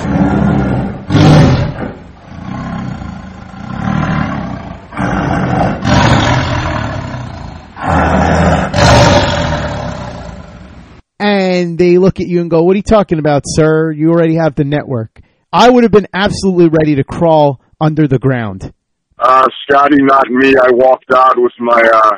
and 11.25 11.74
they 11.85 11.97
look 11.97 12.19
at 12.19 12.27
you 12.27 12.41
and 12.41 12.49
go, 12.49 12.63
"What 12.63 12.73
are 12.73 12.77
you 12.77 12.83
talking 12.83 13.19
about, 13.19 13.43
sir? 13.45 13.91
You 13.91 14.09
already 14.09 14.35
have 14.35 14.55
the 14.55 14.63
network." 14.63 15.21
I 15.51 15.69
would 15.69 15.83
have 15.83 15.91
been 15.91 16.07
absolutely 16.13 16.67
ready 16.67 16.95
to 16.95 17.03
crawl 17.03 17.61
under 17.79 18.07
the 18.07 18.19
ground. 18.19 18.73
Uh, 19.17 19.47
Scotty, 19.63 19.97
not 20.01 20.29
me. 20.29 20.55
I 20.57 20.71
walked 20.73 21.11
out 21.13 21.35
with 21.37 21.53
my 21.59 21.81
uh, 21.81 22.17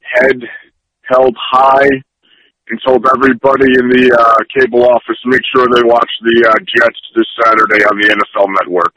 head 0.00 0.40
held 1.02 1.36
high 1.38 1.88
and 2.68 2.80
told 2.84 3.06
everybody 3.14 3.66
in 3.78 3.88
the 3.90 4.16
uh, 4.18 4.38
cable 4.58 4.84
office 4.84 5.18
make 5.26 5.42
sure 5.54 5.66
they 5.72 5.82
watch 5.84 6.10
the 6.22 6.48
uh, 6.48 6.54
Jets 6.76 6.98
this 7.14 7.26
Saturday 7.44 7.84
on 7.84 7.98
the 8.00 8.08
NFL 8.08 8.46
Network. 8.60 8.94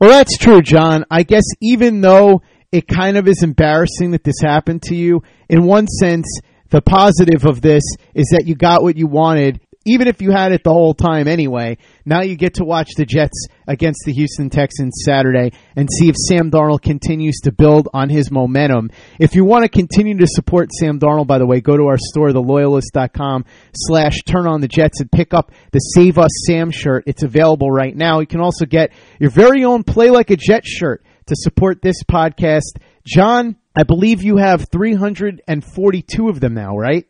Well, 0.00 0.10
that's 0.10 0.36
true, 0.38 0.62
John. 0.62 1.04
I 1.10 1.22
guess 1.22 1.44
even 1.60 2.00
though 2.00 2.42
it 2.72 2.88
kind 2.88 3.16
of 3.16 3.28
is 3.28 3.42
embarrassing 3.42 4.12
that 4.12 4.24
this 4.24 4.40
happened 4.42 4.82
to 4.82 4.94
you, 4.94 5.22
in 5.48 5.64
one 5.64 5.86
sense, 5.86 6.26
the 6.70 6.82
positive 6.82 7.44
of 7.44 7.60
this 7.60 7.82
is 8.14 8.28
that 8.32 8.46
you 8.46 8.54
got 8.54 8.82
what 8.82 8.96
you 8.96 9.06
wanted, 9.06 9.60
even 9.86 10.08
if 10.08 10.20
you 10.20 10.32
had 10.32 10.52
it 10.52 10.64
the 10.64 10.72
whole 10.72 10.94
time 10.94 11.28
anyway. 11.28 11.78
Now 12.04 12.22
you 12.22 12.36
get 12.36 12.54
to 12.54 12.64
watch 12.64 12.90
the 12.96 13.06
Jets 13.06 13.46
against 13.68 14.00
the 14.04 14.12
Houston 14.12 14.50
Texans 14.50 15.02
Saturday 15.04 15.52
and 15.76 15.88
see 15.90 16.08
if 16.08 16.16
Sam 16.16 16.50
Darnold 16.50 16.82
continues 16.82 17.36
to 17.44 17.52
build 17.52 17.88
on 17.94 18.08
his 18.08 18.30
momentum. 18.30 18.90
If 19.20 19.34
you 19.34 19.44
want 19.44 19.62
to 19.62 19.68
continue 19.68 20.18
to 20.18 20.26
support 20.26 20.70
Sam 20.72 20.98
Darnold, 20.98 21.28
by 21.28 21.38
the 21.38 21.46
way, 21.46 21.60
go 21.60 21.76
to 21.76 21.86
our 21.86 21.98
store, 21.98 22.30
theloyalist.com 22.30 23.44
slash 23.74 24.22
turn 24.26 24.46
on 24.46 24.60
the 24.60 24.68
Jets 24.68 25.00
and 25.00 25.10
pick 25.10 25.32
up 25.32 25.52
the 25.70 25.78
Save 25.78 26.18
Us 26.18 26.30
Sam 26.46 26.70
shirt. 26.70 27.04
It's 27.06 27.22
available 27.22 27.70
right 27.70 27.94
now. 27.94 28.20
You 28.20 28.26
can 28.26 28.40
also 28.40 28.66
get 28.66 28.92
your 29.20 29.30
very 29.30 29.64
own 29.64 29.84
Play 29.84 30.10
Like 30.10 30.30
a 30.30 30.36
Jet 30.36 30.66
shirt 30.66 31.04
to 31.26 31.34
support 31.36 31.82
this 31.82 32.02
podcast. 32.02 32.78
John, 33.06 33.56
I 33.78 33.82
believe 33.82 34.22
you 34.22 34.38
have 34.38 34.68
342 34.70 36.28
of 36.28 36.40
them 36.40 36.54
now, 36.54 36.76
right? 36.78 37.06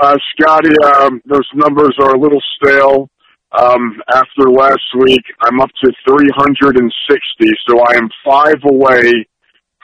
Uh, 0.00 0.16
Scotty, 0.32 0.74
um, 0.82 1.20
those 1.26 1.46
numbers 1.54 1.94
are 2.00 2.14
a 2.14 2.18
little 2.18 2.40
stale. 2.56 3.10
Um, 3.52 4.00
after 4.10 4.48
last 4.48 4.80
week, 4.98 5.22
I'm 5.42 5.60
up 5.60 5.68
to 5.84 5.92
360, 6.08 7.50
so 7.68 7.80
I 7.80 7.96
am 7.96 8.08
five 8.24 8.62
away 8.64 9.12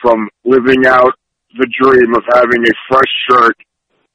from 0.01 0.29
living 0.45 0.87
out 0.87 1.13
the 1.59 1.69
dream 1.83 2.15
of 2.15 2.23
having 2.33 2.63
a 2.63 2.73
fresh 2.89 3.13
shirt 3.29 3.57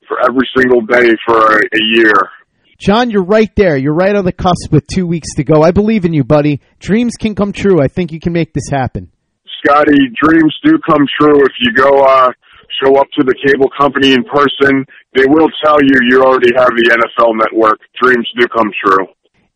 for 0.08 0.18
every 0.24 0.47
single 0.58 0.82
day 0.82 1.12
for 1.28 1.38
a, 1.38 1.60
a 1.60 1.84
year. 1.95 2.14
John, 2.80 3.12
you're 3.12 3.24
right 3.24 3.54
there. 3.56 3.78
You're 3.78 3.93
right 3.93 4.16
on 4.16 4.26
the 4.26 4.32
cusp 4.32 4.72
with 4.72 4.88
two 4.88 5.06
weeks 5.06 5.36
to 5.36 5.43
go. 5.43 5.62
I 5.62 5.70
believe 5.70 6.06
in 6.06 6.14
you, 6.14 6.24
buddy. 6.24 6.62
Dreams 6.80 7.14
can 7.20 7.36
come 7.36 7.52
true. 7.52 7.80
I 7.80 7.88
think 7.88 8.12
you 8.12 8.20
can 8.20 8.34
make 8.34 8.54
this 8.54 8.70
happen. 8.72 9.12
Scotty, 9.64 10.09
dreams 10.22 10.55
do 10.64 10.78
come 10.89 11.05
true 11.20 11.41
if 11.41 11.53
you 11.62 11.74
go 11.74 12.01
uh, 12.01 12.32
show 12.82 12.97
up 12.99 13.07
to 13.18 13.24
the 13.24 13.36
cable 13.45 13.70
company 13.80 14.14
in 14.14 14.24
person. 14.24 14.86
They 15.16 15.26
will 15.28 15.49
tell 15.64 15.78
you 15.82 15.93
you 16.09 16.24
already 16.24 16.51
have 16.57 16.70
the 16.70 16.97
NFL 16.97 17.38
network. 17.38 17.80
Dreams 18.01 18.28
do 18.39 18.47
come 18.47 18.72
true. 18.86 19.07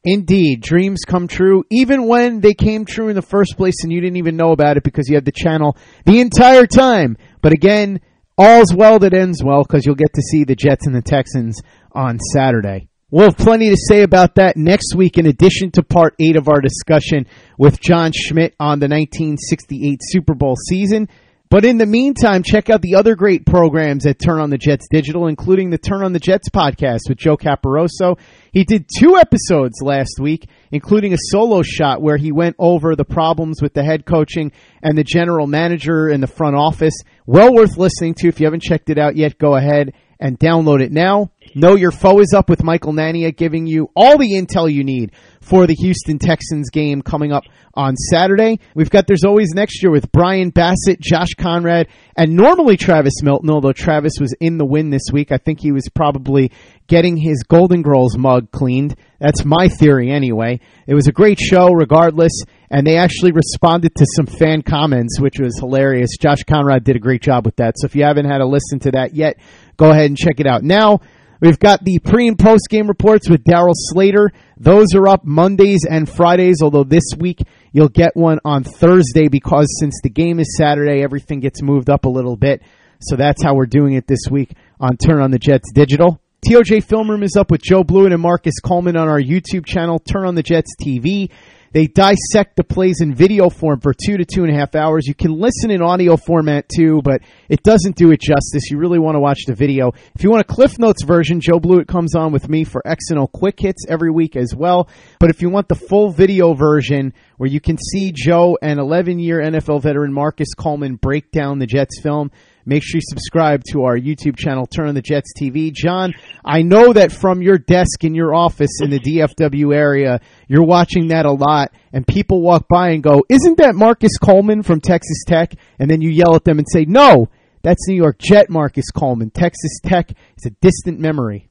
Indeed, 0.03 0.61
dreams 0.61 0.99
come 1.07 1.27
true, 1.27 1.63
even 1.71 2.07
when 2.07 2.39
they 2.39 2.53
came 2.53 2.85
true 2.85 3.09
in 3.09 3.15
the 3.15 3.23
first 3.23 3.57
place 3.57 3.83
and 3.83 3.91
you 3.91 4.01
didn't 4.01 4.17
even 4.17 4.35
know 4.37 4.51
about 4.51 4.77
it 4.77 4.83
because 4.83 5.09
you 5.09 5.15
had 5.15 5.25
the 5.25 5.31
channel 5.31 5.75
the 6.05 6.19
entire 6.21 6.67
time. 6.67 7.17
But 7.41 7.53
again, 7.53 7.99
all's 8.37 8.73
well 8.73 8.99
that 8.99 9.15
ends 9.15 9.43
well 9.43 9.63
because 9.63 9.85
you'll 9.85 9.95
get 9.95 10.13
to 10.13 10.21
see 10.21 10.43
the 10.43 10.55
Jets 10.55 10.85
and 10.85 10.95
the 10.95 11.01
Texans 11.01 11.59
on 11.91 12.19
Saturday. 12.19 12.87
We'll 13.11 13.25
have 13.25 13.37
plenty 13.37 13.69
to 13.69 13.77
say 13.77 14.01
about 14.01 14.35
that 14.35 14.57
next 14.57 14.95
week, 14.95 15.19
in 15.19 15.27
addition 15.27 15.69
to 15.73 15.83
part 15.83 16.15
eight 16.19 16.35
of 16.35 16.47
our 16.47 16.59
discussion 16.59 17.27
with 17.55 17.79
John 17.79 18.11
Schmitt 18.11 18.55
on 18.59 18.79
the 18.79 18.87
1968 18.87 19.99
Super 20.01 20.33
Bowl 20.33 20.55
season. 20.55 21.07
But 21.51 21.65
in 21.65 21.77
the 21.77 21.85
meantime, 21.85 22.41
check 22.41 22.71
out 22.71 22.81
the 22.81 22.95
other 22.95 23.15
great 23.15 23.45
programs 23.45 24.07
at 24.07 24.17
Turn 24.17 24.41
on 24.41 24.49
the 24.49 24.57
Jets 24.57 24.87
Digital, 24.89 25.27
including 25.27 25.69
the 25.69 25.77
Turn 25.77 26.03
on 26.03 26.13
the 26.13 26.19
Jets 26.19 26.49
podcast 26.49 27.01
with 27.07 27.19
Joe 27.19 27.37
Caporoso. 27.37 28.17
He 28.51 28.63
did 28.63 28.89
two 28.97 29.17
episodes 29.17 29.83
last 29.83 30.19
week, 30.19 30.49
including 30.71 31.13
a 31.13 31.17
solo 31.29 31.61
shot 31.61 32.01
where 32.01 32.17
he 32.17 32.31
went 32.31 32.55
over 32.57 32.95
the 32.95 33.05
problems 33.05 33.61
with 33.61 33.75
the 33.75 33.83
head 33.83 34.07
coaching 34.07 34.51
and 34.81 34.97
the 34.97 35.03
general 35.03 35.45
manager 35.45 36.09
in 36.09 36.21
the 36.21 36.27
front 36.27 36.55
office. 36.55 36.95
Well 37.27 37.53
worth 37.53 37.77
listening 37.77 38.15
to. 38.15 38.29
If 38.29 38.39
you 38.39 38.47
haven't 38.47 38.63
checked 38.63 38.89
it 38.89 38.97
out 38.97 39.15
yet, 39.15 39.37
go 39.37 39.55
ahead 39.55 39.93
and 40.19 40.39
download 40.39 40.81
it 40.81 40.91
now. 40.91 41.31
Know 41.53 41.75
Your 41.75 41.91
Foe 41.91 42.19
is 42.19 42.33
up 42.35 42.49
with 42.49 42.63
Michael 42.63 42.93
Nania 42.93 43.35
giving 43.35 43.67
you 43.67 43.89
all 43.95 44.17
the 44.17 44.33
intel 44.33 44.71
you 44.71 44.83
need 44.83 45.11
for 45.41 45.67
the 45.67 45.75
Houston 45.75 46.17
Texans 46.19 46.69
game 46.69 47.01
coming 47.01 47.31
up 47.31 47.43
on 47.75 47.95
Saturday. 47.95 48.59
We've 48.73 48.89
got 48.89 49.05
There's 49.07 49.23
Always 49.23 49.51
Next 49.53 49.81
Year 49.83 49.91
with 49.91 50.11
Brian 50.11 50.49
Bassett, 50.49 50.99
Josh 50.99 51.33
Conrad, 51.37 51.87
and 52.17 52.35
normally 52.35 52.77
Travis 52.77 53.21
Milton, 53.21 53.49
although 53.49 53.73
Travis 53.73 54.13
was 54.19 54.33
in 54.39 54.57
the 54.57 54.65
win 54.65 54.89
this 54.89 55.09
week. 55.11 55.31
I 55.31 55.37
think 55.37 55.59
he 55.61 55.71
was 55.71 55.87
probably 55.93 56.51
getting 56.87 57.17
his 57.17 57.43
Golden 57.43 57.81
Girls 57.81 58.17
mug 58.17 58.51
cleaned. 58.51 58.95
That's 59.19 59.45
my 59.45 59.67
theory 59.67 60.11
anyway. 60.11 60.59
It 60.87 60.93
was 60.93 61.07
a 61.07 61.11
great 61.11 61.39
show 61.39 61.71
regardless, 61.71 62.43
and 62.69 62.85
they 62.85 62.97
actually 62.97 63.31
responded 63.31 63.95
to 63.95 64.05
some 64.15 64.25
fan 64.25 64.61
comments, 64.61 65.19
which 65.19 65.39
was 65.39 65.57
hilarious. 65.59 66.17
Josh 66.19 66.43
Conrad 66.47 66.83
did 66.83 66.95
a 66.95 66.99
great 66.99 67.21
job 67.21 67.45
with 67.45 67.55
that. 67.57 67.75
So 67.77 67.85
if 67.85 67.95
you 67.95 68.03
haven't 68.03 68.25
had 68.25 68.41
a 68.41 68.45
listen 68.45 68.79
to 68.79 68.91
that 68.91 69.13
yet, 69.15 69.37
go 69.77 69.91
ahead 69.91 70.05
and 70.05 70.17
check 70.17 70.39
it 70.39 70.47
out. 70.47 70.63
Now, 70.63 71.01
We've 71.41 71.59
got 71.59 71.83
the 71.83 71.99
pre 71.99 72.27
and 72.27 72.39
post 72.39 72.69
game 72.69 72.87
reports 72.87 73.29
with 73.29 73.43
Darryl 73.43 73.73
Slater. 73.73 74.31
Those 74.57 74.95
are 74.95 75.07
up 75.07 75.25
Mondays 75.25 75.81
and 75.87 76.09
Fridays, 76.09 76.61
although 76.61 76.83
this 76.83 77.03
week 77.17 77.39
you'll 77.73 77.89
get 77.89 78.15
one 78.15 78.39
on 78.45 78.63
Thursday 78.63 79.27
because 79.27 79.67
since 79.79 79.99
the 80.01 80.09
game 80.09 80.39
is 80.39 80.55
Saturday, 80.57 81.03
everything 81.03 81.41
gets 81.41 81.61
moved 81.61 81.89
up 81.89 82.05
a 82.05 82.09
little 82.09 82.37
bit. 82.37 82.61
So 83.01 83.15
that's 83.15 83.43
how 83.43 83.53
we're 83.53 83.65
doing 83.65 83.93
it 83.93 84.07
this 84.07 84.27
week 84.31 84.53
on 84.79 84.97
Turn 84.97 85.21
on 85.21 85.31
the 85.31 85.39
Jets 85.39 85.71
Digital. 85.73 86.21
TOJ 86.49 86.83
Film 86.83 87.09
Room 87.09 87.23
is 87.23 87.35
up 87.35 87.51
with 87.51 87.61
Joe 87.61 87.83
Blewett 87.83 88.13
and 88.13 88.21
Marcus 88.21 88.59
Coleman 88.63 88.95
on 88.95 89.09
our 89.09 89.21
YouTube 89.21 89.65
channel, 89.65 89.99
Turn 89.99 90.25
on 90.25 90.35
the 90.35 90.43
Jets 90.43 90.71
TV. 90.81 91.29
They 91.75 91.87
dissect 91.87 92.55
the 92.55 92.63
plays 92.63 93.01
in 93.01 93.13
video 93.13 93.49
form 93.49 93.81
for 93.81 93.93
two 93.93 94.15
to 94.15 94.23
two 94.23 94.45
and 94.45 94.49
a 94.49 94.57
half 94.57 94.75
hours. 94.75 95.07
You 95.07 95.13
can 95.13 95.37
listen 95.37 95.71
in 95.71 95.81
audio 95.81 96.15
format 96.15 96.69
too, 96.73 97.01
but 97.03 97.19
it 97.49 97.63
doesn't 97.63 97.97
do 97.97 98.11
it 98.11 98.21
justice. 98.21 98.71
You 98.71 98.77
really 98.77 98.97
want 98.97 99.15
to 99.15 99.19
watch 99.19 99.39
the 99.45 99.55
video. 99.55 99.91
If 100.15 100.23
you 100.23 100.31
want 100.31 100.39
a 100.39 100.45
Cliff 100.45 100.79
Notes 100.79 101.03
version, 101.03 101.41
Joe 101.41 101.59
Blewett 101.59 101.89
comes 101.89 102.15
on 102.15 102.31
with 102.31 102.47
me 102.47 102.63
for 102.63 102.81
X 102.87 103.09
and 103.09 103.19
O 103.19 103.27
Quick 103.27 103.59
Hits 103.59 103.83
every 103.89 104.09
week 104.09 104.37
as 104.37 104.55
well. 104.55 104.87
But 105.19 105.31
if 105.31 105.41
you 105.41 105.49
want 105.49 105.67
the 105.67 105.75
full 105.75 106.11
video 106.11 106.53
version 106.53 107.13
where 107.35 107.49
you 107.49 107.59
can 107.59 107.77
see 107.77 108.13
Joe 108.15 108.57
and 108.61 108.79
11 108.79 109.19
year 109.19 109.41
NFL 109.41 109.81
veteran 109.81 110.13
Marcus 110.13 110.53
Coleman 110.53 110.95
break 110.95 111.29
down 111.31 111.59
the 111.59 111.67
Jets 111.67 111.99
film, 111.99 112.31
Make 112.67 112.81
sure 112.83 112.97
you 112.97 113.01
subscribe 113.07 113.61
to 113.71 113.83
our 113.83 113.95
YouTube 113.95 114.37
channel, 114.37 114.65
Turn 114.65 114.87
on 114.87 114.95
the 114.95 115.01
Jets 115.01 115.33
TV. 115.39 115.71
John, 115.71 116.13
I 116.43 116.63
know 116.63 116.93
that 116.93 117.11
from 117.11 117.43
your 117.43 117.59
desk 117.59 118.03
in 118.03 118.15
your 118.15 118.33
office 118.33 118.81
in 118.81 118.89
the 118.89 118.99
DFW 118.99 119.75
area, 119.75 120.19
you're 120.47 120.65
watching 120.65 121.09
that 121.09 121.27
a 121.27 121.31
lot, 121.31 121.71
and 121.93 122.07
people 122.07 122.41
walk 122.41 122.67
by 122.67 122.89
and 122.89 123.03
go, 123.03 123.23
Isn't 123.29 123.59
that 123.59 123.75
Marcus 123.75 124.17
Coleman 124.17 124.63
from 124.63 124.81
Texas 124.81 125.23
Tech? 125.27 125.53
And 125.77 125.89
then 125.89 126.01
you 126.01 126.09
yell 126.09 126.35
at 126.35 126.43
them 126.43 126.57
and 126.57 126.67
say, 126.67 126.85
No, 126.85 127.29
that's 127.61 127.87
New 127.87 127.95
York 127.95 128.17
Jet 128.17 128.49
Marcus 128.49 128.89
Coleman. 128.89 129.29
Texas 129.29 129.79
Tech 129.83 130.11
is 130.11 130.45
a 130.45 130.51
distant 130.61 130.99
memory. 130.99 131.49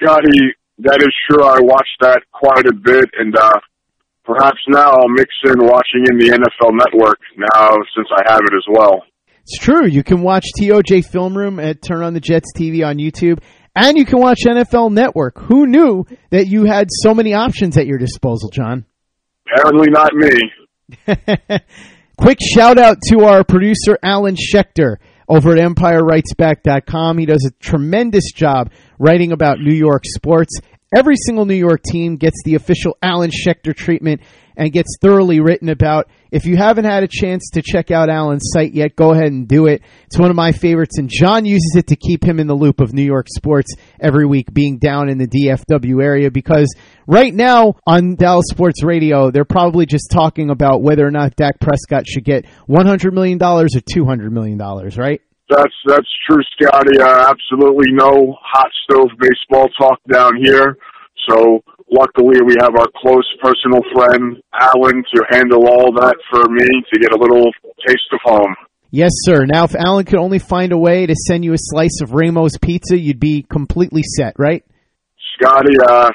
Scotty, 0.00 0.54
that 0.78 1.00
is 1.00 1.12
true. 1.28 1.44
I 1.44 1.60
watched 1.60 1.98
that 2.00 2.22
quite 2.32 2.66
a 2.66 2.74
bit, 2.74 3.10
and 3.18 3.36
uh, 3.36 3.52
perhaps 4.24 4.58
now 4.68 4.90
I'll 4.92 5.08
mix 5.08 5.28
in 5.44 5.60
watching 5.60 6.04
in 6.10 6.18
the 6.18 6.32
NFL 6.32 6.72
Network 6.72 7.20
now 7.36 7.76
since 7.94 8.08
I 8.16 8.32
have 8.32 8.40
it 8.40 8.56
as 8.56 8.64
well. 8.68 9.04
It's 9.46 9.58
true. 9.58 9.86
You 9.86 10.02
can 10.02 10.22
watch 10.22 10.46
TOJ 10.58 11.04
Film 11.04 11.36
Room 11.36 11.60
at 11.60 11.82
Turn 11.82 12.02
on 12.02 12.14
the 12.14 12.20
Jets 12.20 12.52
TV 12.56 12.84
on 12.84 12.96
YouTube, 12.96 13.40
and 13.76 13.98
you 13.98 14.06
can 14.06 14.18
watch 14.18 14.38
NFL 14.46 14.90
Network. 14.90 15.38
Who 15.38 15.66
knew 15.66 16.06
that 16.30 16.46
you 16.46 16.64
had 16.64 16.88
so 16.90 17.12
many 17.14 17.34
options 17.34 17.76
at 17.76 17.86
your 17.86 17.98
disposal, 17.98 18.48
John? 18.48 18.86
Apparently 19.46 19.90
not 19.90 20.14
me. 20.14 20.40
Quick 22.18 22.38
shout 22.40 22.78
out 22.78 22.96
to 23.10 23.24
our 23.24 23.44
producer, 23.44 23.98
Alan 24.02 24.36
Schechter, 24.36 24.96
over 25.28 25.52
at 25.52 25.58
EmpireWritesBack.com. 25.58 27.18
He 27.18 27.26
does 27.26 27.44
a 27.44 27.50
tremendous 27.62 28.32
job 28.32 28.70
writing 28.98 29.32
about 29.32 29.58
New 29.58 29.74
York 29.74 30.04
sports. 30.06 30.54
Every 30.96 31.16
single 31.16 31.44
New 31.44 31.54
York 31.54 31.82
team 31.82 32.16
gets 32.16 32.42
the 32.44 32.54
official 32.54 32.96
Alan 33.02 33.30
Schechter 33.30 33.76
treatment 33.76 34.22
and 34.56 34.72
gets 34.72 34.96
thoroughly 35.02 35.40
written 35.40 35.68
about. 35.68 36.08
If 36.34 36.46
you 36.46 36.56
haven't 36.56 36.86
had 36.86 37.04
a 37.04 37.08
chance 37.08 37.48
to 37.50 37.62
check 37.62 37.92
out 37.92 38.10
Alan's 38.10 38.50
site 38.52 38.74
yet, 38.74 38.96
go 38.96 39.12
ahead 39.12 39.30
and 39.30 39.46
do 39.46 39.66
it. 39.66 39.82
It's 40.06 40.18
one 40.18 40.30
of 40.30 40.36
my 40.36 40.50
favorites, 40.50 40.98
and 40.98 41.08
John 41.08 41.44
uses 41.44 41.76
it 41.76 41.86
to 41.86 41.96
keep 41.96 42.24
him 42.24 42.40
in 42.40 42.48
the 42.48 42.56
loop 42.56 42.80
of 42.80 42.92
New 42.92 43.04
York 43.04 43.28
sports 43.28 43.76
every 44.00 44.26
week, 44.26 44.52
being 44.52 44.78
down 44.78 45.08
in 45.08 45.18
the 45.18 45.28
DFW 45.28 46.02
area. 46.02 46.32
Because 46.32 46.74
right 47.06 47.32
now 47.32 47.76
on 47.86 48.16
Dallas 48.16 48.46
Sports 48.50 48.82
Radio, 48.82 49.30
they're 49.30 49.44
probably 49.44 49.86
just 49.86 50.10
talking 50.10 50.50
about 50.50 50.82
whether 50.82 51.06
or 51.06 51.12
not 51.12 51.36
Dak 51.36 51.60
Prescott 51.60 52.04
should 52.08 52.24
get 52.24 52.46
$100 52.68 53.12
million 53.12 53.40
or 53.40 53.66
$200 53.68 54.30
million, 54.32 54.58
right? 54.58 55.20
That's 55.48 55.74
that's 55.86 56.08
true, 56.26 56.42
Scotty. 56.58 56.98
Uh, 56.98 57.30
absolutely 57.30 57.92
no 57.92 58.34
hot 58.42 58.70
stove 58.82 59.10
baseball 59.20 59.68
talk 59.78 60.00
down 60.10 60.32
here. 60.42 60.78
So 61.28 61.62
luckily, 61.90 62.38
we 62.44 62.56
have 62.60 62.74
our 62.76 62.88
close 62.96 63.26
personal 63.42 63.80
friend 63.94 64.42
Alan 64.52 65.02
to 65.14 65.24
handle 65.30 65.66
all 65.66 65.92
that 65.94 66.16
for 66.30 66.42
me 66.50 66.66
to 66.92 67.00
get 67.00 67.12
a 67.12 67.18
little 67.18 67.50
taste 67.86 68.10
of 68.12 68.20
home. 68.24 68.54
Yes, 68.90 69.10
sir. 69.24 69.44
Now, 69.44 69.64
if 69.64 69.74
Alan 69.74 70.04
could 70.04 70.20
only 70.20 70.38
find 70.38 70.72
a 70.72 70.78
way 70.78 71.06
to 71.06 71.14
send 71.26 71.44
you 71.44 71.52
a 71.52 71.58
slice 71.58 72.00
of 72.00 72.12
Ramos 72.12 72.58
pizza, 72.58 72.96
you'd 72.96 73.18
be 73.18 73.42
completely 73.42 74.02
set, 74.16 74.34
right? 74.38 74.64
Scotty, 75.34 75.76
uh, 75.88 76.10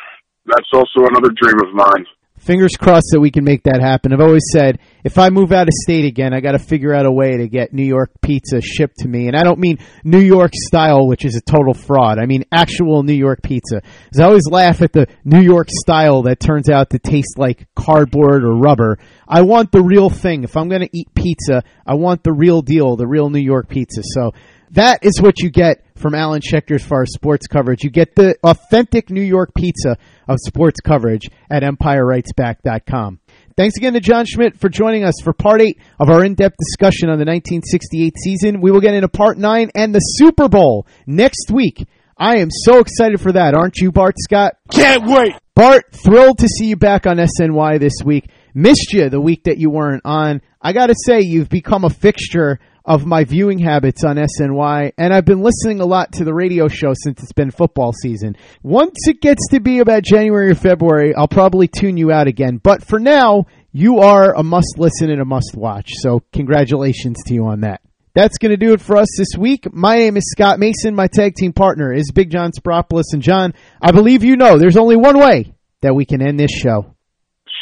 that's 0.45 0.69
also 0.73 1.07
another 1.07 1.29
dream 1.35 1.59
of 1.59 1.73
mine. 1.73 2.05
Fingers 2.39 2.71
crossed 2.77 3.09
that 3.11 3.19
we 3.19 3.31
can 3.31 3.43
make 3.43 3.63
that 3.63 3.81
happen. 3.81 4.13
I've 4.13 4.21
always 4.21 4.45
said 4.51 4.79
if 5.03 5.17
I 5.17 5.29
move 5.29 5.51
out 5.51 5.67
of 5.67 5.73
state 5.83 6.05
again, 6.05 6.33
I 6.33 6.39
got 6.39 6.53
to 6.53 6.59
figure 6.59 6.93
out 6.93 7.05
a 7.05 7.11
way 7.11 7.37
to 7.37 7.47
get 7.47 7.73
New 7.73 7.85
York 7.85 8.11
pizza 8.21 8.61
shipped 8.61 8.99
to 8.99 9.07
me. 9.07 9.27
And 9.27 9.35
I 9.35 9.43
don't 9.43 9.59
mean 9.59 9.77
New 10.03 10.19
York 10.19 10.51
style, 10.53 11.07
which 11.07 11.25
is 11.25 11.35
a 11.35 11.41
total 11.41 11.73
fraud. 11.73 12.17
I 12.17 12.25
mean 12.25 12.45
actual 12.51 13.03
New 13.03 13.13
York 13.13 13.41
pizza. 13.43 13.81
Because 14.05 14.19
I 14.19 14.25
always 14.25 14.47
laugh 14.49 14.81
at 14.81 14.93
the 14.93 15.07
New 15.23 15.41
York 15.41 15.67
style 15.69 16.23
that 16.23 16.39
turns 16.39 16.69
out 16.69 16.91
to 16.91 16.99
taste 16.99 17.37
like 17.37 17.67
cardboard 17.75 18.43
or 18.43 18.55
rubber. 18.55 18.99
I 19.27 19.41
want 19.41 19.71
the 19.71 19.83
real 19.83 20.09
thing. 20.09 20.43
If 20.43 20.57
I'm 20.57 20.69
going 20.69 20.81
to 20.81 20.97
eat 20.97 21.13
pizza, 21.13 21.63
I 21.85 21.95
want 21.95 22.23
the 22.23 22.33
real 22.33 22.61
deal, 22.61 22.95
the 22.95 23.07
real 23.07 23.29
New 23.29 23.39
York 23.39 23.67
pizza. 23.69 24.01
So 24.03 24.31
that 24.71 24.99
is 25.03 25.21
what 25.21 25.39
you 25.39 25.49
get 25.49 25.85
from 25.95 26.15
Alan 26.15 26.41
Schechter 26.41 26.75
as 26.75 26.83
far 26.83 27.03
as 27.03 27.11
sports 27.13 27.47
coverage. 27.47 27.83
You 27.83 27.89
get 27.89 28.15
the 28.15 28.35
authentic 28.43 29.09
New 29.09 29.21
York 29.21 29.51
pizza 29.55 29.97
of 30.27 30.37
sports 30.45 30.79
coverage 30.79 31.29
at 31.49 31.63
EmpireWritesBack.com. 31.63 33.19
Thanks 33.57 33.75
again 33.77 33.93
to 33.93 33.99
John 33.99 34.25
Schmitt 34.25 34.57
for 34.57 34.69
joining 34.69 35.03
us 35.03 35.15
for 35.21 35.33
part 35.33 35.61
eight 35.61 35.79
of 35.99 36.09
our 36.09 36.23
in-depth 36.23 36.55
discussion 36.57 37.09
on 37.09 37.19
the 37.19 37.25
1968 37.25 38.13
season. 38.23 38.61
We 38.61 38.71
will 38.71 38.79
get 38.79 38.93
into 38.93 39.09
part 39.09 39.37
nine 39.37 39.69
and 39.75 39.93
the 39.93 39.99
Super 39.99 40.47
Bowl 40.47 40.87
next 41.05 41.51
week. 41.51 41.85
I 42.17 42.37
am 42.37 42.49
so 42.51 42.79
excited 42.79 43.19
for 43.19 43.33
that, 43.33 43.55
aren't 43.55 43.77
you, 43.77 43.91
Bart 43.91 44.15
Scott? 44.17 44.53
Can't 44.71 45.05
wait! 45.05 45.33
Bart, 45.55 45.85
thrilled 45.91 46.39
to 46.39 46.47
see 46.47 46.67
you 46.67 46.77
back 46.77 47.05
on 47.05 47.17
SNY 47.17 47.79
this 47.79 47.95
week. 48.03 48.29
Missed 48.53 48.93
you 48.93 49.09
the 49.09 49.19
week 49.19 49.43
that 49.43 49.57
you 49.57 49.69
weren't 49.69 50.03
on. 50.05 50.41
I 50.61 50.73
gotta 50.73 50.95
say, 51.05 51.21
you've 51.21 51.49
become 51.49 51.83
a 51.83 51.89
fixture 51.89 52.59
of 52.85 53.05
my 53.05 53.23
viewing 53.23 53.59
habits 53.59 54.03
on 54.03 54.15
SNY, 54.15 54.93
and 54.97 55.13
I've 55.13 55.25
been 55.25 55.41
listening 55.41 55.79
a 55.79 55.85
lot 55.85 56.13
to 56.13 56.23
the 56.23 56.33
radio 56.33 56.67
show 56.67 56.93
since 56.93 57.21
it's 57.21 57.33
been 57.33 57.51
football 57.51 57.93
season. 57.93 58.35
Once 58.63 59.07
it 59.07 59.21
gets 59.21 59.47
to 59.49 59.59
be 59.59 59.79
about 59.79 60.03
January 60.03 60.51
or 60.51 60.55
February, 60.55 61.13
I'll 61.15 61.27
probably 61.27 61.67
tune 61.67 61.97
you 61.97 62.11
out 62.11 62.27
again. 62.27 62.59
But 62.61 62.85
for 62.85 62.99
now, 62.99 63.45
you 63.71 63.99
are 63.99 64.33
a 64.35 64.43
must 64.43 64.75
listen 64.77 65.09
and 65.09 65.21
a 65.21 65.25
must 65.25 65.55
watch. 65.55 65.91
So 65.97 66.23
congratulations 66.33 67.17
to 67.27 67.33
you 67.33 67.45
on 67.45 67.61
that. 67.61 67.81
That's 68.15 68.37
going 68.39 68.51
to 68.51 68.57
do 68.57 68.73
it 68.73 68.81
for 68.81 68.97
us 68.97 69.07
this 69.17 69.37
week. 69.37 69.71
My 69.71 69.95
name 69.97 70.17
is 70.17 70.29
Scott 70.31 70.59
Mason. 70.59 70.95
My 70.95 71.07
tag 71.07 71.35
team 71.35 71.53
partner 71.53 71.93
is 71.93 72.11
Big 72.11 72.31
John 72.31 72.51
Spropoulos. 72.51 73.13
And 73.13 73.21
John, 73.21 73.53
I 73.81 73.91
believe 73.91 74.23
you 74.23 74.35
know 74.35 74.57
there's 74.57 74.77
only 74.77 74.95
one 74.95 75.19
way 75.19 75.53
that 75.81 75.93
we 75.93 76.05
can 76.05 76.21
end 76.21 76.39
this 76.39 76.51
show. 76.51 76.95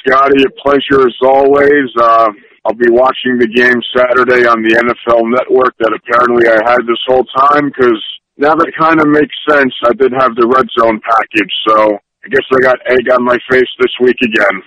Scotty, 0.06 0.44
a 0.44 0.62
pleasure 0.64 1.06
as 1.06 1.16
always. 1.22 1.92
Uh, 2.00 2.30
I'll 2.68 2.76
be 2.76 2.92
watching 2.92 3.40
the 3.40 3.48
game 3.48 3.80
Saturday 3.96 4.44
on 4.44 4.60
the 4.60 4.76
NFL 4.76 5.24
Network 5.32 5.72
that 5.80 5.96
apparently 5.96 6.52
I 6.52 6.60
had 6.68 6.84
this 6.84 7.00
whole 7.08 7.24
time 7.48 7.72
because 7.72 8.04
now 8.36 8.56
that 8.56 8.72
kind 8.76 9.00
of 9.00 9.08
makes 9.08 9.32
sense. 9.48 9.72
I 9.88 9.94
did 9.96 10.12
have 10.12 10.36
the 10.36 10.52
red 10.52 10.68
zone 10.76 11.00
package, 11.00 11.54
so 11.64 11.96
I 11.96 12.28
guess 12.28 12.44
I 12.52 12.60
got 12.60 12.84
egg 12.92 13.08
on 13.16 13.24
my 13.24 13.38
face 13.50 13.72
this 13.80 13.96
week 14.02 14.18
again. 14.20 14.60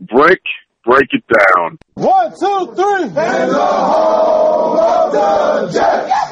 Break, 0.00 0.40
break 0.88 1.12
it 1.12 1.24
down. 1.28 1.76
One, 1.92 2.32
two, 2.40 2.72
three. 2.72 3.12
And 3.20 3.52
the 3.52 3.60
home 3.60 4.78
of 4.80 5.12
the 5.12 5.78
Jets. 5.78 6.31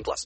plus. 0.03 0.25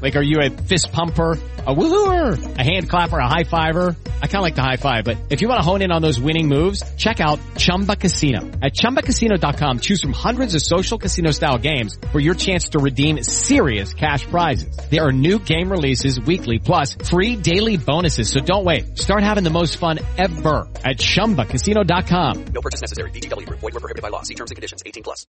Like, 0.00 0.14
are 0.14 0.22
you 0.22 0.40
a 0.40 0.50
fist 0.50 0.92
pumper, 0.92 1.32
a 1.32 1.74
woohooer, 1.74 2.58
a 2.58 2.62
hand 2.62 2.88
clapper, 2.88 3.18
a 3.18 3.28
high 3.28 3.42
fiver? 3.42 3.96
I 4.22 4.26
kind 4.26 4.36
of 4.36 4.42
like 4.42 4.54
the 4.54 4.62
high 4.62 4.76
five, 4.76 5.04
but 5.04 5.18
if 5.30 5.40
you 5.40 5.48
want 5.48 5.60
to 5.60 5.64
hone 5.64 5.82
in 5.82 5.90
on 5.90 6.02
those 6.02 6.20
winning 6.20 6.48
moves, 6.48 6.82
check 6.96 7.20
out 7.20 7.40
Chumba 7.56 7.96
Casino. 7.96 8.40
At 8.62 8.74
ChumbaCasino.com, 8.74 9.80
choose 9.80 10.00
from 10.00 10.12
hundreds 10.12 10.54
of 10.54 10.62
social 10.62 10.98
casino 10.98 11.32
style 11.32 11.58
games 11.58 11.98
for 12.12 12.20
your 12.20 12.34
chance 12.34 12.68
to 12.70 12.78
redeem 12.78 13.22
serious 13.24 13.92
cash 13.92 14.24
prizes. 14.26 14.76
There 14.88 15.04
are 15.04 15.12
new 15.12 15.40
game 15.40 15.70
releases 15.70 16.20
weekly, 16.20 16.60
plus 16.60 16.94
free 16.94 17.34
daily 17.34 17.76
bonuses. 17.76 18.30
So 18.30 18.40
don't 18.40 18.64
wait. 18.64 18.98
Start 18.98 19.24
having 19.24 19.42
the 19.42 19.50
most 19.50 19.78
fun 19.78 19.98
ever 20.16 20.68
at 20.84 20.98
ChumbaCasino.com. 20.98 22.44
No 22.52 22.60
purchase 22.60 22.82
necessary. 22.82 23.10
VGW. 23.10 23.48
Void 23.48 23.62
were 23.62 23.70
prohibited 23.72 24.02
by 24.02 24.10
law. 24.10 24.22
See 24.22 24.34
terms 24.34 24.52
and 24.52 24.56
conditions. 24.56 24.82
18 24.86 25.02
plus. 25.02 25.26